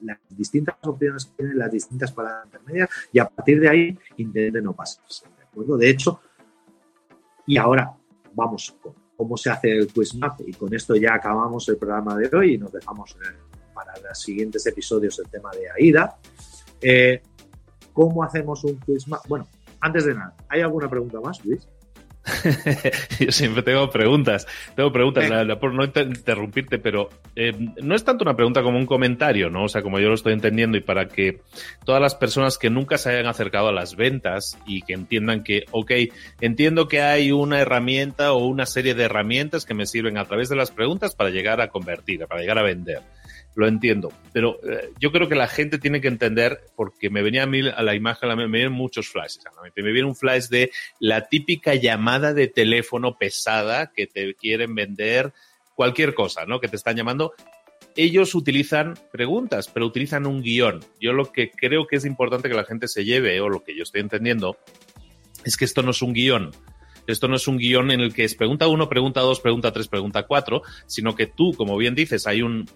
las, 0.00 0.18
distintas 0.28 0.76
opciones 0.82 1.24
que 1.24 1.32
tienen, 1.36 1.58
las 1.58 1.72
distintas 1.72 2.12
palabras 2.12 2.44
intermedias 2.44 2.90
y 3.10 3.18
a 3.18 3.30
partir 3.30 3.60
de 3.60 3.68
ahí 3.70 3.98
intente 4.18 4.60
no 4.60 4.74
pasarse. 4.74 5.26
¿De 5.38 5.42
acuerdo? 5.42 5.78
De 5.78 5.88
hecho, 5.88 6.20
y 7.46 7.56
ahora 7.56 7.96
vamos 8.34 8.76
con 8.82 8.92
cómo 9.16 9.38
se 9.38 9.48
hace 9.48 9.74
el 9.74 9.90
quiz 9.90 10.14
map 10.16 10.38
y 10.46 10.52
con 10.52 10.74
esto 10.74 10.94
ya 10.96 11.14
acabamos 11.14 11.66
el 11.70 11.78
programa 11.78 12.14
de 12.18 12.28
hoy 12.36 12.56
y 12.56 12.58
nos 12.58 12.72
dejamos 12.72 13.16
eh, 13.22 13.54
para 13.72 13.94
los 14.06 14.20
siguientes 14.20 14.66
episodios 14.66 15.18
el 15.18 15.30
tema 15.30 15.50
de 15.52 15.70
AIDA. 15.70 16.18
Eh, 16.84 17.22
¿Cómo 17.92 18.22
hacemos 18.22 18.62
un 18.64 18.76
quiz 18.76 19.08
map? 19.08 19.20
Bueno, 19.28 19.48
antes 19.80 20.04
de 20.04 20.14
nada, 20.14 20.34
¿hay 20.48 20.60
alguna 20.60 20.88
pregunta 20.88 21.20
más, 21.20 21.44
Luis? 21.44 21.66
Yo 23.20 23.30
siempre 23.32 23.62
tengo 23.62 23.90
preguntas. 23.90 24.46
Tengo 24.74 24.90
preguntas, 24.92 25.30
por 25.58 25.74
no 25.74 25.84
interrumpirte, 25.84 26.78
pero 26.78 27.10
eh, 27.36 27.52
no 27.82 27.94
es 27.94 28.04
tanto 28.04 28.24
una 28.24 28.34
pregunta 28.34 28.62
como 28.62 28.78
un 28.78 28.86
comentario, 28.86 29.50
¿no? 29.50 29.64
O 29.64 29.68
sea, 29.68 29.82
como 29.82 29.98
yo 29.98 30.08
lo 30.08 30.14
estoy 30.14 30.32
entendiendo 30.32 30.78
y 30.78 30.80
para 30.80 31.06
que 31.06 31.40
todas 31.84 32.00
las 32.00 32.14
personas 32.14 32.56
que 32.56 32.70
nunca 32.70 32.96
se 32.96 33.10
hayan 33.10 33.26
acercado 33.26 33.68
a 33.68 33.72
las 33.72 33.94
ventas 33.96 34.58
y 34.66 34.82
que 34.82 34.94
entiendan 34.94 35.44
que, 35.44 35.64
ok, 35.70 35.92
entiendo 36.40 36.88
que 36.88 37.02
hay 37.02 37.30
una 37.30 37.60
herramienta 37.60 38.32
o 38.32 38.46
una 38.46 38.66
serie 38.66 38.94
de 38.94 39.04
herramientas 39.04 39.66
que 39.66 39.74
me 39.74 39.86
sirven 39.86 40.16
a 40.16 40.24
través 40.24 40.48
de 40.48 40.56
las 40.56 40.70
preguntas 40.70 41.14
para 41.14 41.30
llegar 41.30 41.60
a 41.60 41.68
convertir, 41.68 42.26
para 42.26 42.40
llegar 42.40 42.58
a 42.58 42.62
vender 42.62 43.02
lo 43.54 43.68
entiendo. 43.68 44.12
Pero 44.32 44.58
eh, 44.64 44.92
yo 44.98 45.12
creo 45.12 45.28
que 45.28 45.34
la 45.34 45.48
gente 45.48 45.78
tiene 45.78 46.00
que 46.00 46.08
entender, 46.08 46.60
porque 46.76 47.10
me 47.10 47.22
venía 47.22 47.44
a 47.44 47.46
mí 47.46 47.60
a 47.68 47.82
la 47.82 47.94
imagen, 47.94 48.36
me 48.36 48.46
vienen 48.46 48.72
muchos 48.72 49.08
flashes. 49.08 49.40
Me 49.76 49.92
viene 49.92 50.08
un 50.08 50.16
flash 50.16 50.48
de 50.48 50.70
la 50.98 51.28
típica 51.28 51.74
llamada 51.74 52.32
de 52.34 52.48
teléfono 52.48 53.16
pesada 53.16 53.92
que 53.94 54.06
te 54.06 54.34
quieren 54.34 54.74
vender 54.74 55.32
cualquier 55.74 56.14
cosa, 56.14 56.46
¿no? 56.46 56.60
Que 56.60 56.68
te 56.68 56.76
están 56.76 56.96
llamando. 56.96 57.32
Ellos 57.96 58.34
utilizan 58.34 58.94
preguntas, 59.12 59.68
pero 59.68 59.86
utilizan 59.86 60.26
un 60.26 60.42
guion. 60.42 60.84
Yo 61.00 61.12
lo 61.12 61.30
que 61.30 61.50
creo 61.50 61.86
que 61.86 61.96
es 61.96 62.04
importante 62.04 62.48
que 62.48 62.54
la 62.54 62.64
gente 62.64 62.88
se 62.88 63.04
lleve, 63.04 63.40
o 63.40 63.48
lo 63.48 63.62
que 63.62 63.76
yo 63.76 63.84
estoy 63.84 64.00
entendiendo, 64.00 64.58
es 65.44 65.56
que 65.56 65.64
esto 65.64 65.82
no 65.82 65.92
es 65.92 66.02
un 66.02 66.12
guion 66.12 66.50
esto 67.06 67.28
no 67.28 67.36
es 67.36 67.46
un 67.48 67.58
guion 67.58 67.90
en 67.90 68.00
el 68.00 68.14
que 68.14 68.24
es 68.24 68.34
pregunta 68.34 68.68
uno, 68.68 68.88
pregunta 68.88 69.20
dos, 69.20 69.40
pregunta 69.40 69.72
tres, 69.72 69.88
pregunta 69.88 70.24
cuatro, 70.24 70.62
sino 70.86 71.14
que 71.14 71.26
tú, 71.26 71.54
como 71.54 71.76
bien 71.76 71.94
dices, 71.94 72.26
hay 72.26 72.42
un, 72.42 72.68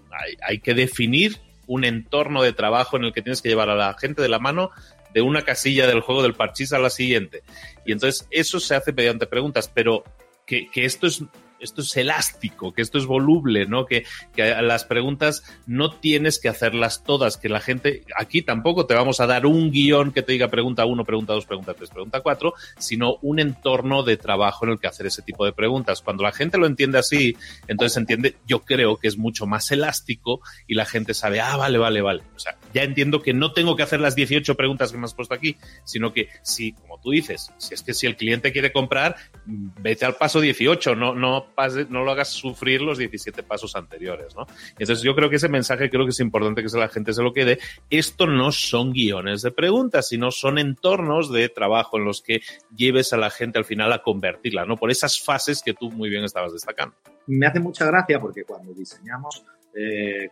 hay, 0.46 0.58
que 0.60 0.74
definir 0.74 1.38
un 1.66 1.84
entorno 1.84 2.42
de 2.42 2.52
trabajo 2.52 2.96
en 2.96 3.04
el 3.04 3.12
que 3.12 3.22
tienes 3.22 3.42
que 3.42 3.48
llevar 3.48 3.70
a 3.70 3.76
la 3.76 3.94
gente 3.98 4.22
de 4.22 4.28
la 4.28 4.38
mano 4.38 4.70
de 5.14 5.22
una 5.22 5.42
casilla 5.42 5.86
del 5.86 6.00
juego 6.00 6.22
del 6.22 6.34
parchís 6.34 6.72
a 6.72 6.78
la 6.78 6.90
siguiente. 6.90 7.42
Y 7.86 7.92
entonces 7.92 8.26
eso 8.30 8.60
se 8.60 8.74
hace 8.74 8.92
mediante 8.92 9.26
preguntas, 9.26 9.70
pero 9.72 10.04
que, 10.46 10.68
esto 10.74 11.06
es 11.06 11.22
esto 11.60 11.82
es 11.82 11.96
elástico, 11.96 12.72
que 12.72 12.82
esto 12.82 12.98
es 12.98 13.06
voluble, 13.06 13.66
¿no? 13.66 13.86
Que, 13.86 14.04
que 14.34 14.50
las 14.62 14.84
preguntas 14.84 15.42
no 15.66 15.90
tienes 15.90 16.38
que 16.38 16.48
hacerlas 16.48 17.04
todas, 17.04 17.36
que 17.36 17.48
la 17.48 17.60
gente, 17.60 18.04
aquí 18.16 18.42
tampoco 18.42 18.86
te 18.86 18.94
vamos 18.94 19.20
a 19.20 19.26
dar 19.26 19.46
un 19.46 19.70
guion 19.70 20.12
que 20.12 20.22
te 20.22 20.32
diga 20.32 20.48
pregunta 20.48 20.84
uno, 20.84 21.04
pregunta 21.04 21.32
dos, 21.32 21.46
pregunta 21.46 21.74
tres, 21.74 21.90
pregunta 21.90 22.20
cuatro, 22.20 22.54
sino 22.78 23.16
un 23.22 23.40
entorno 23.40 24.02
de 24.02 24.16
trabajo 24.16 24.64
en 24.64 24.72
el 24.72 24.80
que 24.80 24.86
hacer 24.86 25.06
ese 25.06 25.22
tipo 25.22 25.44
de 25.44 25.52
preguntas. 25.52 26.02
Cuando 26.02 26.22
la 26.22 26.32
gente 26.32 26.58
lo 26.58 26.66
entiende 26.66 26.98
así, 26.98 27.36
entonces 27.66 27.96
entiende, 27.96 28.36
yo 28.46 28.60
creo 28.60 28.96
que 28.96 29.08
es 29.08 29.18
mucho 29.18 29.46
más 29.46 29.70
elástico 29.70 30.40
y 30.66 30.74
la 30.74 30.84
gente 30.84 31.14
sabe, 31.14 31.40
ah, 31.40 31.56
vale, 31.56 31.78
vale, 31.78 32.00
vale. 32.00 32.22
O 32.36 32.38
sea, 32.38 32.56
ya 32.72 32.82
entiendo 32.82 33.22
que 33.22 33.34
no 33.34 33.52
tengo 33.52 33.76
que 33.76 33.82
hacer 33.82 34.00
las 34.00 34.14
18 34.14 34.54
preguntas 34.54 34.92
que 34.92 34.98
me 34.98 35.04
has 35.04 35.14
puesto 35.14 35.34
aquí, 35.34 35.56
sino 35.84 36.12
que 36.12 36.28
si, 36.42 36.72
como 36.72 37.00
tú 37.00 37.10
dices, 37.10 37.52
si 37.58 37.74
es 37.74 37.82
que 37.82 37.94
si 37.94 38.06
el 38.06 38.16
cliente 38.16 38.52
quiere 38.52 38.72
comprar, 38.72 39.16
vete 39.44 40.04
al 40.04 40.16
paso 40.16 40.40
18, 40.40 40.94
no, 40.94 41.14
no, 41.14 41.47
pase, 41.48 41.86
no 41.88 42.04
lo 42.04 42.12
hagas 42.12 42.28
sufrir 42.28 42.80
los 42.82 42.98
17 42.98 43.42
pasos 43.42 43.74
anteriores, 43.76 44.34
¿no? 44.36 44.46
Entonces 44.70 45.02
yo 45.02 45.14
creo 45.14 45.28
que 45.28 45.36
ese 45.36 45.48
mensaje 45.48 45.90
creo 45.90 46.04
que 46.04 46.10
es 46.10 46.20
importante 46.20 46.62
que 46.62 46.78
la 46.78 46.88
gente 46.88 47.12
se 47.12 47.22
lo 47.22 47.32
quede. 47.32 47.58
Esto 47.90 48.26
no 48.26 48.52
son 48.52 48.92
guiones 48.92 49.42
de 49.42 49.50
preguntas, 49.50 50.08
sino 50.08 50.30
son 50.30 50.58
entornos 50.58 51.32
de 51.32 51.48
trabajo 51.48 51.98
en 51.98 52.04
los 52.04 52.22
que 52.22 52.40
lleves 52.76 53.12
a 53.12 53.16
la 53.16 53.30
gente 53.30 53.58
al 53.58 53.64
final 53.64 53.92
a 53.92 54.02
convertirla, 54.02 54.64
¿no? 54.64 54.76
Por 54.76 54.90
esas 54.90 55.20
fases 55.20 55.62
que 55.62 55.74
tú 55.74 55.90
muy 55.90 56.08
bien 56.08 56.24
estabas 56.24 56.52
destacando. 56.52 56.94
Me 57.26 57.46
hace 57.46 57.60
mucha 57.60 57.86
gracia 57.86 58.20
porque 58.20 58.44
cuando 58.44 58.72
diseñamos 58.72 59.44
eh, 59.74 60.30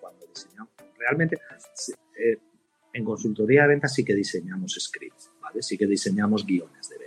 cuando 0.00 0.26
diseñamos, 0.26 0.72
realmente 0.98 1.36
eh, 2.16 2.38
en 2.92 3.04
consultoría 3.04 3.62
de 3.62 3.68
ventas 3.68 3.92
sí 3.92 4.04
que 4.04 4.14
diseñamos 4.14 4.76
scripts, 4.78 5.32
¿vale? 5.40 5.62
Sí 5.62 5.76
que 5.76 5.86
diseñamos 5.86 6.46
guiones 6.46 6.88
de 6.88 6.98
venta. 6.98 7.03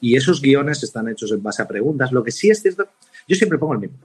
Y 0.00 0.16
esos 0.16 0.40
guiones 0.40 0.82
están 0.82 1.08
hechos 1.08 1.32
en 1.32 1.42
base 1.42 1.62
a 1.62 1.68
preguntas. 1.68 2.12
Lo 2.12 2.22
que 2.22 2.30
sí 2.30 2.50
es 2.50 2.60
cierto, 2.62 2.88
yo 3.26 3.36
siempre 3.36 3.58
pongo 3.58 3.74
el 3.74 3.80
mismo. 3.80 3.98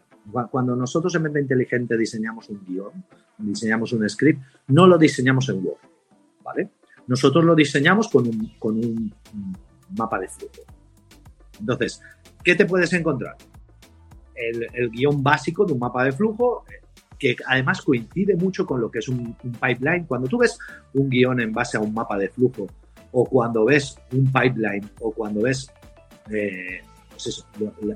Cuando 0.52 0.76
nosotros 0.76 1.14
en 1.16 1.24
Venta 1.24 1.40
Inteligente 1.40 1.98
diseñamos 1.98 2.50
un 2.50 2.64
guion, 2.66 3.04
diseñamos 3.38 3.94
un 3.94 4.08
script, 4.08 4.42
no 4.68 4.86
lo 4.86 4.98
diseñamos 4.98 5.50
en 5.50 5.66
Word, 5.66 5.80
¿vale? 6.44 6.70
Nosotros 7.08 7.44
lo 7.44 7.56
diseñamos 7.56 8.10
con 8.10 8.28
un, 8.28 9.14
mapa 9.98 10.20
de 10.20 10.28
flujo. 10.28 10.62
Entonces, 11.60 12.02
¿qué 12.44 12.54
te 12.54 12.66
puedes 12.66 12.94
encontrar? 12.94 13.36
El, 14.36 14.68
el, 14.74 14.90
guion 14.92 15.24
básico 15.24 15.66
de 15.66 15.74
un 15.74 15.80
mapa 15.80 16.04
de 16.04 16.12
flujo, 16.12 16.64
que 17.18 17.36
además 17.48 17.82
coincide 17.82 18.36
mucho 18.36 18.66
con 18.66 18.80
lo 18.80 18.92
que 18.92 19.00
es 19.00 19.10
un, 19.10 19.36
un, 19.44 19.52
pipeline. 19.52 20.06
Cuando 20.06 20.28
tú 20.28 20.38
ves 20.38 20.58
un 20.94 21.10
guion 21.10 21.40
en 21.42 21.52
base 21.52 21.78
a 21.78 21.82
un 21.82 21.94
mapa 21.94 22.18
de 22.18 22.30
flujo, 22.30 22.68
o 23.12 23.26
cuando 23.26 23.66
ves 23.66 23.98
un 24.12 24.32
pipeline, 24.32 24.90
o 25.00 25.12
cuando 25.12 25.42
ves 25.42 25.72
eh, 26.30 26.82
pues 27.10 27.28
eso, 27.28 27.46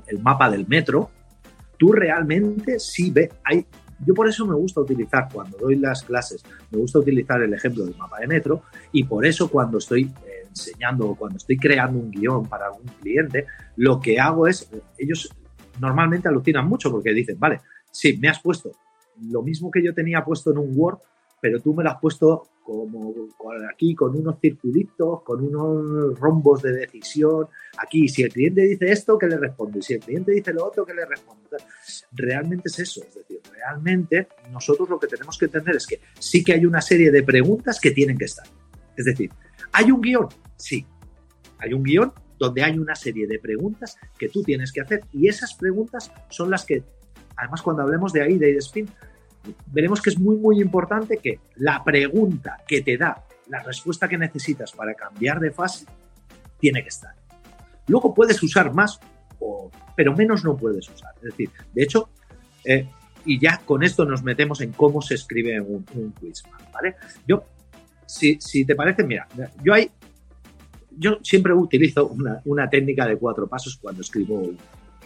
el 0.06 0.18
mapa 0.20 0.50
del 0.50 0.66
metro, 0.66 1.10
tú 1.78 1.92
realmente 1.92 2.78
sí 2.78 3.10
ves, 3.10 3.30
yo 4.04 4.14
por 4.14 4.28
eso 4.28 4.44
me 4.46 4.54
gusta 4.54 4.80
utilizar, 4.80 5.28
cuando 5.32 5.56
doy 5.56 5.76
las 5.76 6.02
clases, 6.02 6.44
me 6.70 6.78
gusta 6.78 6.98
utilizar 6.98 7.40
el 7.42 7.54
ejemplo 7.54 7.84
del 7.84 7.96
mapa 7.96 8.20
de 8.20 8.26
metro 8.26 8.62
y 8.92 9.04
por 9.04 9.24
eso 9.24 9.48
cuando 9.50 9.78
estoy 9.78 10.02
eh, 10.26 10.46
enseñando 10.48 11.08
o 11.08 11.14
cuando 11.14 11.38
estoy 11.38 11.56
creando 11.56 11.98
un 11.98 12.10
guion 12.10 12.46
para 12.46 12.66
algún 12.66 12.86
cliente, 13.00 13.46
lo 13.76 14.00
que 14.00 14.18
hago 14.20 14.46
es, 14.46 14.68
ellos 14.98 15.32
normalmente 15.80 16.28
alucinan 16.28 16.68
mucho 16.68 16.90
porque 16.90 17.12
dicen, 17.12 17.38
vale, 17.38 17.60
sí, 17.90 18.16
me 18.18 18.28
has 18.28 18.40
puesto 18.40 18.72
lo 19.22 19.42
mismo 19.42 19.70
que 19.70 19.82
yo 19.82 19.94
tenía 19.94 20.24
puesto 20.24 20.50
en 20.50 20.58
un 20.58 20.72
Word, 20.74 20.98
pero 21.44 21.60
tú 21.60 21.74
me 21.74 21.84
lo 21.84 21.90
has 21.90 22.00
puesto 22.00 22.48
como 22.62 23.12
aquí 23.70 23.94
con 23.94 24.16
unos 24.16 24.40
circulitos, 24.40 25.22
con 25.22 25.44
unos 25.44 26.18
rombos 26.18 26.62
de 26.62 26.72
decisión. 26.72 27.48
Aquí, 27.76 28.08
si 28.08 28.22
el 28.22 28.32
cliente 28.32 28.62
dice 28.62 28.90
esto, 28.90 29.18
¿qué 29.18 29.26
le 29.26 29.36
respondo? 29.36 29.78
Y 29.78 29.82
si 29.82 29.92
el 29.92 30.00
cliente 30.00 30.32
dice 30.32 30.54
lo 30.54 30.66
otro, 30.66 30.86
¿qué 30.86 30.94
le 30.94 31.04
respondo? 31.04 31.50
Realmente 32.12 32.70
es 32.70 32.78
eso. 32.78 33.02
Es 33.06 33.14
decir, 33.14 33.40
realmente 33.52 34.26
nosotros 34.50 34.88
lo 34.88 34.98
que 34.98 35.06
tenemos 35.06 35.36
que 35.36 35.44
entender 35.44 35.76
es 35.76 35.86
que 35.86 36.00
sí 36.18 36.42
que 36.42 36.54
hay 36.54 36.64
una 36.64 36.80
serie 36.80 37.10
de 37.10 37.22
preguntas 37.22 37.78
que 37.78 37.90
tienen 37.90 38.16
que 38.16 38.24
estar. 38.24 38.46
Es 38.96 39.04
decir, 39.04 39.30
¿hay 39.72 39.90
un 39.90 40.00
guion? 40.00 40.28
Sí. 40.56 40.86
Hay 41.58 41.74
un 41.74 41.82
guion 41.82 42.10
donde 42.38 42.62
hay 42.62 42.78
una 42.78 42.94
serie 42.94 43.26
de 43.26 43.38
preguntas 43.38 43.98
que 44.18 44.30
tú 44.30 44.42
tienes 44.42 44.72
que 44.72 44.80
hacer 44.80 45.02
y 45.12 45.28
esas 45.28 45.52
preguntas 45.52 46.10
son 46.30 46.50
las 46.50 46.64
que, 46.64 46.84
además 47.36 47.60
cuando 47.60 47.82
hablemos 47.82 48.14
de 48.14 48.22
AIDA 48.22 48.48
y 48.48 48.54
de 48.54 48.62
SPIN, 48.62 48.88
veremos 49.66 50.00
que 50.00 50.10
es 50.10 50.18
muy, 50.18 50.36
muy 50.36 50.60
importante 50.60 51.18
que 51.18 51.40
la 51.56 51.82
pregunta 51.84 52.58
que 52.66 52.82
te 52.82 52.96
da 52.96 53.24
la 53.48 53.62
respuesta 53.62 54.08
que 54.08 54.18
necesitas 54.18 54.72
para 54.72 54.94
cambiar 54.94 55.40
de 55.40 55.50
fase 55.50 55.86
tiene 56.58 56.82
que 56.82 56.88
estar. 56.88 57.14
Luego 57.86 58.14
puedes 58.14 58.42
usar 58.42 58.72
más, 58.72 58.98
pero 59.94 60.14
menos 60.16 60.44
no 60.44 60.56
puedes 60.56 60.88
usar. 60.88 61.14
Es 61.16 61.22
decir, 61.22 61.50
de 61.72 61.82
hecho, 61.82 62.08
eh, 62.64 62.88
y 63.24 63.38
ya 63.38 63.60
con 63.64 63.82
esto 63.82 64.04
nos 64.04 64.22
metemos 64.22 64.60
en 64.60 64.72
cómo 64.72 65.02
se 65.02 65.14
escribe 65.14 65.60
un, 65.60 65.84
un 65.94 66.12
quizmap, 66.12 66.72
¿vale? 66.72 66.96
Yo, 67.26 67.44
si, 68.06 68.38
si, 68.40 68.64
te 68.64 68.74
parece, 68.74 69.04
mira, 69.04 69.26
yo 69.62 69.74
hay, 69.74 69.90
yo 70.90 71.18
siempre 71.22 71.52
utilizo 71.52 72.06
una, 72.06 72.40
una 72.44 72.68
técnica 72.68 73.06
de 73.06 73.16
cuatro 73.16 73.46
pasos 73.46 73.76
cuando 73.76 74.02
escribo 74.02 74.38
un 74.38 74.58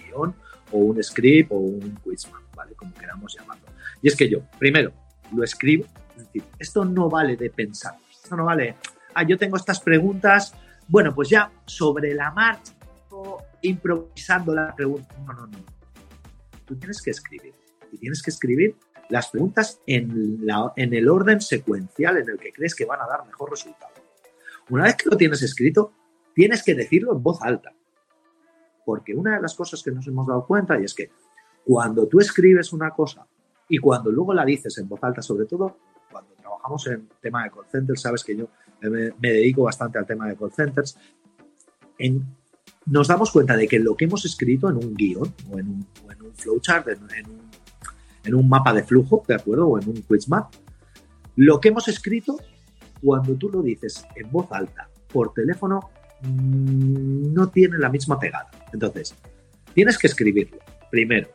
guion 0.04 0.34
o 0.72 0.78
un 0.78 1.02
script 1.02 1.50
o 1.52 1.56
un 1.56 1.98
quizmap, 2.04 2.42
¿vale? 2.54 2.74
Como 2.74 2.92
queramos 2.94 3.34
llamarlo. 3.36 3.67
Y 4.02 4.08
es 4.08 4.16
que 4.16 4.28
yo, 4.28 4.40
primero, 4.58 4.92
lo 5.34 5.44
escribo, 5.44 5.84
es 6.16 6.24
decir, 6.24 6.44
esto 6.58 6.84
no 6.84 7.08
vale 7.08 7.36
de 7.36 7.50
pensar, 7.50 7.94
esto 8.10 8.36
no 8.36 8.44
vale, 8.44 8.76
ah, 9.14 9.22
yo 9.24 9.36
tengo 9.36 9.56
estas 9.56 9.80
preguntas, 9.80 10.54
bueno, 10.86 11.14
pues 11.14 11.28
ya 11.28 11.50
sobre 11.66 12.14
la 12.14 12.30
marcha, 12.30 12.72
improvisando 13.62 14.54
la 14.54 14.74
pregunta, 14.74 15.14
no, 15.26 15.32
no, 15.32 15.46
no. 15.46 15.58
Tú 16.64 16.76
tienes 16.76 17.02
que 17.02 17.10
escribir, 17.10 17.54
y 17.92 17.98
tienes 17.98 18.22
que 18.22 18.30
escribir 18.30 18.76
las 19.08 19.30
preguntas 19.30 19.80
en, 19.86 20.46
la, 20.46 20.72
en 20.76 20.92
el 20.94 21.08
orden 21.08 21.40
secuencial 21.40 22.18
en 22.18 22.28
el 22.28 22.38
que 22.38 22.52
crees 22.52 22.74
que 22.74 22.84
van 22.84 23.00
a 23.00 23.06
dar 23.06 23.26
mejor 23.26 23.50
resultado. 23.50 23.92
Una 24.68 24.84
vez 24.84 24.96
que 24.96 25.08
lo 25.08 25.16
tienes 25.16 25.42
escrito, 25.42 25.92
tienes 26.34 26.62
que 26.62 26.74
decirlo 26.74 27.12
en 27.12 27.22
voz 27.22 27.40
alta. 27.42 27.72
Porque 28.84 29.14
una 29.14 29.36
de 29.36 29.42
las 29.42 29.54
cosas 29.54 29.82
que 29.82 29.90
nos 29.90 30.06
hemos 30.06 30.26
dado 30.26 30.46
cuenta 30.46 30.78
y 30.78 30.84
es 30.84 30.94
que 30.94 31.10
cuando 31.64 32.06
tú 32.06 32.20
escribes 32.20 32.72
una 32.72 32.90
cosa 32.90 33.26
y 33.68 33.78
cuando 33.78 34.10
luego 34.10 34.32
la 34.32 34.44
dices 34.44 34.76
en 34.78 34.88
voz 34.88 35.02
alta, 35.02 35.20
sobre 35.20 35.46
todo 35.46 35.76
cuando 36.10 36.34
trabajamos 36.34 36.86
en 36.86 37.08
tema 37.20 37.44
de 37.44 37.50
call 37.50 37.66
centers, 37.70 38.00
sabes 38.00 38.24
que 38.24 38.36
yo 38.36 38.48
me, 38.80 39.12
dedico 39.20 39.64
bastante 39.64 39.98
al 39.98 40.06
tema 40.06 40.26
de 40.26 40.36
call 40.36 40.52
centers, 40.52 40.98
nos 42.86 43.08
damos 43.08 43.30
cuenta 43.30 43.56
de 43.56 43.68
que 43.68 43.78
lo 43.78 43.94
que 43.94 44.06
hemos 44.06 44.24
escrito 44.24 44.70
en 44.70 44.76
un 44.76 44.94
guion 44.94 45.34
o 45.50 45.58
en 45.58 45.68
un, 45.68 45.86
flowchart, 46.34 46.88
en, 46.88 47.02
un, 47.02 47.10
en, 48.24 48.34
un, 48.34 48.48
mapa 48.48 48.72
de 48.72 48.82
flujo, 48.82 49.22
¿de 49.26 49.34
acuerdo? 49.34 49.66
O 49.66 49.78
en 49.78 49.88
un 49.88 50.02
quiz 50.02 50.28
map, 50.28 50.52
lo 51.36 51.60
que 51.60 51.68
hemos 51.68 51.88
escrito, 51.88 52.38
cuando 53.02 53.34
tú 53.34 53.50
lo 53.50 53.62
dices 53.62 54.04
en 54.14 54.30
voz 54.30 54.50
alta 54.52 54.88
por 55.12 55.32
teléfono, 55.32 55.90
mm, 56.22 57.32
no 57.32 57.48
tiene 57.48 57.78
la 57.78 57.88
misma 57.88 58.18
pegada. 58.18 58.50
Entonces, 58.72 59.14
tienes 59.74 59.98
que 59.98 60.06
escribirlo, 60.06 60.58
primero. 60.90 61.28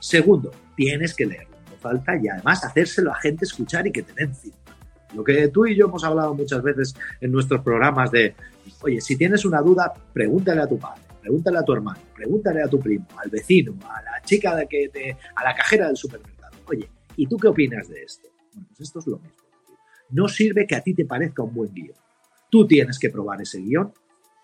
Segundo, 0.00 0.50
tienes 0.76 1.14
que 1.14 1.26
leerlo 1.26 1.51
falta 1.82 2.16
y 2.16 2.28
además 2.28 2.64
hacérselo 2.64 3.10
a 3.10 3.16
gente 3.16 3.44
escuchar 3.44 3.86
y 3.86 3.92
que 3.92 4.02
te 4.02 4.12
den 4.14 4.32
Lo 5.14 5.24
que 5.24 5.48
tú 5.48 5.66
y 5.66 5.76
yo 5.76 5.86
hemos 5.86 6.04
hablado 6.04 6.34
muchas 6.34 6.62
veces 6.62 6.94
en 7.20 7.32
nuestros 7.32 7.60
programas 7.62 8.10
de, 8.10 8.34
oye, 8.80 9.00
si 9.00 9.16
tienes 9.16 9.44
una 9.44 9.60
duda, 9.60 9.92
pregúntale 10.12 10.62
a 10.62 10.66
tu 10.68 10.78
padre, 10.78 11.02
pregúntale 11.20 11.58
a 11.58 11.62
tu 11.62 11.72
hermano, 11.72 12.00
pregúntale 12.14 12.62
a 12.62 12.68
tu 12.68 12.78
primo, 12.78 13.06
al 13.22 13.28
vecino, 13.28 13.74
a 13.84 14.00
la 14.02 14.22
chica 14.24 14.54
de 14.56 14.66
que 14.66 14.88
te, 14.88 15.16
a 15.34 15.44
la 15.44 15.54
cajera 15.54 15.88
del 15.88 15.96
supermercado. 15.96 16.56
Oye, 16.66 16.88
¿y 17.16 17.26
tú 17.26 17.36
qué 17.36 17.48
opinas 17.48 17.88
de 17.88 18.02
esto? 18.02 18.28
Bueno, 18.52 18.68
pues 18.68 18.80
esto 18.80 19.00
es 19.00 19.06
lo 19.06 19.18
mismo. 19.18 19.42
No 20.10 20.28
sirve 20.28 20.66
que 20.66 20.76
a 20.76 20.82
ti 20.82 20.94
te 20.94 21.04
parezca 21.04 21.42
un 21.42 21.52
buen 21.52 21.74
guion. 21.74 21.96
Tú 22.50 22.66
tienes 22.66 22.98
que 22.98 23.10
probar 23.10 23.40
ese 23.40 23.58
guion 23.58 23.92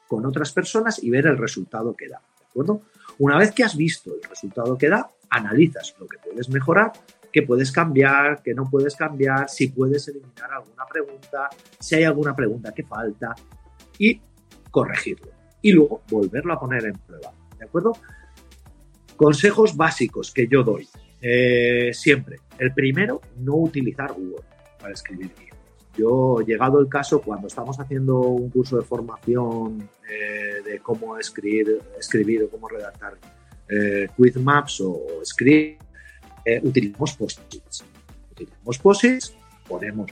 con 0.08 0.24
otras 0.24 0.52
personas 0.52 1.02
y 1.02 1.10
ver 1.10 1.26
el 1.26 1.36
resultado 1.36 1.94
que 1.94 2.08
da. 2.08 2.20
¿De 2.38 2.46
acuerdo? 2.46 2.82
Una 3.18 3.36
vez 3.36 3.52
que 3.52 3.64
has 3.64 3.76
visto 3.76 4.14
el 4.14 4.28
resultado 4.28 4.78
que 4.78 4.88
da, 4.88 5.10
analizas 5.28 5.94
lo 5.98 6.06
que 6.06 6.18
puedes 6.18 6.48
mejorar 6.48 6.92
que 7.38 7.46
puedes 7.46 7.70
cambiar, 7.70 8.42
que 8.42 8.52
no 8.52 8.68
puedes 8.68 8.96
cambiar, 8.96 9.48
si 9.48 9.68
puedes 9.68 10.08
eliminar 10.08 10.52
alguna 10.52 10.84
pregunta, 10.86 11.48
si 11.78 11.94
hay 11.94 12.02
alguna 12.02 12.34
pregunta 12.34 12.72
que 12.72 12.82
falta 12.82 13.32
y 13.96 14.20
corregirlo. 14.70 15.30
Y 15.62 15.70
luego 15.70 16.02
volverlo 16.10 16.52
a 16.52 16.58
poner 16.58 16.86
en 16.86 16.94
prueba. 16.94 17.32
¿De 17.56 17.64
acuerdo? 17.64 17.92
Consejos 19.16 19.76
básicos 19.76 20.32
que 20.32 20.48
yo 20.48 20.64
doy. 20.64 20.88
Eh, 21.20 21.90
siempre. 21.92 22.38
El 22.58 22.72
primero, 22.74 23.20
no 23.38 23.54
utilizar 23.56 24.12
Word 24.12 24.44
para 24.80 24.94
escribir 24.94 25.30
guiones. 25.36 25.54
Yo, 25.96 26.40
llegado 26.40 26.80
el 26.80 26.88
caso, 26.88 27.20
cuando 27.20 27.46
estamos 27.46 27.78
haciendo 27.78 28.18
un 28.18 28.50
curso 28.50 28.76
de 28.78 28.82
formación 28.82 29.88
eh, 30.10 30.62
de 30.64 30.78
cómo 30.80 31.16
escribir, 31.18 31.80
escribir 31.98 32.42
o 32.44 32.50
cómo 32.50 32.68
redactar 32.68 33.14
eh, 33.68 34.08
quiz 34.16 34.36
maps 34.36 34.80
o, 34.80 34.90
o 34.90 35.24
script, 35.24 35.87
eh, 36.48 36.60
utilizamos 36.62 37.14
post-its. 37.14 37.84
Utilizamos 38.32 38.78
post-its, 38.78 39.34
ponemos 39.68 40.10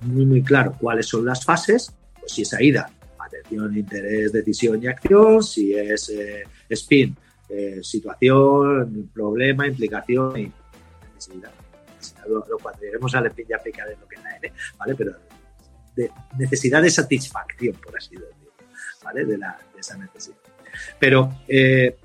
muy, 0.00 0.26
muy 0.26 0.42
claro 0.42 0.74
cuáles 0.80 1.06
son 1.06 1.24
las 1.24 1.44
fases, 1.44 1.94
pues 2.18 2.32
si 2.32 2.42
es 2.42 2.52
AIDA, 2.54 2.90
atención, 3.18 3.76
interés, 3.76 4.32
decisión 4.32 4.82
y 4.82 4.88
acción, 4.88 5.42
si 5.42 5.74
es 5.74 6.08
eh, 6.08 6.42
spin, 6.70 7.16
eh, 7.48 7.80
situación, 7.82 9.10
problema, 9.14 9.68
implicación 9.68 10.38
y 10.38 10.52
necesidad. 11.14 11.52
Lo, 12.28 12.44
lo 12.48 12.58
cuando 12.58 12.80
lleguemos 12.80 13.14
a 13.14 13.20
la 13.20 13.28
ya 13.28 13.58
de 13.58 13.96
lo 14.00 14.08
que 14.08 14.16
es 14.16 14.22
la 14.22 14.36
N, 14.36 14.52
¿vale? 14.78 14.94
Pero 14.94 15.12
necesidad 16.38 16.82
de 16.82 16.90
satisfacción, 16.90 17.74
por 17.74 17.96
así 17.96 18.16
decirlo, 18.16 18.52
¿vale? 19.04 19.24
De, 19.24 19.38
la, 19.38 19.58
esa 19.78 19.96
necesidad. 19.98 20.38
Pero 20.98 21.42
eh, 21.46 21.96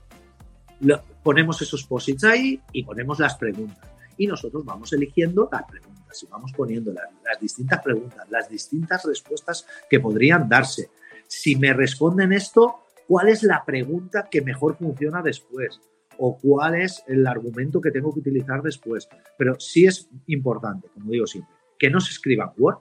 lo, 0.82 1.02
ponemos 1.26 1.60
esos 1.60 1.84
posits 1.86 2.24
ahí 2.24 2.62
y 2.72 2.84
ponemos 2.84 3.18
las 3.20 3.36
preguntas. 3.36 3.90
Y 4.16 4.28
nosotros 4.28 4.64
vamos 4.64 4.94
eligiendo 4.94 5.50
las 5.52 5.64
preguntas 5.64 6.22
y 6.22 6.28
vamos 6.28 6.54
poniendo 6.54 6.94
las, 6.94 7.42
distintas 7.42 7.82
preguntas, 7.84 8.30
las 8.30 8.48
distintas 8.48 9.04
respuestas 9.04 9.66
que 9.90 10.00
podrían 10.00 10.48
darse. 10.48 10.92
Si 11.28 11.56
me 11.56 11.74
responden 11.74 12.32
esto, 12.32 12.76
¿cuál 13.08 13.30
es 13.30 13.42
la 13.42 13.66
pregunta 13.66 14.28
que 14.30 14.42
mejor 14.42 14.78
funciona 14.78 15.22
después? 15.22 15.82
o 16.18 16.38
cuál 16.38 16.76
es 16.76 17.04
el 17.08 17.28
argumento 17.28 17.82
que 17.82 17.92
tengo 17.92 18.14
que 18.14 18.22
utilizar 18.22 18.62
después. 18.62 19.10
Pero 19.38 19.60
sí 19.60 19.86
es 19.86 20.10
importante, 20.28 20.88
como 20.94 21.12
digo 21.12 21.28
siempre, 21.28 21.54
que 21.78 21.90
no 21.90 22.00
se 22.00 22.12
escriba 22.12 22.54
Word, 22.58 22.78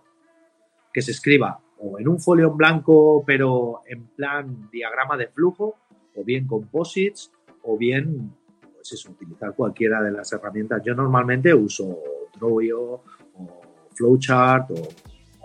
que 0.92 1.02
se 1.02 1.10
escriba 1.10 1.60
o 1.78 1.98
en 1.98 2.06
un 2.06 2.20
folio 2.20 2.52
en 2.52 2.56
blanco, 2.56 3.24
pero 3.26 3.80
en 3.86 4.06
plan 4.06 4.70
diagrama 4.70 5.16
de 5.16 5.26
flujo, 5.26 5.74
o 6.14 6.22
bien 6.22 6.46
composites, 6.46 7.32
o 7.64 7.76
bien, 7.76 8.32
pues 8.74 8.92
eso, 8.92 9.10
utilizar 9.10 9.54
cualquiera 9.54 10.02
de 10.02 10.12
las 10.12 10.32
herramientas. 10.32 10.82
Yo 10.84 10.94
normalmente 10.94 11.52
uso 11.54 11.98
Drawio 12.38 13.02
o 13.34 13.60
Flowchart 13.94 14.70
o 14.70 14.88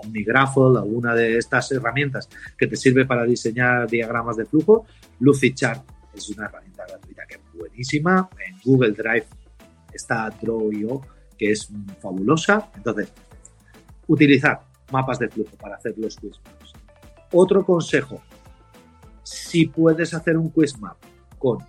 OmniGraffle, 0.04 0.78
alguna 0.78 1.14
de 1.14 1.38
estas 1.38 1.72
herramientas 1.72 2.30
que 2.58 2.68
te 2.68 2.76
sirve 2.76 3.06
para 3.06 3.24
diseñar 3.24 3.90
diagramas 3.90 4.38
de 4.38 4.46
flujo. 4.46 4.86
Lucidchart 5.20 5.84
es 6.14 6.30
una 6.30 6.46
herramienta 6.46 6.86
gratuita 6.88 7.26
que 7.28 7.36
es 7.36 7.42
buenísima. 7.54 8.30
En 8.46 8.58
Google 8.64 8.92
Drive 8.92 9.28
está 9.94 10.30
Drawio, 10.42 11.02
que 11.38 11.52
es 11.52 11.70
fabulosa. 12.02 12.70
Entonces, 12.76 13.12
utilizar 14.08 14.62
mapas 14.92 15.20
de 15.20 15.30
flujo 15.30 15.56
para 15.58 15.76
hacer 15.76 15.94
los 15.98 16.16
quiz. 16.18 16.40
Otro 17.32 17.64
consejo, 17.66 18.22
si 19.24 19.68
puedes 19.68 20.14
hacer 20.14 20.38
un 20.38 20.50
quiz 20.50 20.80
map 20.80 20.98
con 21.38 21.60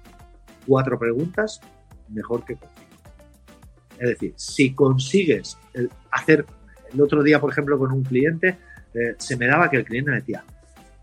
cuatro 0.66 0.98
preguntas, 0.98 1.60
mejor 2.08 2.44
que 2.44 2.56
con 2.56 2.68
cinco. 2.68 2.90
Es 3.98 4.08
decir, 4.08 4.34
si 4.36 4.74
consigues 4.74 5.58
hacer, 6.10 6.46
el 6.92 7.00
otro 7.00 7.22
día, 7.22 7.40
por 7.40 7.50
ejemplo, 7.50 7.78
con 7.78 7.92
un 7.92 8.02
cliente, 8.02 8.58
eh, 8.94 9.14
se 9.18 9.36
me 9.36 9.46
daba 9.46 9.70
que 9.70 9.76
el 9.76 9.84
cliente 9.84 10.10
me 10.10 10.18
decía, 10.18 10.44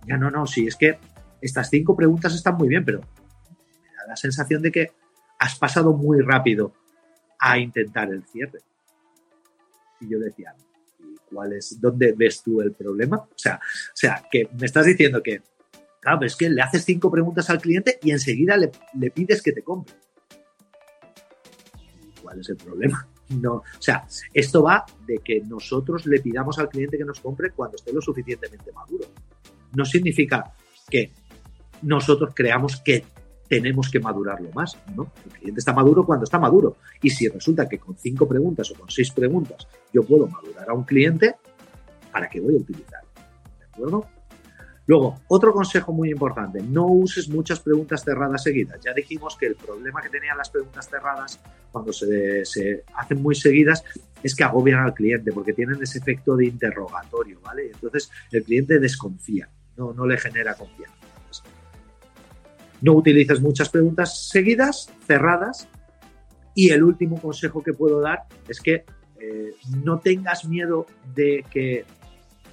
ya 0.07 0.17
no, 0.17 0.31
no, 0.31 0.47
si 0.47 0.67
es 0.67 0.75
que 0.75 0.97
estas 1.41 1.69
cinco 1.69 1.95
preguntas 1.95 2.33
están 2.33 2.55
muy 2.55 2.67
bien, 2.67 2.83
pero 2.83 2.99
me 2.99 3.95
da 3.97 4.07
la 4.07 4.15
sensación 4.15 4.61
de 4.61 4.71
que 4.71 4.91
has 5.39 5.57
pasado 5.57 5.93
muy 5.93 6.21
rápido 6.21 6.73
a 7.39 7.57
intentar 7.57 8.09
el 8.09 8.23
cierre. 8.25 8.59
Y 10.01 10.09
yo 10.09 10.19
decía, 10.19 10.55
¿cuál 11.31 11.53
es, 11.53 11.79
dónde 11.79 12.13
ves 12.13 12.41
tú 12.41 12.61
el 12.61 12.73
problema? 12.73 13.17
O 13.17 13.37
sea, 13.37 13.55
o 13.55 13.95
sea, 13.95 14.23
que 14.31 14.49
me 14.59 14.65
estás 14.65 14.85
diciendo 14.85 15.21
que, 15.21 15.41
claro, 15.99 16.25
es 16.25 16.35
que 16.35 16.49
le 16.49 16.61
haces 16.61 16.85
cinco 16.85 17.11
preguntas 17.11 17.49
al 17.49 17.61
cliente 17.61 17.99
y 18.01 18.11
enseguida 18.11 18.57
le, 18.57 18.71
le 18.99 19.11
pides 19.11 19.41
que 19.41 19.51
te 19.51 19.63
compre. 19.63 19.95
¿Cuál 22.21 22.39
es 22.39 22.49
el 22.49 22.57
problema? 22.57 23.07
No, 23.29 23.55
o 23.55 23.63
sea, 23.81 24.07
esto 24.33 24.63
va 24.63 24.85
de 25.05 25.17
que 25.17 25.41
nosotros 25.41 26.05
le 26.05 26.21
pidamos 26.21 26.59
al 26.59 26.69
cliente 26.69 26.97
que 26.97 27.03
nos 27.03 27.19
compre 27.19 27.51
cuando 27.51 27.75
esté 27.75 27.91
lo 27.91 27.99
suficientemente 27.99 28.71
maduro. 28.71 29.03
No 29.73 29.83
significa 29.83 30.53
que 30.89 31.11
nosotros 31.81 32.31
creamos 32.33 32.77
que 32.77 33.03
tenemos 33.47 33.89
que 33.89 33.99
madurarlo 33.99 34.49
más, 34.51 34.77
¿no? 34.95 35.11
El 35.25 35.31
cliente 35.31 35.59
está 35.59 35.73
maduro 35.73 36.05
cuando 36.05 36.23
está 36.23 36.39
maduro. 36.39 36.77
Y 37.01 37.09
si 37.09 37.27
resulta 37.27 37.67
que 37.67 37.79
con 37.79 37.97
cinco 37.97 38.27
preguntas 38.27 38.71
o 38.71 38.75
con 38.75 38.89
seis 38.89 39.11
preguntas 39.11 39.67
yo 39.93 40.03
puedo 40.03 40.27
madurar 40.27 40.69
a 40.69 40.73
un 40.73 40.83
cliente, 40.83 41.35
¿para 42.11 42.29
qué 42.29 42.39
voy 42.39 42.55
a 42.55 42.59
utilizar? 42.59 43.01
¿De 43.59 43.65
acuerdo? 43.65 44.07
Luego, 44.88 45.19
otro 45.27 45.51
consejo 45.51 45.91
muy 45.91 46.09
importante, 46.09 46.61
no 46.61 46.85
uses 46.85 47.27
muchas 47.27 47.59
preguntas 47.59 48.03
cerradas 48.05 48.41
seguidas. 48.41 48.79
Ya 48.83 48.93
dijimos 48.93 49.35
que 49.35 49.47
el 49.47 49.55
problema 49.55 50.01
que 50.01 50.07
tenían 50.07 50.38
las 50.38 50.49
preguntas 50.49 50.89
cerradas 50.89 51.39
cuando 51.73 51.91
se, 51.91 52.83
hacen 52.95 53.21
muy 53.21 53.35
seguidas 53.35 53.83
es 54.23 54.33
que 54.33 54.45
agobian 54.45 54.79
al 54.79 54.93
cliente 54.93 55.33
porque 55.33 55.51
tienen 55.51 55.83
ese 55.83 55.99
efecto 55.99 56.38
de 56.38 56.45
interrogatorio, 56.45 57.41
¿vale? 57.41 57.71
Entonces 57.73 58.09
el 58.31 58.43
cliente 58.43 58.79
desconfía, 58.79 59.49
no, 59.75 59.91
no 59.91 60.05
le 60.05 60.17
genera 60.17 60.55
confianza. 60.55 60.95
No 62.81 62.93
utilices 62.93 63.41
muchas 63.41 63.69
preguntas 63.69 64.29
seguidas, 64.29 64.89
cerradas. 65.05 65.67
Y 66.53 66.69
el 66.69 66.83
último 66.83 67.19
consejo 67.21 67.61
que 67.61 67.73
puedo 67.73 67.99
dar 67.99 68.23
es 68.47 68.61
que 68.61 68.85
eh, 69.19 69.53
no 69.83 69.99
tengas 69.99 70.45
miedo 70.45 70.85
de 71.13 71.43
que 71.51 71.85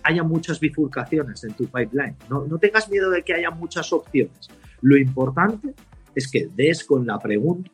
haya 0.05 0.23
muchas 0.23 0.61
bifurcaciones 0.61 1.43
en 1.45 1.55
tu 1.55 1.65
pipeline. 1.65 2.17
No, 2.29 2.47
no 2.47 2.59
tengas 2.59 2.89
miedo 2.89 3.11
de 3.11 3.23
que 3.23 3.35
haya 3.35 3.51
muchas 3.51 3.93
opciones. 3.93 4.49
Lo 4.83 4.97
importante 4.97 5.75
es 6.15 6.31
que 6.31 6.49
des 6.55 6.85
con 6.85 7.07
la 7.07 7.19
pregunta 7.19 7.71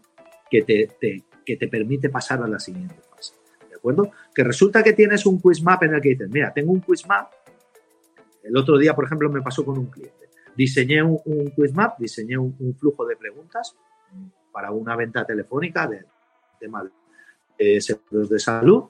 que 0.50 0.62
te, 0.62 1.24
que 1.44 1.56
te 1.56 1.68
permite 1.68 2.08
pasar 2.08 2.42
a 2.42 2.48
la 2.48 2.58
siguiente 2.58 2.96
fase. 3.10 3.34
¿De 3.68 3.76
acuerdo? 3.76 4.10
Que 4.34 4.44
resulta 4.44 4.82
que 4.82 4.92
tienes 4.92 5.26
un 5.26 5.40
quiz 5.40 5.62
map 5.62 5.82
en 5.82 5.94
el 5.94 6.00
que 6.00 6.10
dices, 6.10 6.30
mira, 6.30 6.52
tengo 6.52 6.72
un 6.72 6.80
quiz 6.80 7.06
map. 7.06 7.30
El 8.42 8.56
otro 8.56 8.78
día, 8.78 8.94
por 8.94 9.04
ejemplo, 9.04 9.28
me 9.28 9.42
pasó 9.42 9.64
con 9.64 9.76
un 9.76 9.86
cliente 9.86 10.20
diseñé 10.56 11.02
un, 11.02 11.18
un 11.24 11.50
quiz 11.50 11.72
map, 11.74 11.98
diseñé 11.98 12.36
un, 12.38 12.74
flujo 12.78 13.06
de 13.06 13.16
preguntas 13.16 13.74
para 14.52 14.70
una 14.70 14.96
venta 14.96 15.24
telefónica 15.24 15.86
de 15.86 16.04
tema 16.58 16.84
de 17.58 17.80
seguros 17.80 18.28
de 18.28 18.38
salud 18.38 18.84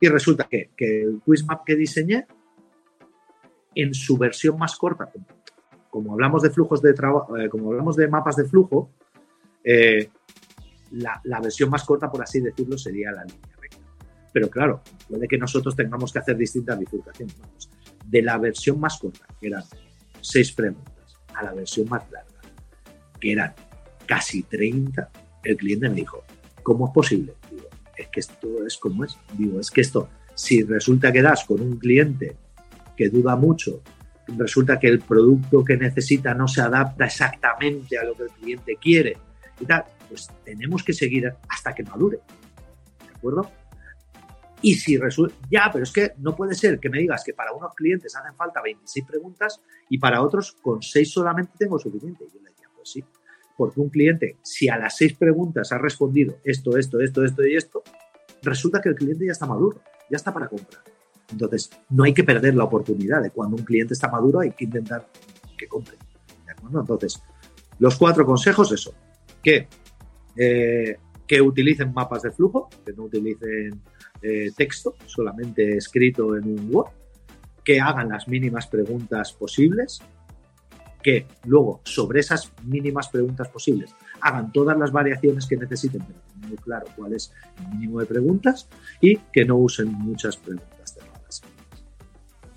y 0.00 0.08
resulta 0.08 0.48
que, 0.50 0.70
que, 0.76 1.02
el 1.02 1.20
quiz 1.24 1.44
map 1.46 1.64
que 1.64 1.76
diseñé 1.76 2.26
en 3.74 3.94
su 3.94 4.16
versión 4.18 4.58
más 4.58 4.76
corta, 4.76 5.10
como 5.90 6.12
hablamos 6.12 6.42
de 6.42 6.50
flujos 6.50 6.80
de 6.80 6.94
trabajo, 6.94 7.36
eh, 7.36 7.48
como 7.48 7.68
hablamos 7.68 7.96
de 7.96 8.08
mapas 8.08 8.36
de 8.36 8.44
flujo, 8.44 8.90
eh, 9.64 10.08
la, 10.92 11.40
versión 11.40 11.70
más 11.70 11.84
corta, 11.84 12.10
por 12.10 12.22
así 12.22 12.40
decirlo, 12.40 12.76
sería 12.78 13.12
la 13.12 13.24
línea 13.24 13.56
recta. 13.60 13.78
Pero 14.32 14.48
claro, 14.48 14.82
puede 15.08 15.28
que 15.28 15.38
nosotros 15.38 15.76
tengamos 15.76 16.12
que 16.12 16.18
hacer 16.18 16.36
distintas 16.36 16.78
bifurcaciones. 16.78 17.38
Vamos, 17.38 17.70
de 18.06 18.22
la 18.22 18.38
versión 18.38 18.80
más 18.80 18.98
corta, 18.98 19.26
que 19.40 19.48
era 19.48 19.62
seis 20.20 20.52
preguntas 20.52 21.18
a 21.34 21.44
la 21.44 21.52
versión 21.52 21.88
más 21.88 22.10
larga, 22.10 22.40
que 23.18 23.32
eran 23.32 23.54
casi 24.06 24.42
30, 24.42 25.10
el 25.44 25.56
cliente 25.56 25.88
me 25.88 25.94
dijo, 25.96 26.24
¿cómo 26.62 26.86
es 26.86 26.92
posible? 26.92 27.34
Digo, 27.50 27.68
es 27.96 28.08
que 28.08 28.20
esto 28.20 28.66
es 28.66 28.76
como 28.76 29.04
es. 29.04 29.18
Digo, 29.36 29.60
es 29.60 29.70
que 29.70 29.80
esto, 29.80 30.08
si 30.34 30.62
resulta 30.62 31.12
que 31.12 31.22
das 31.22 31.44
con 31.44 31.60
un 31.60 31.78
cliente 31.78 32.36
que 32.96 33.08
duda 33.08 33.36
mucho, 33.36 33.82
resulta 34.36 34.78
que 34.78 34.88
el 34.88 35.00
producto 35.00 35.64
que 35.64 35.76
necesita 35.76 36.34
no 36.34 36.48
se 36.48 36.60
adapta 36.60 37.06
exactamente 37.06 37.98
a 37.98 38.04
lo 38.04 38.14
que 38.14 38.24
el 38.24 38.30
cliente 38.30 38.76
quiere 38.80 39.16
y 39.60 39.66
tal, 39.66 39.84
pues 40.08 40.30
tenemos 40.44 40.82
que 40.82 40.92
seguir 40.92 41.32
hasta 41.48 41.74
que 41.74 41.82
madure. 41.82 42.18
¿De 42.18 43.14
acuerdo? 43.14 43.50
Y 44.60 44.76
si 44.76 44.96
resulta, 44.96 45.34
ya, 45.50 45.70
pero 45.72 45.82
es 45.82 45.92
que 45.92 46.12
no 46.18 46.36
puede 46.36 46.54
ser 46.54 46.78
que 46.78 46.88
me 46.88 47.00
digas 47.00 47.24
que 47.24 47.34
para 47.34 47.52
unos 47.52 47.74
clientes 47.74 48.14
hacen 48.14 48.34
falta 48.36 48.62
26 48.62 49.04
preguntas 49.06 49.60
y 49.88 49.98
para 49.98 50.22
otros 50.22 50.52
con 50.52 50.80
6 50.80 51.10
solamente 51.10 51.52
tengo 51.58 51.78
suficiente. 51.78 52.24
Yo 52.32 52.40
le 52.40 52.50
decía, 52.50 52.68
pues 52.74 52.90
sí, 52.90 53.04
porque 53.56 53.80
un 53.80 53.88
cliente, 53.88 54.36
si 54.42 54.68
a 54.68 54.78
las 54.78 54.96
6 54.96 55.14
preguntas 55.14 55.72
ha 55.72 55.78
respondido 55.78 56.38
esto, 56.44 56.76
esto, 56.76 57.00
esto, 57.00 57.24
esto 57.24 57.44
y 57.44 57.56
esto, 57.56 57.82
resulta 58.42 58.80
que 58.80 58.90
el 58.90 58.94
cliente 58.94 59.26
ya 59.26 59.32
está 59.32 59.46
maduro, 59.46 59.80
ya 60.08 60.16
está 60.16 60.32
para 60.32 60.48
comprar. 60.48 60.82
Entonces, 61.32 61.70
no 61.90 62.04
hay 62.04 62.14
que 62.14 62.24
perder 62.24 62.54
la 62.54 62.64
oportunidad 62.64 63.22
de 63.22 63.30
cuando 63.30 63.56
un 63.56 63.64
cliente 63.64 63.94
está 63.94 64.08
maduro, 64.08 64.40
hay 64.40 64.52
que 64.52 64.64
intentar 64.64 65.08
que 65.56 65.66
compre. 65.66 65.96
¿De 66.44 66.52
acuerdo? 66.52 66.80
Entonces, 66.80 67.22
los 67.78 67.96
cuatro 67.96 68.24
consejos, 68.24 68.70
eso, 68.72 68.94
que, 69.42 69.66
eh, 70.36 70.96
que 71.26 71.40
utilicen 71.40 71.92
mapas 71.92 72.22
de 72.22 72.30
flujo, 72.30 72.68
que 72.84 72.92
no 72.92 73.04
utilicen 73.04 73.80
eh, 74.20 74.50
texto, 74.56 74.96
solamente 75.06 75.76
escrito 75.76 76.36
en 76.36 76.44
un 76.44 76.68
Word, 76.72 76.90
que 77.64 77.80
hagan 77.80 78.08
las 78.08 78.28
mínimas 78.28 78.66
preguntas 78.66 79.32
posibles, 79.32 80.00
que 81.02 81.26
luego 81.44 81.80
sobre 81.84 82.20
esas 82.20 82.52
mínimas 82.64 83.08
preguntas 83.08 83.48
posibles 83.48 83.94
hagan 84.20 84.52
todas 84.52 84.78
las 84.78 84.92
variaciones 84.92 85.46
que 85.46 85.56
necesiten, 85.56 86.02
pero 86.06 86.20
teniendo 86.32 86.62
claro 86.62 86.86
cuál 86.96 87.14
es 87.14 87.32
el 87.58 87.78
mínimo 87.78 88.00
de 88.00 88.06
preguntas 88.06 88.68
y 89.00 89.16
que 89.16 89.44
no 89.44 89.56
usen 89.56 89.88
muchas 89.92 90.36
preguntas. 90.36 90.81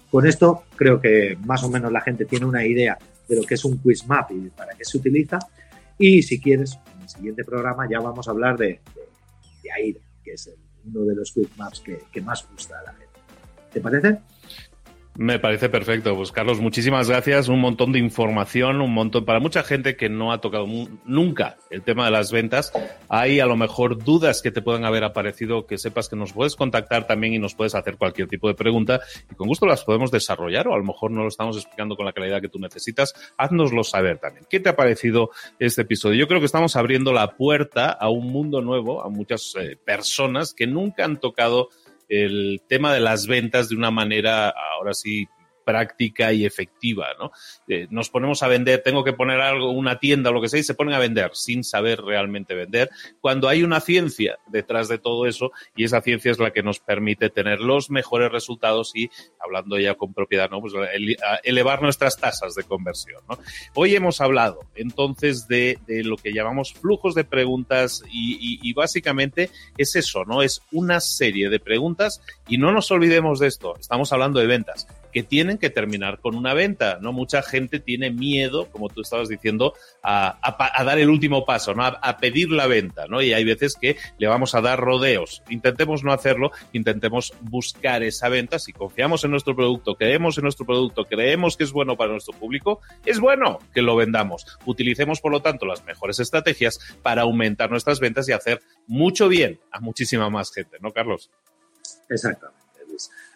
Con 0.10 0.26
esto 0.26 0.64
creo 0.76 1.02
que 1.02 1.38
más 1.46 1.64
o 1.64 1.70
menos 1.70 1.92
la 1.92 2.02
gente 2.02 2.26
tiene 2.26 2.46
una 2.46 2.66
idea 2.66 2.98
de 3.28 3.36
lo 3.36 3.44
que 3.44 3.56
es 3.56 3.66
un 3.66 3.78
quiz 3.78 4.06
map 4.08 4.32
y 4.32 4.50
para 4.50 4.74
qué 4.76 4.86
se 4.86 4.98
utiliza. 4.98 5.40
Y 5.98 6.22
si 6.22 6.40
quieres, 6.40 6.78
en 6.96 7.02
el 7.02 7.10
siguiente 7.10 7.44
programa 7.44 7.88
ya 7.90 8.00
vamos 8.00 8.28
a 8.28 8.32
hablar 8.32 8.58
de, 8.58 8.82
de, 9.64 9.72
AIDA, 9.72 10.00
que 10.24 10.34
es 10.34 10.50
uno 10.86 11.02
de 11.02 11.16
los 11.16 11.32
quick 11.32 11.56
maps 11.58 11.80
que, 11.80 12.00
que, 12.12 12.22
más 12.22 12.48
gusta 12.52 12.80
a 12.80 12.84
la 12.84 12.92
gente. 12.94 13.20
¿Te 13.72 13.82
parece? 13.82 14.20
Me 15.18 15.40
parece 15.40 15.70
perfecto. 15.70 16.14
Pues 16.16 16.34
Carlos, 16.34 16.60
muchísimas 16.60 17.10
gracias. 17.10 17.48
Un 17.48 17.62
montón 17.62 17.94
de 17.94 18.00
información, 18.00 18.82
un 18.82 18.94
montón 18.94 19.24
para 19.24 19.40
mucha 19.40 19.64
gente 19.64 19.96
que 19.96 20.10
no 20.10 20.34
ha 20.34 20.42
tocado 20.42 20.68
nunca 21.06 21.56
el 21.70 21.84
tema 21.84 22.04
de 22.06 22.12
las 22.12 22.34
ventas. 22.34 22.74
Hay 23.08 23.40
a 23.40 23.46
lo 23.46 23.56
mejor 23.56 24.04
dudas 24.04 24.42
que 24.42 24.52
te 24.52 24.62
puedan 24.62 24.84
haber 24.84 25.06
aparecido, 25.06 25.68
que 25.68 25.78
sepas 25.78 26.10
que 26.10 26.18
nos 26.18 26.34
puedes 26.34 26.58
contactar 26.58 27.08
también 27.08 27.34
y 27.34 27.40
nos 27.40 27.56
puedes 27.56 27.76
hacer 27.76 27.96
cualquier 27.96 28.28
tipo 28.28 28.50
de 28.50 28.56
pregunta 28.56 29.00
y 29.32 29.36
con 29.36 29.48
gusto 29.48 29.66
las 29.66 29.86
podemos 29.86 30.12
desarrollar 30.12 30.68
o 30.68 30.74
a 30.74 30.78
lo 30.78 30.84
mejor 30.84 31.12
no 31.12 31.22
lo 31.22 31.30
estamos 31.30 31.56
explicando 31.56 31.96
con 31.96 32.06
la 32.06 32.12
calidad 32.12 32.42
que 32.42 32.50
tú 32.50 32.60
necesitas. 32.60 33.14
Haznoslo 33.38 33.86
saber 33.86 34.18
también. 34.18 34.46
¿Qué 34.50 34.60
te 34.60 34.68
ha 34.68 34.76
parecido 34.76 35.30
este 35.60 35.84
episodio? 35.84 36.20
Yo 36.20 36.28
creo 36.28 36.42
que 36.42 36.48
estamos 36.48 36.76
abriendo 36.76 37.14
la 37.14 37.38
puerta 37.38 37.90
a 37.90 38.10
un 38.10 38.28
mundo 38.28 38.60
nuevo, 38.62 39.02
a 39.02 39.10
muchas 39.10 39.56
eh, 39.58 39.78
personas 39.82 40.54
que 40.54 40.68
nunca 40.68 41.06
han 41.06 41.22
tocado 41.22 41.70
el 42.10 42.62
tema 42.68 42.94
de 42.94 43.00
las 43.00 43.28
ventas 43.28 43.70
de 43.70 43.76
una 43.76 43.92
manera, 43.92 44.54
ahora 44.74 44.94
sí, 44.94 45.28
práctica 45.66 46.32
y 46.32 46.46
efectiva, 46.46 47.08
¿no? 47.20 47.32
Eh, 47.68 47.88
nos 47.90 48.10
ponemos 48.10 48.44
a 48.44 48.48
vender, 48.48 48.82
tengo 48.84 49.04
que 49.04 49.14
poner 49.14 49.42
algo, 49.42 49.72
una 49.72 50.00
tienda 50.00 50.30
o 50.30 50.34
lo 50.34 50.42
que 50.42 50.48
sea, 50.48 50.60
y 50.60 50.64
se 50.64 50.76
ponen 50.76 50.94
a 50.94 51.00
vender 51.00 51.32
sin 51.34 51.64
saber 51.64 52.02
realmente 52.02 52.54
vender, 52.54 52.90
cuando 53.20 53.50
hay 53.50 53.64
una 53.64 53.82
ciencia 53.82 54.38
detrás 54.48 54.88
de 54.88 55.00
todo 55.00 55.26
eso, 55.26 55.52
y 55.76 55.84
esa 55.84 56.02
ciencia 56.02 56.32
es 56.32 56.40
la 56.40 56.52
que 56.52 56.64
nos 56.64 56.80
permite 56.80 57.30
tener 57.30 57.60
los 57.60 57.90
mejores 57.90 58.32
resultados 58.32 58.92
y, 58.96 59.10
hablando 59.40 59.78
ya 59.80 59.96
con 59.96 60.14
propiedad, 60.14 60.50
¿no? 60.50 60.62
Pues 60.62 60.74
elevar 61.44 61.82
nuestras 61.82 62.18
tasas 62.18 62.54
de 62.56 62.64
conversión, 62.64 63.22
¿no? 63.28 63.40
Hoy 63.74 63.96
hemos 63.96 64.22
hablado 64.22 64.60
entonces 64.76 65.48
de, 65.48 65.80
lo 65.88 66.18
que 66.18 66.34
llamamos 66.34 66.74
flujos 66.74 67.16
de 67.16 67.24
preguntas 67.24 68.04
y, 68.12 68.60
y 68.62 68.74
básicamente 68.74 69.50
es 69.78 69.96
eso, 69.96 70.24
¿no? 70.26 70.44
Es 70.44 70.62
una 70.72 71.00
serie 71.00 71.50
de 71.50 71.60
preguntas 71.60 72.22
y 72.48 72.58
no 72.58 72.72
nos 72.72 72.92
olvidemos 72.92 73.40
de 73.40 73.48
esto, 73.48 73.76
estamos 73.80 74.14
hablando 74.14 74.40
de 74.40 74.46
ventas 74.46 74.88
que 75.16 75.24
tienen 75.24 75.58
que 75.58 75.70
terminar 75.70 76.20
con 76.20 76.36
una 76.36 76.54
venta. 76.54 77.00
No 77.00 77.14
mucha 77.14 77.42
gente 77.42 77.80
tiene 77.80 78.12
miedo, 78.12 78.70
como 78.70 78.90
tú 78.90 79.00
estabas 79.00 79.30
diciendo, 79.30 79.74
a, 80.04 80.38
dar 80.84 81.00
el 81.00 81.10
último 81.10 81.46
paso, 81.46 81.74
¿no? 81.74 81.86
A, 81.86 82.18
pedir 82.18 82.52
la 82.52 82.68
venta, 82.68 83.06
¿no? 83.08 83.22
Y 83.22 83.32
hay 83.32 83.46
veces 83.46 83.78
que 83.80 83.96
le 84.18 84.28
vamos 84.28 84.56
a 84.56 84.62
dar 84.62 84.78
rodeos. 84.78 85.42
Intentemos 85.48 86.04
no 86.04 86.12
hacerlo, 86.12 86.52
intentemos 86.74 87.34
buscar 87.40 88.04
esa 88.04 88.28
venta. 88.28 88.60
Si 88.60 88.74
confiamos 88.74 89.24
en 89.24 89.32
nuestro 89.32 89.56
producto, 89.56 89.96
creemos 89.96 90.38
en 90.38 90.42
nuestro 90.44 90.66
producto, 90.66 91.06
creemos 91.06 91.56
que 91.56 91.64
es 91.64 91.72
bueno 91.72 91.96
para 91.96 92.12
nuestro 92.12 92.38
público, 92.38 92.82
es 93.06 93.22
bueno 93.22 93.60
que 93.74 93.82
lo 93.82 93.96
vendamos. 93.96 94.46
Utilicemos, 94.66 95.22
por 95.22 95.32
lo 95.32 95.42
tanto, 95.42 95.66
las 95.66 95.86
mejores 95.86 96.20
estrategias 96.20 96.78
para 97.02 97.22
aumentar 97.22 97.72
nuestras 97.72 98.02
ventas 98.02 98.28
y 98.28 98.34
hacer 98.34 98.62
mucho 98.86 99.30
bien 99.30 99.62
a 99.72 99.80
muchísima 99.80 100.30
más 100.30 100.52
gente, 100.52 100.76
¿no, 100.82 100.92
Carlos? 100.92 101.32
Exactamente, 102.10 102.60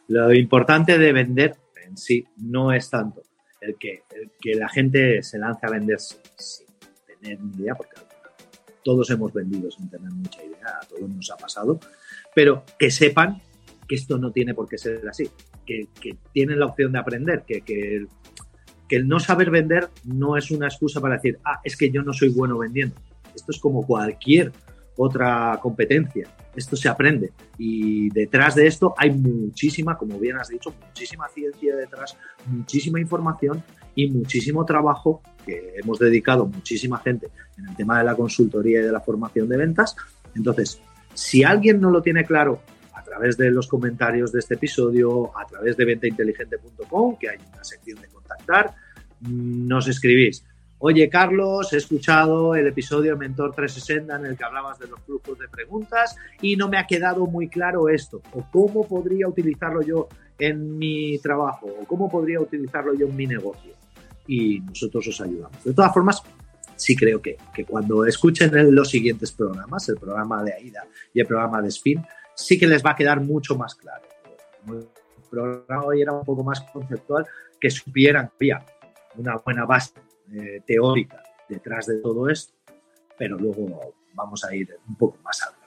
Lo 0.10 0.34
importante 0.34 0.98
de 0.98 1.14
vender 1.14 1.56
sí 1.96 2.26
no 2.38 2.72
es 2.72 2.90
tanto 2.90 3.24
el 3.62 3.76
que, 3.78 4.04
que 4.40 4.56
la 4.56 4.70
gente 4.70 5.22
se 5.22 5.38
lance 5.38 5.66
a 5.66 5.70
vender 5.70 6.00
sin, 6.00 6.20
tener 7.22 7.42
ni 7.42 7.64
idea, 7.64 7.76
porque 7.76 7.96
todos 8.84 9.10
hemos 9.10 9.34
vendido 9.34 9.70
sin 9.70 9.90
tener 9.90 10.10
mucha 10.12 10.44
idea, 10.44 10.80
a 10.82 10.86
todos 10.86 11.10
nos 11.10 11.30
ha 11.32 11.38
pasado, 11.38 11.80
pero 12.34 12.64
que 12.78 12.90
sepan 12.90 13.42
que 13.88 13.96
esto 13.96 14.18
no 14.18 14.32
tiene 14.32 14.54
por 14.54 14.70
qué 14.70 14.78
ser 14.78 15.02
así, 15.10 15.30
que, 15.66 15.88
tienen 16.34 16.60
la 16.60 16.68
opción 16.68 16.92
de 16.92 17.00
aprender, 17.00 17.44
que, 17.46 17.62
que, 17.62 18.08
que 18.88 18.96
el 18.96 19.08
no 19.08 19.20
saber 19.20 19.52
vender 19.52 19.90
no 20.04 20.38
es 20.38 20.50
una 20.52 20.68
excusa 20.68 21.00
para 21.00 21.16
decir, 21.16 21.38
ah, 21.46 21.60
es 21.64 21.78
que 21.78 21.92
yo 21.92 22.02
no 22.02 22.12
soy 22.12 22.30
bueno 22.30 22.58
vendiendo. 22.58 22.96
Esto 23.36 23.52
es 23.52 23.60
como 23.60 23.86
cualquier 23.86 24.52
otra 24.98 25.60
competencia. 25.62 26.28
Esto 26.56 26.76
se 26.76 26.90
aprende 26.90 27.32
y 27.58 28.10
detrás 28.10 28.56
de 28.56 28.68
esto 28.68 28.94
hay 28.98 29.12
muchísima, 29.12 29.98
como 29.98 30.20
bien 30.20 30.38
has 30.38 30.50
dicho, 30.50 30.74
muchísima 30.88 31.28
ciencia 31.30 31.76
detrás, 31.76 32.18
muchísima 32.48 33.00
información 33.00 33.64
y 33.96 34.10
muchísimo 34.10 34.66
trabajo 34.66 35.22
que 35.46 35.76
hemos 35.82 36.00
dedicado 36.00 36.46
muchísima 36.46 37.00
gente 37.00 37.30
en 37.58 37.70
el 37.70 37.76
tema 37.76 38.00
de 38.00 38.06
la 38.06 38.16
consultoría 38.16 38.80
y 38.80 38.84
de 38.84 38.92
la 38.92 39.02
formación 39.02 39.48
de 39.48 39.58
ventas. 39.58 39.96
Entonces, 40.36 40.82
si 41.14 41.44
alguien 41.44 41.80
no 41.80 41.92
lo 41.92 42.02
tiene 42.02 42.26
claro 42.26 42.62
a 42.94 43.04
través 43.04 43.38
de 43.38 43.52
los 43.52 43.68
comentarios 43.68 44.32
de 44.32 44.40
este 44.40 44.56
episodio, 44.56 45.38
a 45.38 45.46
través 45.46 45.78
de 45.78 45.86
ventainteligente.com, 45.86 47.18
que 47.18 47.30
hay 47.30 47.38
una 47.54 47.64
sección 47.64 48.02
de 48.02 48.08
contactar, 48.08 48.74
nos 49.22 49.88
escribís 49.88 50.44
Oye, 50.82 51.10
Carlos, 51.10 51.74
he 51.74 51.78
escuchado 51.78 52.56
el 52.56 52.68
episodio 52.68 53.18
Mentor 53.18 53.54
360 53.54 54.16
en 54.16 54.26
el 54.26 54.38
que 54.38 54.46
hablabas 54.46 54.80
de 54.80 54.88
los 54.88 55.02
flujos 55.02 55.38
de 55.38 55.50
preguntas 55.50 56.16
y 56.42 56.56
no 56.56 56.70
me 56.70 56.78
ha 56.78 56.88
quedado 56.88 57.26
muy 57.26 57.50
claro 57.50 57.90
esto. 57.90 58.22
O 58.32 58.46
cómo 58.50 58.88
podría 58.88 59.28
utilizarlo 59.28 59.82
yo 59.82 60.08
en 60.38 60.78
mi 60.78 61.20
trabajo, 61.20 61.68
o 61.68 61.86
cómo 61.86 62.10
podría 62.10 62.40
utilizarlo 62.40 62.94
yo 62.94 63.08
en 63.08 63.16
mi 63.18 63.28
negocio. 63.28 63.74
Y 64.26 64.62
nosotros 64.62 65.06
os 65.10 65.20
ayudamos. 65.20 65.62
De 65.66 65.74
todas 65.74 65.94
formas, 65.94 66.24
sí 66.78 66.96
creo 66.96 67.22
que, 67.22 67.36
que 67.54 67.66
cuando 67.66 68.06
escuchen 68.06 68.50
los 68.74 68.90
siguientes 68.90 69.34
programas, 69.34 69.90
el 69.90 69.98
programa 69.98 70.42
de 70.46 70.54
AIDA 70.54 70.88
y 71.14 71.20
el 71.20 71.28
programa 71.28 71.62
de 71.62 71.68
Spin, 71.68 72.02
sí 72.34 72.58
que 72.58 72.68
les 72.68 72.86
va 72.86 72.92
a 72.92 72.96
quedar 72.96 73.20
mucho 73.20 73.58
más 73.58 73.76
claro. 73.76 74.06
El 74.66 74.88
programa 75.30 75.84
hoy 75.84 76.02
era 76.02 76.14
un 76.14 76.24
poco 76.24 76.42
más 76.42 76.62
conceptual, 76.72 77.26
que 77.60 77.70
supieran 77.70 78.30
que 78.40 78.54
había 78.54 78.66
una 79.18 79.36
buena 79.44 79.66
base 79.66 79.92
eh, 80.34 80.62
teórica 80.66 81.24
detrás 81.48 81.88
de 81.88 81.98
todo 81.98 82.30
esto, 82.30 82.54
pero 83.18 83.38
luego 83.38 83.94
vamos 84.14 84.44
a 84.44 84.56
ir 84.56 84.78
un 84.88 84.96
poco 84.96 85.18
más 85.24 85.42
al 85.44 85.59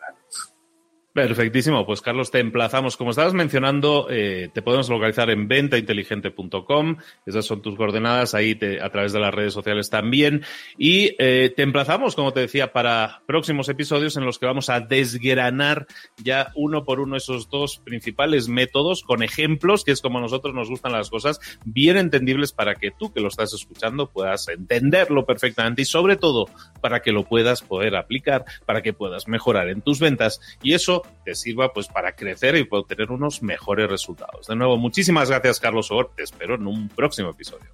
Perfectísimo, 1.12 1.84
pues 1.84 2.00
Carlos, 2.00 2.30
te 2.30 2.38
emplazamos. 2.38 2.96
Como 2.96 3.10
estabas 3.10 3.34
mencionando, 3.34 4.06
eh, 4.08 4.48
te 4.54 4.62
podemos 4.62 4.88
localizar 4.88 5.28
en 5.28 5.46
ventainteligente.com, 5.46 6.96
esas 7.26 7.44
son 7.44 7.60
tus 7.60 7.76
coordenadas, 7.76 8.34
ahí 8.34 8.58
a 8.80 8.88
través 8.88 9.12
de 9.12 9.20
las 9.20 9.34
redes 9.34 9.52
sociales 9.52 9.90
también. 9.90 10.42
Y 10.78 11.14
eh, 11.18 11.52
te 11.54 11.64
emplazamos, 11.64 12.14
como 12.14 12.32
te 12.32 12.40
decía, 12.40 12.72
para 12.72 13.20
próximos 13.26 13.68
episodios 13.68 14.16
en 14.16 14.24
los 14.24 14.38
que 14.38 14.46
vamos 14.46 14.70
a 14.70 14.80
desgranar 14.80 15.86
ya 16.16 16.50
uno 16.54 16.86
por 16.86 16.98
uno 16.98 17.18
esos 17.18 17.50
dos 17.50 17.76
principales 17.84 18.48
métodos 18.48 19.02
con 19.02 19.22
ejemplos, 19.22 19.84
que 19.84 19.92
es 19.92 20.00
como 20.00 20.16
a 20.16 20.22
nosotros 20.22 20.54
nos 20.54 20.70
gustan 20.70 20.92
las 20.92 21.10
cosas, 21.10 21.40
bien 21.66 21.98
entendibles 21.98 22.54
para 22.54 22.76
que 22.76 22.90
tú 22.90 23.12
que 23.12 23.20
lo 23.20 23.28
estás 23.28 23.52
escuchando 23.52 24.10
puedas 24.10 24.48
entenderlo 24.48 25.26
perfectamente 25.26 25.82
y 25.82 25.84
sobre 25.84 26.16
todo 26.16 26.46
para 26.80 27.02
que 27.02 27.12
lo 27.12 27.24
puedas 27.24 27.60
poder 27.60 27.96
aplicar, 27.96 28.46
para 28.64 28.80
que 28.80 28.94
puedas 28.94 29.28
mejorar 29.28 29.68
en 29.68 29.82
tus 29.82 30.00
ventas. 30.00 30.40
Y 30.62 30.72
eso 30.72 31.01
te 31.24 31.34
sirva 31.34 31.72
pues 31.72 31.88
para 31.88 32.14
crecer 32.14 32.56
y 32.56 32.64
poder 32.64 32.86
tener 32.86 33.10
unos 33.10 33.42
mejores 33.42 33.88
resultados. 33.88 34.46
De 34.46 34.56
nuevo, 34.56 34.76
muchísimas 34.76 35.28
gracias 35.30 35.60
Carlos 35.60 35.90
Or, 35.90 36.10
te 36.14 36.22
espero 36.22 36.54
en 36.56 36.66
un 36.66 36.88
próximo 36.88 37.30
episodio. 37.30 37.70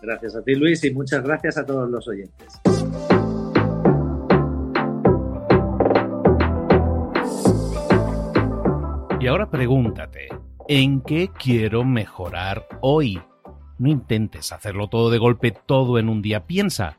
Gracias 0.00 0.34
a 0.36 0.42
ti 0.42 0.54
Luis 0.54 0.82
y 0.84 0.92
muchas 0.92 1.22
gracias 1.22 1.58
a 1.58 1.66
todos 1.66 1.88
los 1.88 2.06
oyentes. 2.08 2.60
Y 9.22 9.28
ahora 9.28 9.48
pregúntate, 9.48 10.26
¿en 10.66 11.00
qué 11.00 11.30
quiero 11.38 11.84
mejorar 11.84 12.66
hoy? 12.80 13.22
No 13.78 13.88
intentes 13.88 14.50
hacerlo 14.50 14.88
todo 14.88 15.10
de 15.10 15.18
golpe, 15.18 15.52
todo 15.52 16.00
en 16.00 16.08
un 16.08 16.22
día. 16.22 16.44
Piensa, 16.46 16.98